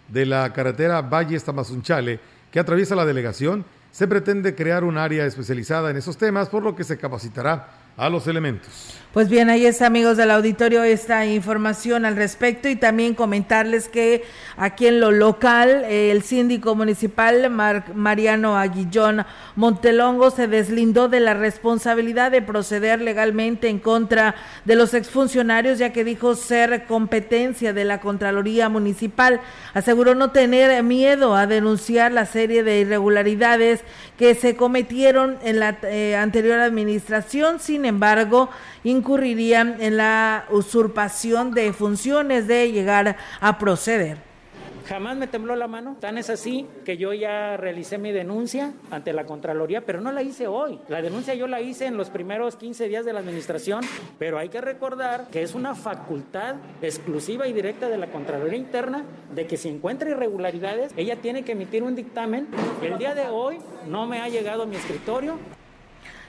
de 0.07 0.25
la 0.25 0.51
carretera 0.53 1.01
Valle-Tamazunchale 1.01 2.19
que 2.51 2.59
atraviesa 2.59 2.95
la 2.95 3.05
delegación, 3.05 3.65
se 3.91 4.07
pretende 4.07 4.55
crear 4.55 4.83
un 4.83 4.97
área 4.97 5.25
especializada 5.25 5.91
en 5.91 5.97
esos 5.97 6.17
temas, 6.17 6.49
por 6.49 6.63
lo 6.63 6.75
que 6.75 6.83
se 6.83 6.97
capacitará 6.97 7.67
a 7.95 8.09
los 8.09 8.27
elementos. 8.27 9.02
Pues 9.13 9.29
bien, 9.29 9.51
ahí 9.51 9.67
es 9.67 9.83
amigos 9.83 10.17
del 10.17 10.31
auditorio 10.31 10.81
esta 10.81 11.23
información 11.27 12.03
al 12.03 12.15
respecto 12.15 12.67
y 12.67 12.75
también 12.75 13.13
comentarles 13.13 13.87
que 13.87 14.23
aquí 14.57 14.87
en 14.87 14.99
lo 14.99 15.11
local 15.11 15.85
el 15.85 16.23
síndico 16.23 16.73
municipal 16.73 17.47
Mariano 17.51 18.57
Aguillón 18.57 19.23
Montelongo 19.55 20.31
se 20.31 20.47
deslindó 20.47 21.09
de 21.09 21.19
la 21.19 21.35
responsabilidad 21.35 22.31
de 22.31 22.41
proceder 22.41 23.01
legalmente 23.01 23.69
en 23.69 23.77
contra 23.77 24.33
de 24.65 24.75
los 24.75 24.95
exfuncionarios 24.95 25.77
ya 25.77 25.93
que 25.93 26.03
dijo 26.03 26.33
ser 26.33 26.85
competencia 26.87 27.71
de 27.71 27.85
la 27.85 27.99
Contraloría 27.99 28.67
Municipal. 28.67 29.41
Aseguró 29.75 30.15
no 30.15 30.31
tener 30.31 30.81
miedo 30.81 31.35
a 31.35 31.45
denunciar 31.45 32.11
la 32.11 32.25
serie 32.25 32.63
de 32.63 32.79
irregularidades 32.79 33.81
que 34.17 34.33
se 34.33 34.55
cometieron 34.55 35.37
en 35.43 35.59
la 35.59 35.77
eh, 35.83 36.15
anterior 36.15 36.59
administración. 36.59 37.59
Sin 37.59 37.85
embargo, 37.85 38.49
incurrirían 38.83 39.77
en 39.79 39.97
la 39.97 40.45
usurpación 40.49 41.51
de 41.51 41.73
funciones 41.73 42.47
de 42.47 42.71
llegar 42.71 43.15
a 43.39 43.57
proceder. 43.57 44.33
Jamás 44.87 45.15
me 45.15 45.27
tembló 45.27 45.55
la 45.55 45.67
mano. 45.67 45.95
Tan 45.99 46.17
es 46.17 46.29
así 46.29 46.67
que 46.83 46.97
yo 46.97 47.13
ya 47.13 47.55
realicé 47.55 47.97
mi 47.97 48.11
denuncia 48.11 48.73
ante 48.91 49.13
la 49.13 49.25
Contraloría, 49.25 49.81
pero 49.81 50.01
no 50.01 50.11
la 50.11 50.23
hice 50.23 50.47
hoy. 50.47 50.79
La 50.89 51.01
denuncia 51.01 51.33
yo 51.33 51.47
la 51.47 51.61
hice 51.61 51.85
en 51.85 51.95
los 51.95 52.09
primeros 52.09 52.57
15 52.57 52.89
días 52.89 53.05
de 53.05 53.13
la 53.13 53.19
administración, 53.19 53.81
pero 54.19 54.37
hay 54.37 54.49
que 54.49 54.59
recordar 54.59 55.27
que 55.31 55.41
es 55.41 55.55
una 55.55 55.73
facultad 55.73 56.55
exclusiva 56.81 57.47
y 57.47 57.53
directa 57.53 57.87
de 57.87 57.97
la 57.97 58.07
Contraloría 58.07 58.57
Interna 58.57 59.05
de 59.33 59.47
que 59.47 59.55
si 59.55 59.69
encuentra 59.69 60.09
irregularidades, 60.09 60.91
ella 60.97 61.15
tiene 61.15 61.43
que 61.43 61.53
emitir 61.53 61.81
un 61.83 61.95
dictamen. 61.95 62.47
El 62.81 62.97
día 62.97 63.15
de 63.15 63.27
hoy 63.29 63.59
no 63.87 64.05
me 64.05 64.19
ha 64.19 64.27
llegado 64.27 64.63
a 64.63 64.65
mi 64.65 64.75
escritorio. 64.75 65.39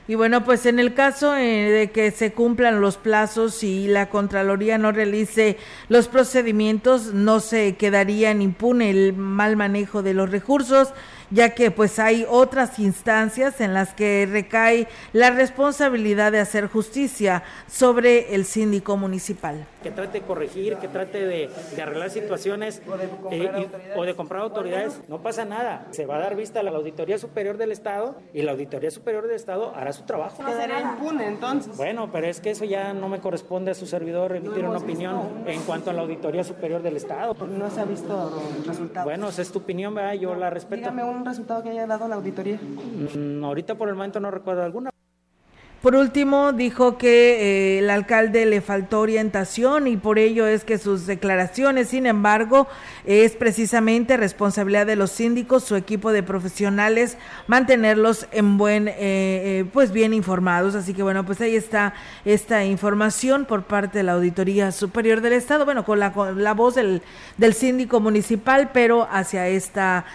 Y 0.07 0.17
bueno, 0.17 0.45
pues 0.45 0.67
en 0.67 0.79
el 0.79 0.93
caso 0.93 1.35
eh, 1.35 1.71
de 1.71 1.91
que 1.91 2.11
se 2.11 2.33
cumplan 2.33 2.83
los 2.83 2.99
plazos 2.99 3.63
y 3.63 3.87
la 3.87 4.11
Contraloría 4.11 4.77
no 4.77 4.93
realice 4.93 5.57
los 5.89 6.09
procedimientos, 6.09 7.15
no 7.15 7.41
se 7.41 7.77
quedaría 7.77 8.31
en 8.31 8.43
impune 8.43 8.91
el 8.91 9.15
mal 9.15 9.57
manejo 9.57 10.03
de 10.03 10.13
los 10.13 10.31
recursos 10.31 10.93
ya 11.35 11.51
que 11.51 11.71
pues 11.71 11.99
hay 11.99 12.25
otras 12.29 12.79
instancias 12.79 13.61
en 13.61 13.75
las 13.75 13.93
que 13.93 14.27
recae 14.31 14.87
la 15.13 15.31
responsabilidad 15.31 16.31
de 16.31 16.39
hacer 16.39 16.69
justicia 16.69 17.43
sobre 17.67 18.35
el 18.35 18.45
síndico 18.45 18.97
municipal. 18.97 19.67
Que 19.83 19.91
trate 19.91 20.21
de 20.21 20.27
corregir, 20.27 20.77
que 20.77 20.89
trate 20.89 21.27
de, 21.27 21.51
arreglar 21.83 22.09
situaciones 22.11 22.81
eh, 23.33 23.69
o 23.97 24.05
de, 24.05 24.15
comprar 24.15 24.43
autoridades, 24.43 25.01
no 25.09 25.21
pasa 25.21 25.45
nada. 25.45 25.89
Se 25.91 26.07
va 26.07 26.17
a 26.17 26.21
dar 26.21 26.37
vista 26.37 26.61
a 26.61 26.63
la 26.63 26.71
Auditoría 26.71 27.19
Superior 27.19 27.59
del 27.59 27.73
Estado 27.73 28.17
y 28.33 28.43
la 28.43 28.53
Auditoría 28.53 28.91
Superior 28.91 29.27
del 29.27 29.37
Estado 29.37 29.75
hará 29.75 29.93
su 29.93 30.05
trabajo. 30.05 30.43
Quedaría 30.45 30.81
impune 30.81 31.27
entonces. 31.27 31.77
Bueno, 31.77 32.11
pero 32.13 32.29
es 32.29 32.41
que 32.41 32.51
eso 32.51 32.65
ya 32.65 32.95
no 32.95 33.09
me 33.09 33.21
corresponde 33.21 33.73
a 33.73 33.75
su 33.75 33.87
servidor 33.87 34.37
emitir 34.37 34.65
una 34.65 34.79
opinión 34.79 35.45
en 35.47 35.61
cuanto 35.63 35.91
a 35.91 35.93
la 35.93 36.03
Auditoría 36.03 36.45
Superior 36.45 36.83
del 36.83 36.97
Estado. 36.97 37.35
No 37.47 37.71
se 37.71 37.81
ha 37.81 37.85
visto 37.85 38.43
resultados. 38.67 39.05
Bueno, 39.05 39.29
esa 39.29 39.43
es 39.43 39.51
tu 39.51 39.59
opinión, 39.59 39.95
¿verdad? 39.95 40.15
yo 40.15 40.35
la 40.35 40.49
respeto. 40.49 40.77
Dígame 40.77 41.05
un 41.05 41.24
resultado 41.25 41.63
que 41.63 41.71
haya 41.71 41.87
dado 41.87 42.09
la 42.09 42.17
auditoría? 42.17 42.59
Mm, 42.59 43.45
ahorita 43.45 43.75
por 43.75 43.89
el 43.89 43.95
momento 43.95 44.21
no 44.21 44.31
recuerdo 44.31 44.63
alguna. 44.63 44.94
Por 45.85 45.97
último, 45.97 46.55
dijo 46.55 46.97
que 46.97 47.75
eh, 47.75 47.79
el 47.81 47.91
alcalde 47.91 48.47
le 48.47 48.63
faltó 48.63 49.01
orientación 49.01 49.87
y 49.87 49.99
por 49.99 50.19
ello 50.19 50.47
es 50.47 50.65
que 50.65 50.79
sus 50.79 51.05
declaraciones, 51.05 51.89
sin 51.91 52.07
embargo, 52.07 52.67
es 53.05 53.33
precisamente 53.33 54.17
responsabilidad 54.17 54.87
de 54.87 54.97
los 54.97 55.11
síndicos, 55.11 55.63
su 55.63 55.77
equipo 55.77 56.11
de 56.11 56.23
profesionales, 56.23 57.19
mantenerlos 57.49 58.27
en 58.33 58.57
buen, 58.57 58.89
eh, 58.89 58.95
eh, 58.97 59.67
pues 59.75 59.93
bien 59.93 60.15
informados. 60.15 60.75
Así 60.75 60.95
que 60.95 61.03
bueno, 61.03 61.27
pues 61.27 61.43
ahí 61.43 61.55
está 61.55 61.93
esta 62.25 62.65
información 62.65 63.45
por 63.45 63.65
parte 63.65 63.99
de 63.99 64.05
la 64.05 64.13
Auditoría 64.13 64.73
Superior 64.73 65.21
del 65.21 65.35
Estado, 65.35 65.67
bueno, 65.67 65.85
con 65.85 65.99
la, 66.01 66.15
con 66.15 66.43
la 66.43 66.55
voz 66.55 66.77
del, 66.77 67.03
del, 67.37 67.53
síndico 67.53 68.01
municipal, 68.01 68.71
pero 68.73 69.07
hacia 69.13 69.49
esta 69.49 70.07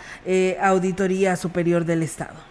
Auditoría 0.63 1.36
Superior 1.36 1.86
del 1.86 2.01
Estado. 2.01 2.49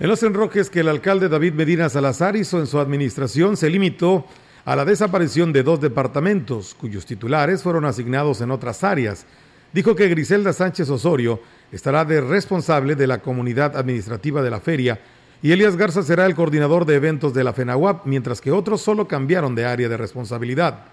En 0.00 0.08
los 0.08 0.22
enroques 0.22 0.70
que 0.70 0.80
el 0.80 0.88
alcalde 0.88 1.28
David 1.28 1.54
Medina 1.54 1.88
Salazar 1.88 2.36
hizo 2.36 2.60
en 2.60 2.68
su 2.68 2.78
administración 2.78 3.56
se 3.56 3.68
limitó 3.68 4.26
a 4.64 4.76
la 4.76 4.84
desaparición 4.84 5.52
de 5.52 5.64
dos 5.64 5.80
departamentos, 5.80 6.76
cuyos 6.78 7.04
titulares 7.04 7.64
fueron 7.64 7.84
asignados 7.84 8.40
en 8.40 8.52
otras 8.52 8.84
áreas. 8.84 9.26
Dijo 9.72 9.96
que 9.96 10.06
Griselda 10.06 10.52
Sánchez 10.52 10.88
Osorio 10.88 11.40
estará 11.72 12.04
de 12.04 12.20
responsable 12.20 12.94
de 12.94 13.08
la 13.08 13.18
comunidad 13.18 13.76
administrativa 13.76 14.40
de 14.40 14.50
la 14.50 14.60
feria 14.60 15.00
y 15.42 15.50
Elias 15.50 15.76
Garza 15.76 16.04
será 16.04 16.26
el 16.26 16.36
coordinador 16.36 16.86
de 16.86 16.94
eventos 16.94 17.34
de 17.34 17.42
la 17.42 17.52
FENAWAP, 17.52 18.06
mientras 18.06 18.40
que 18.40 18.52
otros 18.52 18.80
solo 18.80 19.08
cambiaron 19.08 19.56
de 19.56 19.64
área 19.64 19.88
de 19.88 19.96
responsabilidad. 19.96 20.84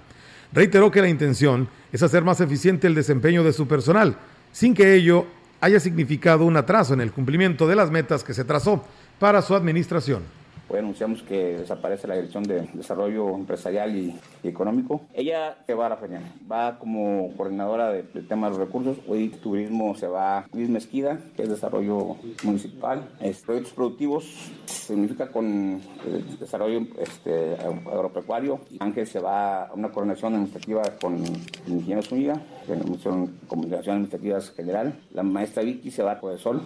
Reiteró 0.51 0.89
que 0.89 1.01
la 1.01 1.09
intención 1.09 1.69
es 1.91 2.01
hacer 2.01 2.23
más 2.23 2.41
eficiente 2.41 2.87
el 2.87 2.95
desempeño 2.95 3.43
de 3.43 3.53
su 3.53 3.67
personal, 3.67 4.17
sin 4.51 4.73
que 4.73 4.95
ello 4.95 5.27
haya 5.61 5.79
significado 5.79 6.45
un 6.45 6.57
atraso 6.57 6.93
en 6.93 7.01
el 7.01 7.11
cumplimiento 7.11 7.67
de 7.67 7.75
las 7.75 7.91
metas 7.91 8.23
que 8.23 8.33
se 8.33 8.45
trazó 8.45 8.83
para 9.19 9.41
su 9.41 9.55
administración. 9.55 10.23
Hoy 10.67 10.79
anunciamos 10.79 11.21
que 11.21 11.57
desaparece 11.59 12.07
la 12.07 12.15
Dirección 12.15 12.43
de 12.43 12.67
Desarrollo 12.73 13.35
Empresarial 13.35 13.95
y, 13.95 14.19
Económico. 14.43 15.01
Ella 15.13 15.57
se 15.65 15.75
va 15.75 15.85
a 15.85 15.89
la 15.89 15.97
feria, 15.97 16.21
va 16.51 16.79
como 16.79 17.31
coordinadora 17.37 17.91
del 17.91 18.27
tema 18.27 18.47
de 18.47 18.57
los 18.57 18.67
recursos. 18.67 18.97
Hoy 19.07 19.29
turismo 19.29 19.95
se 19.95 20.07
va 20.07 20.47
Luis 20.53 20.69
Mezquida, 20.69 21.19
que 21.35 21.43
es 21.43 21.49
Desarrollo 21.49 22.15
Municipal. 22.43 23.07
proyectos 23.45 23.73
productivos 23.73 24.25
significa 24.65 25.31
con 25.31 25.81
el 26.05 26.39
desarrollo 26.39 26.81
este, 26.99 27.55
agropecuario. 27.55 28.61
Ángel 28.79 29.05
se 29.05 29.19
va 29.19 29.65
a 29.65 29.73
una 29.73 29.91
coordinación 29.91 30.33
administrativa 30.33 30.81
con 30.99 31.15
el 31.15 31.37
ingeniero 31.67 32.01
Zúñiga, 32.01 32.41
en 32.67 32.79
la 32.79 32.85
Comisión 32.85 33.39
Comunicación 33.47 33.97
Administrativa 33.97 34.41
General. 34.41 34.99
La 35.11 35.21
maestra 35.21 35.61
Vicky 35.61 35.91
se 35.91 36.01
va 36.01 36.13
a 36.13 36.37
Sol. 36.37 36.63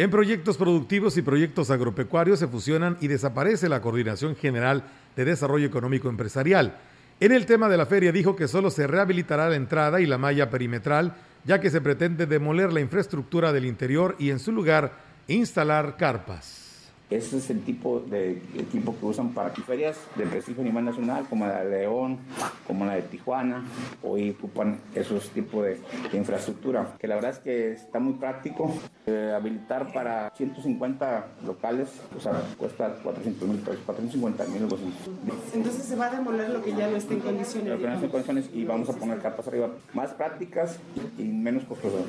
En 0.00 0.08
proyectos 0.08 0.56
productivos 0.56 1.18
y 1.18 1.20
proyectos 1.20 1.70
agropecuarios 1.70 2.38
se 2.38 2.48
fusionan 2.48 2.96
y 3.02 3.08
desaparece 3.08 3.68
la 3.68 3.82
Coordinación 3.82 4.34
General 4.34 4.82
de 5.14 5.26
Desarrollo 5.26 5.66
Económico 5.66 6.08
Empresarial. 6.08 6.78
En 7.20 7.32
el 7.32 7.44
tema 7.44 7.68
de 7.68 7.76
la 7.76 7.84
feria 7.84 8.10
dijo 8.10 8.34
que 8.34 8.48
solo 8.48 8.70
se 8.70 8.86
rehabilitará 8.86 9.50
la 9.50 9.56
entrada 9.56 10.00
y 10.00 10.06
la 10.06 10.16
malla 10.16 10.48
perimetral, 10.48 11.16
ya 11.44 11.60
que 11.60 11.68
se 11.68 11.82
pretende 11.82 12.24
demoler 12.24 12.72
la 12.72 12.80
infraestructura 12.80 13.52
del 13.52 13.66
interior 13.66 14.16
y 14.18 14.30
en 14.30 14.38
su 14.38 14.52
lugar 14.52 14.94
instalar 15.28 15.98
carpas. 15.98 16.59
Ese 17.10 17.38
es 17.38 17.50
el 17.50 17.62
tipo 17.64 17.98
de 17.98 18.40
equipo 18.56 18.96
que 18.96 19.04
usan 19.04 19.30
para 19.30 19.50
ferias 19.50 19.98
de 20.14 20.26
prestigio 20.26 20.62
a 20.62 20.64
nivel 20.64 20.84
nacional, 20.84 21.26
como 21.28 21.44
la 21.44 21.64
de 21.64 21.70
León, 21.70 22.18
como 22.68 22.86
la 22.86 22.94
de 22.94 23.02
Tijuana. 23.02 23.64
Hoy 24.04 24.30
ocupan 24.30 24.78
esos 24.94 25.28
tipos 25.30 25.64
de, 25.64 25.80
infraestructura, 26.16 26.94
que 27.00 27.08
la 27.08 27.16
verdad 27.16 27.32
es 27.32 27.38
que 27.40 27.72
está 27.72 27.98
muy 27.98 28.14
práctico. 28.14 28.72
Eh, 29.06 29.32
habilitar 29.34 29.92
para 29.92 30.30
150 30.36 31.26
locales, 31.44 31.88
o 32.16 32.20
sea, 32.20 32.42
cuesta 32.56 32.94
400 33.02 33.48
mil 33.48 33.58
pesos, 33.58 33.80
450 33.84 34.44
mil 34.46 34.68
Entonces 35.52 35.82
se 35.82 35.96
va 35.96 36.06
a 36.06 36.10
demoler 36.14 36.50
lo 36.50 36.62
que 36.62 36.72
ya 36.76 36.88
no 36.88 36.96
esté 36.96 37.14
en 37.14 37.20
condiciones. 37.20 37.70
Lo 37.70 37.78
que 37.78 37.86
no 37.88 37.94
esté 37.94 38.06
en 38.06 38.12
condiciones 38.12 38.50
y 38.54 38.64
vamos 38.64 38.88
a 38.88 38.92
poner 38.92 39.18
capas 39.18 39.48
arriba 39.48 39.70
más 39.94 40.12
prácticas 40.12 40.78
y 41.18 41.24
menos 41.24 41.64
costosas. 41.64 42.04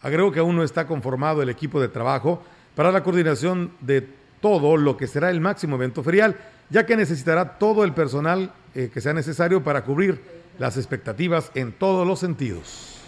Agrego 0.00 0.30
que 0.30 0.38
aún 0.38 0.54
no 0.54 0.62
está 0.62 0.86
conformado 0.86 1.42
el 1.42 1.48
equipo 1.48 1.80
de 1.80 1.88
trabajo 1.88 2.40
para 2.76 2.92
la 2.92 3.02
coordinación 3.02 3.72
de 3.80 4.22
todo 4.44 4.76
lo 4.76 4.98
que 4.98 5.06
será 5.06 5.30
el 5.30 5.40
máximo 5.40 5.76
evento 5.76 6.02
ferial, 6.02 6.36
ya 6.68 6.84
que 6.84 6.98
necesitará 6.98 7.56
todo 7.56 7.82
el 7.82 7.94
personal 7.94 8.52
eh, 8.74 8.90
que 8.92 9.00
sea 9.00 9.14
necesario 9.14 9.64
para 9.64 9.84
cubrir 9.84 10.20
las 10.58 10.76
expectativas 10.76 11.50
en 11.54 11.72
todos 11.72 12.06
los 12.06 12.18
sentidos. 12.18 13.00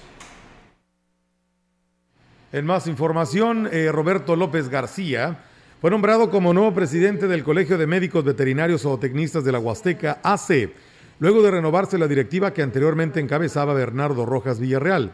En 2.55 2.65
más 2.65 2.87
información, 2.87 3.69
eh, 3.71 3.93
Roberto 3.93 4.35
López 4.35 4.71
García 4.71 5.41
fue 5.83 5.91
nombrado 5.91 6.31
como 6.31 6.55
nuevo 6.55 6.73
presidente 6.73 7.29
del 7.29 7.45
Colegio 7.45 7.77
de 7.77 7.87
Médicos 7.87 8.25
Veterinarios 8.25 8.87
o 8.87 8.99
Tecnistas 8.99 9.45
de 9.45 9.53
la 9.53 9.59
Huasteca, 9.59 10.21
AC, 10.23 10.73
luego 11.19 11.43
de 11.43 11.51
renovarse 11.51 11.99
la 11.99 12.09
directiva 12.09 12.55
que 12.55 12.63
anteriormente 12.63 13.21
encabezaba 13.21 13.75
Bernardo 13.75 14.25
Rojas 14.25 14.59
Villarreal. 14.59 15.13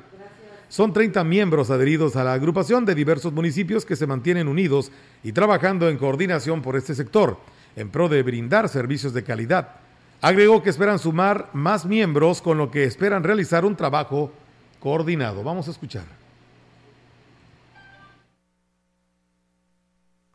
Son 0.73 0.95
30 0.95 1.23
miembros 1.25 1.71
adheridos 1.71 2.17
a 2.17 2.25
la 2.25 2.33
agrupación 2.33 2.87
de 2.87 2.95
diversos 2.95 3.31
municipios 3.31 3.85
que 3.85 3.95
se 3.95 4.07
mantienen 4.07 4.49
unidos 4.49 4.91
y 5.23 5.33
trabajando 5.33 5.87
en 5.91 5.99
coordinación 5.99 6.63
por 6.63 6.77
este 6.77 6.95
sector, 6.95 7.37
en 7.77 7.91
pro 7.91 8.09
de 8.09 8.23
brindar 8.23 8.71
servicios 8.71 9.13
de 9.13 9.23
calidad. 9.23 9.77
Agregó 10.23 10.63
que 10.63 10.71
esperan 10.71 10.99
sumar 10.99 11.51
más 11.53 11.85
miembros 11.85 12.41
con 12.41 12.57
lo 12.57 12.71
que 12.71 12.85
esperan 12.85 13.23
realizar 13.23 13.67
un 13.67 13.77
trabajo 13.77 14.33
coordinado. 14.81 15.43
Vamos 15.45 15.69
a 15.69 15.73
escuchar. 15.73 16.07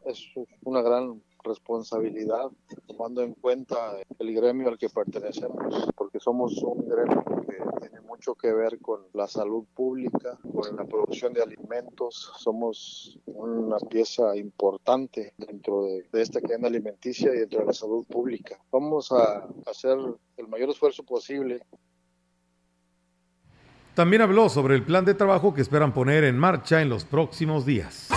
Es 0.05 0.23
una 0.61 0.83
gran 0.83 1.19
responsabilidad, 1.47 2.49
tomando 2.85 3.21
en 3.21 3.33
cuenta 3.33 3.97
el 4.19 4.33
gremio 4.33 4.69
al 4.69 4.77
que 4.77 4.89
pertenecemos, 4.89 5.89
porque 5.95 6.19
somos 6.19 6.61
un 6.63 6.87
gremio 6.87 7.23
que 7.47 7.57
tiene 7.79 8.01
mucho 8.01 8.35
que 8.35 8.53
ver 8.53 8.79
con 8.79 9.01
la 9.13 9.27
salud 9.27 9.65
pública, 9.73 10.37
con 10.53 10.75
la 10.75 10.85
producción 10.85 11.33
de 11.33 11.41
alimentos. 11.41 12.31
Somos 12.37 13.19
una 13.25 13.77
pieza 13.77 14.35
importante 14.35 15.33
dentro 15.37 15.83
de, 15.83 16.07
esta 16.13 16.41
cadena 16.41 16.67
alimenticia 16.67 17.33
y 17.33 17.39
dentro 17.39 17.59
de 17.59 17.65
la 17.67 17.73
salud 17.73 18.05
pública. 18.05 18.59
Vamos 18.71 19.11
a 19.11 19.47
hacer 19.65 19.97
el 20.37 20.47
mayor 20.47 20.69
esfuerzo 20.69 21.03
posible 21.03 21.61
también 23.97 24.21
habló 24.21 24.47
sobre 24.47 24.75
el 24.75 24.83
plan 24.83 25.05
de 25.05 25.15
trabajo 25.15 25.55
que 25.55 25.61
esperan 25.61 25.91
poner 25.91 26.23
en 26.23 26.37
marcha 26.37 26.83
en 26.83 26.89
los 26.89 27.03
próximos 27.03 27.65
días. 27.65 28.09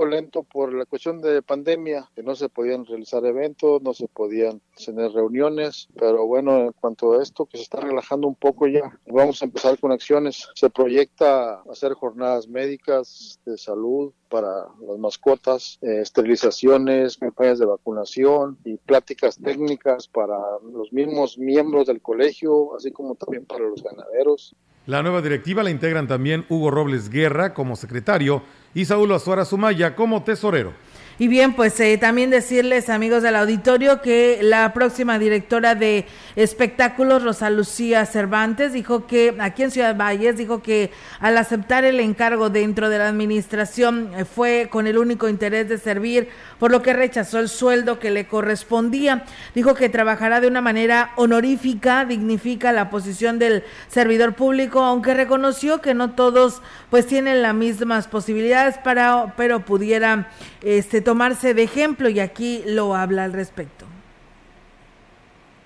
Lento 0.00 0.42
por 0.42 0.72
la 0.72 0.86
cuestión 0.86 1.20
de 1.20 1.42
pandemia, 1.42 2.08
que 2.14 2.22
no 2.22 2.34
se 2.34 2.48
podían 2.48 2.86
realizar 2.86 3.24
eventos, 3.24 3.82
no 3.82 3.92
se 3.92 4.08
podían 4.08 4.60
tener 4.84 5.12
reuniones, 5.12 5.88
pero 5.98 6.26
bueno, 6.26 6.60
en 6.60 6.72
cuanto 6.72 7.12
a 7.12 7.22
esto 7.22 7.46
que 7.46 7.58
se 7.58 7.64
está 7.64 7.80
relajando 7.80 8.26
un 8.26 8.34
poco 8.34 8.66
ya, 8.66 8.98
vamos 9.06 9.42
a 9.42 9.44
empezar 9.44 9.78
con 9.78 9.92
acciones. 9.92 10.48
Se 10.54 10.70
proyecta 10.70 11.62
hacer 11.70 11.92
jornadas 11.92 12.48
médicas 12.48 13.38
de 13.44 13.58
salud 13.58 14.12
para 14.28 14.68
las 14.80 14.98
mascotas, 14.98 15.78
eh, 15.82 16.00
esterilizaciones, 16.00 17.18
campañas 17.18 17.58
de 17.58 17.66
vacunación 17.66 18.58
y 18.64 18.78
pláticas 18.78 19.38
técnicas 19.38 20.08
para 20.08 20.38
los 20.72 20.92
mismos 20.92 21.36
miembros 21.36 21.86
del 21.86 22.00
colegio, 22.00 22.74
así 22.74 22.90
como 22.90 23.14
también 23.14 23.44
para 23.44 23.68
los 23.68 23.82
ganaderos. 23.82 24.56
La 24.86 25.00
nueva 25.00 25.22
directiva 25.22 25.62
la 25.62 25.70
integran 25.70 26.08
también 26.08 26.44
Hugo 26.48 26.72
Robles 26.72 27.08
Guerra 27.08 27.54
como 27.54 27.76
secretario 27.76 28.42
y 28.74 28.84
Saúl 28.84 29.12
Azuara 29.12 29.44
Sumaya 29.44 29.94
como 29.94 30.24
tesorero. 30.24 30.72
Y 31.18 31.28
bien, 31.28 31.52
pues 31.52 31.78
eh, 31.80 31.98
también 31.98 32.30
decirles, 32.30 32.88
amigos 32.88 33.22
del 33.22 33.36
auditorio, 33.36 34.00
que 34.00 34.38
la 34.42 34.72
próxima 34.72 35.18
directora 35.18 35.74
de 35.74 36.06
espectáculos, 36.36 37.22
Rosa 37.22 37.50
Lucía 37.50 38.06
Cervantes, 38.06 38.72
dijo 38.72 39.06
que 39.06 39.34
aquí 39.38 39.62
en 39.62 39.70
Ciudad 39.70 39.96
Valles, 39.96 40.38
dijo 40.38 40.62
que 40.62 40.90
al 41.20 41.36
aceptar 41.36 41.84
el 41.84 42.00
encargo 42.00 42.48
dentro 42.48 42.88
de 42.88 42.98
la 42.98 43.08
administración 43.08 44.10
eh, 44.16 44.24
fue 44.24 44.68
con 44.70 44.86
el 44.86 44.96
único 44.96 45.28
interés 45.28 45.68
de 45.68 45.78
servir, 45.78 46.30
por 46.58 46.70
lo 46.70 46.80
que 46.80 46.94
rechazó 46.94 47.38
el 47.40 47.50
sueldo 47.50 47.98
que 47.98 48.10
le 48.10 48.26
correspondía. 48.26 49.24
Dijo 49.54 49.74
que 49.74 49.90
trabajará 49.90 50.40
de 50.40 50.48
una 50.48 50.62
manera 50.62 51.12
honorífica, 51.16 52.06
dignifica 52.06 52.72
la 52.72 52.88
posición 52.88 53.38
del 53.38 53.64
servidor 53.88 54.34
público, 54.34 54.80
aunque 54.80 55.12
reconoció 55.12 55.82
que 55.82 55.92
no 55.92 56.12
todos 56.12 56.62
pues 56.88 57.06
tienen 57.06 57.42
las 57.42 57.54
mismas 57.54 58.08
posibilidades 58.08 58.78
para, 58.78 59.34
pero 59.36 59.64
pudiera 59.64 60.28
este 60.62 61.00
tomarse 61.00 61.54
de 61.54 61.62
ejemplo 61.62 62.08
y 62.08 62.20
aquí 62.20 62.62
lo 62.66 62.94
habla 62.94 63.24
al 63.24 63.32
respecto. 63.32 63.86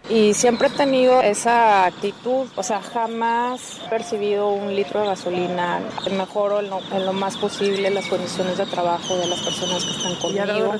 Y 0.08 0.34
siempre 0.34 0.68
he 0.68 0.70
tenido 0.70 1.20
esa 1.20 1.84
actitud, 1.84 2.46
o 2.54 2.62
sea, 2.62 2.80
jamás 2.80 3.80
he 3.84 3.88
percibido 3.88 4.50
un 4.50 4.74
litro 4.76 5.00
de 5.00 5.06
gasolina. 5.06 5.80
Mejoro 6.12 6.60
en 6.60 6.70
lo, 6.70 6.78
en 6.92 7.04
lo 7.04 7.12
más 7.12 7.36
posible 7.36 7.90
las 7.90 8.06
condiciones 8.06 8.56
de 8.56 8.66
trabajo 8.66 9.16
de 9.16 9.26
las 9.26 9.40
personas 9.40 9.84
que 9.84 9.90
están 9.90 10.14
conmigo. 10.14 10.74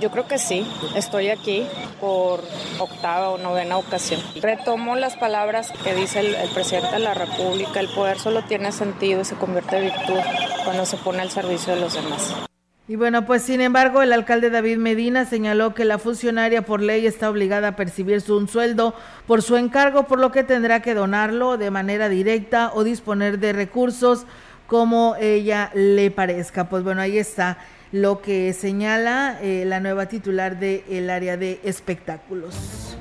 Yo 0.00 0.12
creo 0.12 0.28
que 0.28 0.38
sí. 0.38 0.64
Estoy 0.94 1.30
aquí 1.30 1.66
por 2.00 2.40
octava 2.78 3.30
o 3.30 3.38
novena 3.38 3.78
ocasión. 3.78 4.20
Retomo 4.40 4.94
las 4.94 5.16
palabras 5.16 5.72
que 5.82 5.94
dice 5.96 6.20
el, 6.20 6.36
el 6.36 6.50
presidente 6.50 6.92
de 6.92 7.00
la 7.00 7.14
República. 7.14 7.80
El 7.80 7.88
poder 7.88 8.20
solo 8.20 8.44
tiene 8.44 8.70
sentido 8.70 9.22
y 9.22 9.24
se 9.24 9.34
convierte 9.34 9.76
en 9.76 9.84
virtud 9.86 10.20
cuando 10.64 10.86
se 10.86 10.96
pone 10.98 11.20
al 11.20 11.30
servicio 11.30 11.74
de 11.74 11.80
los 11.80 11.94
demás. 11.94 12.47
Y 12.90 12.96
bueno, 12.96 13.26
pues 13.26 13.42
sin 13.42 13.60
embargo, 13.60 14.00
el 14.00 14.14
alcalde 14.14 14.48
David 14.48 14.78
Medina 14.78 15.26
señaló 15.26 15.74
que 15.74 15.84
la 15.84 15.98
funcionaria 15.98 16.62
por 16.62 16.80
ley 16.80 17.06
está 17.06 17.28
obligada 17.28 17.68
a 17.68 17.76
percibir 17.76 18.22
su, 18.22 18.34
un 18.34 18.48
sueldo 18.48 18.94
por 19.26 19.42
su 19.42 19.58
encargo, 19.58 20.04
por 20.04 20.18
lo 20.18 20.32
que 20.32 20.42
tendrá 20.42 20.80
que 20.80 20.94
donarlo 20.94 21.58
de 21.58 21.70
manera 21.70 22.08
directa 22.08 22.70
o 22.72 22.84
disponer 22.84 23.40
de 23.40 23.52
recursos 23.52 24.24
como 24.66 25.16
ella 25.20 25.70
le 25.74 26.10
parezca. 26.10 26.70
Pues 26.70 26.82
bueno, 26.82 27.02
ahí 27.02 27.18
está 27.18 27.58
lo 27.92 28.22
que 28.22 28.54
señala 28.54 29.38
eh, 29.42 29.64
la 29.66 29.80
nueva 29.80 30.06
titular 30.06 30.58
del 30.58 31.10
área 31.10 31.36
de 31.36 31.60
espectáculos. 31.64 32.97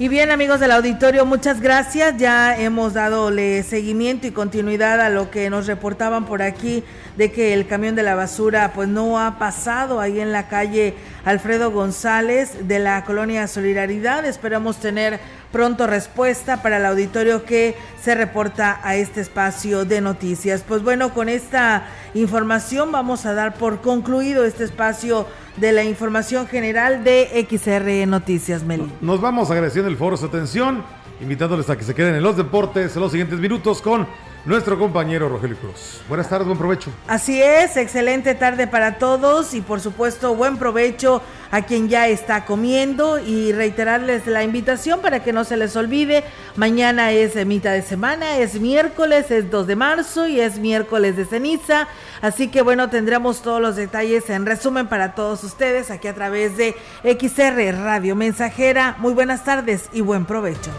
Y 0.00 0.06
bien, 0.06 0.30
amigos 0.30 0.60
del 0.60 0.70
auditorio, 0.70 1.26
muchas 1.26 1.60
gracias. 1.60 2.18
Ya 2.18 2.56
hemos 2.56 2.94
dado 2.94 3.32
seguimiento 3.64 4.28
y 4.28 4.30
continuidad 4.30 5.00
a 5.00 5.10
lo 5.10 5.28
que 5.28 5.50
nos 5.50 5.66
reportaban 5.66 6.24
por 6.24 6.40
aquí 6.40 6.84
de 7.16 7.32
que 7.32 7.52
el 7.52 7.66
camión 7.66 7.96
de 7.96 8.04
la 8.04 8.14
basura 8.14 8.70
pues 8.76 8.88
no 8.88 9.18
ha 9.18 9.40
pasado 9.40 9.98
ahí 9.98 10.20
en 10.20 10.30
la 10.30 10.46
calle 10.46 10.94
Alfredo 11.24 11.72
González 11.72 12.68
de 12.68 12.78
la 12.78 13.04
colonia 13.04 13.48
Solidaridad. 13.48 14.24
Esperamos 14.24 14.78
tener 14.78 15.18
pronto 15.50 15.88
respuesta 15.88 16.62
para 16.62 16.76
el 16.76 16.86
auditorio 16.86 17.44
que 17.44 17.74
se 18.00 18.14
reporta 18.14 18.78
a 18.84 18.94
este 18.94 19.20
espacio 19.20 19.84
de 19.84 20.00
noticias. 20.00 20.62
Pues 20.62 20.84
bueno, 20.84 21.12
con 21.12 21.28
esta 21.28 21.88
información 22.14 22.92
vamos 22.92 23.26
a 23.26 23.34
dar 23.34 23.54
por 23.54 23.80
concluido 23.80 24.44
este 24.44 24.62
espacio 24.62 25.26
de 25.60 25.72
la 25.72 25.84
información 25.84 26.46
general 26.46 27.04
de 27.04 27.46
XR 27.48 28.08
Noticias, 28.08 28.62
Meli. 28.62 28.90
Nos 29.00 29.20
vamos 29.20 29.50
agradeciendo 29.50 29.90
el 29.90 29.96
foro 29.96 30.16
su 30.16 30.26
atención, 30.26 30.82
invitándoles 31.20 31.68
a 31.70 31.76
que 31.76 31.84
se 31.84 31.94
queden 31.94 32.14
en 32.14 32.22
los 32.22 32.36
deportes 32.36 32.94
en 32.94 33.02
los 33.02 33.10
siguientes 33.10 33.38
minutos 33.38 33.82
con 33.82 34.06
nuestro 34.48 34.78
compañero 34.78 35.28
Rogelio 35.28 35.58
Cruz. 35.58 36.00
Buenas 36.08 36.26
tardes, 36.30 36.46
buen 36.46 36.58
provecho. 36.58 36.90
Así 37.06 37.40
es, 37.40 37.76
excelente 37.76 38.34
tarde 38.34 38.66
para 38.66 38.96
todos 38.96 39.52
y 39.52 39.60
por 39.60 39.80
supuesto 39.80 40.34
buen 40.34 40.56
provecho 40.56 41.20
a 41.50 41.62
quien 41.62 41.90
ya 41.90 42.08
está 42.08 42.46
comiendo 42.46 43.18
y 43.18 43.52
reiterarles 43.52 44.26
la 44.26 44.42
invitación 44.42 45.00
para 45.00 45.22
que 45.22 45.34
no 45.34 45.44
se 45.44 45.58
les 45.58 45.76
olvide, 45.76 46.24
mañana 46.56 47.12
es 47.12 47.34
mitad 47.44 47.72
de 47.72 47.82
semana, 47.82 48.38
es 48.38 48.58
miércoles, 48.58 49.30
es 49.30 49.50
2 49.50 49.66
de 49.66 49.76
marzo 49.76 50.26
y 50.26 50.40
es 50.40 50.58
miércoles 50.58 51.16
de 51.16 51.26
ceniza, 51.26 51.86
así 52.22 52.48
que 52.48 52.62
bueno, 52.62 52.88
tendremos 52.88 53.42
todos 53.42 53.60
los 53.60 53.76
detalles 53.76 54.30
en 54.30 54.46
resumen 54.46 54.86
para 54.86 55.14
todos 55.14 55.44
ustedes 55.44 55.90
aquí 55.90 56.08
a 56.08 56.14
través 56.14 56.56
de 56.56 56.74
XR 57.04 57.76
Radio 57.82 58.16
Mensajera. 58.16 58.96
Muy 58.98 59.12
buenas 59.12 59.44
tardes 59.44 59.90
y 59.92 60.00
buen 60.00 60.24
provecho. 60.24 60.70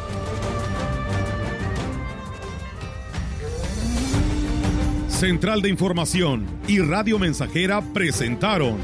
Central 5.20 5.61
de 5.61 5.67
Información 5.67 6.45
y 6.65 6.80
Radio 6.80 7.20
Mensajera 7.20 7.82
presentaron 7.82 8.78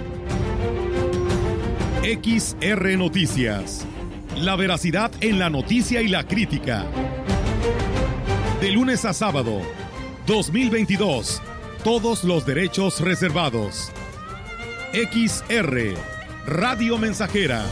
XR 2.04 2.98
Noticias. 2.98 3.88
La 4.36 4.58
veracidad 4.58 5.14
en 5.22 5.40
la 5.40 5.50
noticia 5.50 6.02
y 6.02 6.10
la 6.10 6.28
crítica. 6.28 6.88
De 8.60 8.70
lunes 8.70 9.06
a 9.06 9.14
sábado, 9.14 9.62
2022. 10.28 11.42
Todos 11.86 12.26
los 12.26 12.46
derechos 12.46 13.00
reservados. 13.00 13.94
XR, 14.92 15.94
Radio 16.48 16.98
Mensajera 16.98 17.64